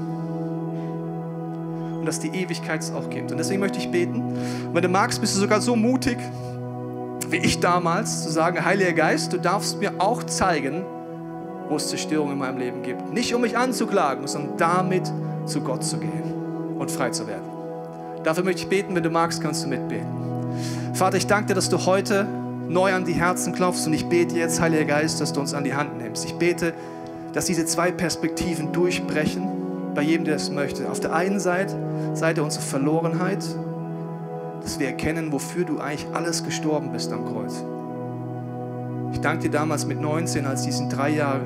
Und 1.98 2.06
dass 2.06 2.20
die 2.20 2.28
Ewigkeit 2.28 2.80
es 2.80 2.92
auch 2.92 3.10
gibt. 3.10 3.32
Und 3.32 3.38
deswegen 3.38 3.58
möchte 3.58 3.80
ich 3.80 3.90
beten. 3.90 4.20
Und 4.20 4.72
wenn 4.72 4.82
du 4.82 4.88
magst, 4.88 5.20
bist 5.20 5.34
du 5.34 5.40
sogar 5.40 5.60
so 5.60 5.74
mutig, 5.74 6.16
wie 7.30 7.38
ich 7.38 7.60
damals, 7.60 8.22
zu 8.22 8.30
sagen, 8.30 8.64
Heiliger 8.64 8.92
Geist, 8.92 9.32
du 9.32 9.38
darfst 9.38 9.80
mir 9.80 9.92
auch 9.98 10.22
zeigen, 10.24 10.84
wo 11.68 11.76
es 11.76 11.88
Zerstörung 11.88 12.32
in 12.32 12.38
meinem 12.38 12.58
Leben 12.58 12.82
gibt. 12.82 13.12
Nicht 13.12 13.34
um 13.34 13.40
mich 13.40 13.56
anzuklagen, 13.56 14.26
sondern 14.26 14.56
damit 14.56 15.12
zu 15.46 15.60
Gott 15.60 15.84
zu 15.84 15.98
gehen 15.98 16.34
und 16.78 16.90
frei 16.90 17.10
zu 17.10 17.26
werden. 17.26 17.48
Dafür 18.22 18.44
möchte 18.44 18.62
ich 18.62 18.68
beten, 18.68 18.94
wenn 18.94 19.02
du 19.02 19.10
magst, 19.10 19.42
kannst 19.42 19.64
du 19.64 19.68
mitbeten. 19.68 20.06
Vater, 20.94 21.16
ich 21.16 21.26
danke 21.26 21.48
dir, 21.48 21.54
dass 21.54 21.68
du 21.68 21.84
heute 21.84 22.26
neu 22.68 22.92
an 22.94 23.04
die 23.04 23.12
Herzen 23.12 23.52
klopfst. 23.52 23.86
Und 23.86 23.92
ich 23.92 24.06
bete 24.06 24.34
jetzt, 24.36 24.60
Heiliger 24.60 24.84
Geist, 24.84 25.20
dass 25.20 25.32
du 25.32 25.40
uns 25.40 25.54
an 25.54 25.64
die 25.64 25.74
Hand 25.74 25.98
nimmst. 25.98 26.24
Ich 26.24 26.34
bete, 26.34 26.72
dass 27.32 27.46
diese 27.46 27.66
zwei 27.66 27.90
Perspektiven 27.90 28.72
durchbrechen 28.72 29.46
bei 29.94 30.02
jedem, 30.02 30.24
der 30.24 30.36
es 30.36 30.50
möchte. 30.50 30.90
Auf 30.90 31.00
der 31.00 31.12
einen 31.12 31.40
Seite, 31.40 31.76
Seite 32.14 32.42
unsere 32.42 32.62
Verlorenheit, 32.62 33.44
dass 34.64 34.80
wir 34.80 34.88
erkennen, 34.88 35.30
wofür 35.30 35.64
du 35.64 35.78
eigentlich 35.78 36.06
alles 36.14 36.42
gestorben 36.42 36.90
bist 36.90 37.12
am 37.12 37.26
Kreuz. 37.26 37.62
Ich 39.12 39.20
danke 39.20 39.44
dir 39.44 39.50
damals 39.50 39.86
mit 39.86 40.00
19, 40.00 40.46
als 40.46 40.60
ich 40.62 40.68
diesen 40.68 40.88
drei, 40.88 41.10
Jahre, 41.10 41.40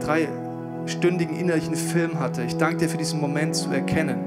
dreistündigen 0.00 1.36
innerlichen 1.36 1.76
Film 1.76 2.18
hatte. 2.20 2.42
Ich 2.42 2.56
danke 2.58 2.78
dir 2.78 2.88
für 2.88 2.98
diesen 2.98 3.20
Moment 3.20 3.54
zu 3.54 3.70
erkennen, 3.70 4.18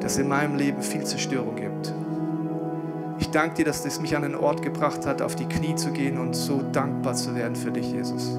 dass 0.00 0.12
es 0.12 0.18
in 0.18 0.28
meinem 0.28 0.56
Leben 0.56 0.82
viel 0.82 1.04
Zerstörung 1.04 1.56
gibt. 1.56 1.94
Ich 3.20 3.30
danke 3.30 3.56
dir, 3.56 3.64
dass 3.66 3.84
das 3.84 4.00
mich 4.00 4.16
an 4.16 4.24
einen 4.24 4.34
Ort 4.34 4.62
gebracht 4.62 5.06
hat, 5.06 5.22
auf 5.22 5.36
die 5.36 5.46
Knie 5.46 5.76
zu 5.76 5.92
gehen 5.92 6.18
und 6.18 6.34
so 6.34 6.60
dankbar 6.72 7.14
zu 7.14 7.36
werden 7.36 7.54
für 7.54 7.70
dich, 7.70 7.92
Jesus. 7.92 8.36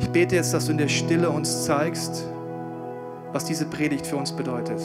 Ich 0.00 0.10
bete 0.10 0.34
jetzt, 0.34 0.52
dass 0.52 0.66
du 0.66 0.72
in 0.72 0.78
der 0.78 0.88
Stille 0.88 1.30
uns 1.30 1.64
zeigst, 1.64 2.26
was 3.32 3.44
diese 3.44 3.66
Predigt 3.66 4.06
für 4.06 4.16
uns 4.16 4.32
bedeutet. 4.32 4.80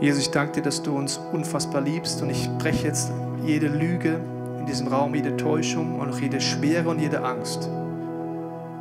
Jesus, 0.00 0.22
ich 0.22 0.30
danke 0.30 0.52
dir, 0.52 0.62
dass 0.62 0.82
du 0.82 0.96
uns 0.96 1.20
unfassbar 1.30 1.82
liebst 1.82 2.22
und 2.22 2.30
ich 2.30 2.48
breche 2.56 2.86
jetzt 2.86 3.12
jede 3.44 3.68
Lüge 3.68 4.18
in 4.58 4.64
diesem 4.64 4.88
Raum, 4.88 5.14
jede 5.14 5.36
Täuschung 5.36 6.00
und 6.00 6.10
auch 6.10 6.18
jede 6.18 6.40
Schwere 6.40 6.88
und 6.88 7.00
jede 7.00 7.22
Angst, 7.22 7.68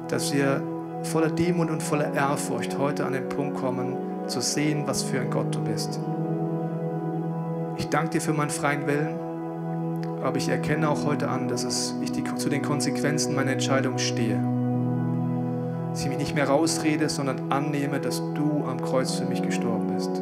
dass 0.07 0.33
wir 0.33 0.63
voller 1.03 1.29
Demut 1.29 1.69
und 1.71 1.83
voller 1.83 2.13
Ehrfurcht 2.13 2.77
heute 2.77 3.05
an 3.05 3.11
den 3.11 3.27
Punkt 3.27 3.57
kommen, 3.57 3.97
zu 4.27 4.39
sehen, 4.39 4.83
was 4.85 5.03
für 5.03 5.19
ein 5.19 5.29
Gott 5.29 5.53
du 5.53 5.61
bist. 5.61 5.99
Ich 7.75 7.89
danke 7.89 8.11
dir 8.11 8.21
für 8.21 8.33
meinen 8.33 8.49
freien 8.49 8.87
Willen, 8.87 9.19
aber 10.23 10.37
ich 10.37 10.47
erkenne 10.47 10.89
auch 10.89 11.03
heute 11.03 11.27
an, 11.27 11.49
dass 11.49 11.95
ich 12.01 12.13
die, 12.13 12.23
zu 12.35 12.47
den 12.47 12.61
Konsequenzen 12.61 13.35
meiner 13.35 13.51
Entscheidung 13.51 13.97
stehe. 13.97 14.41
Dass 15.89 16.01
ich 16.01 16.07
mich 16.07 16.17
nicht 16.17 16.35
mehr 16.35 16.47
rausrede, 16.47 17.09
sondern 17.09 17.51
annehme, 17.51 17.99
dass 17.99 18.21
du 18.35 18.63
am 18.65 18.81
Kreuz 18.81 19.15
für 19.15 19.25
mich 19.25 19.41
gestorben 19.41 19.87
bist. 19.93 20.21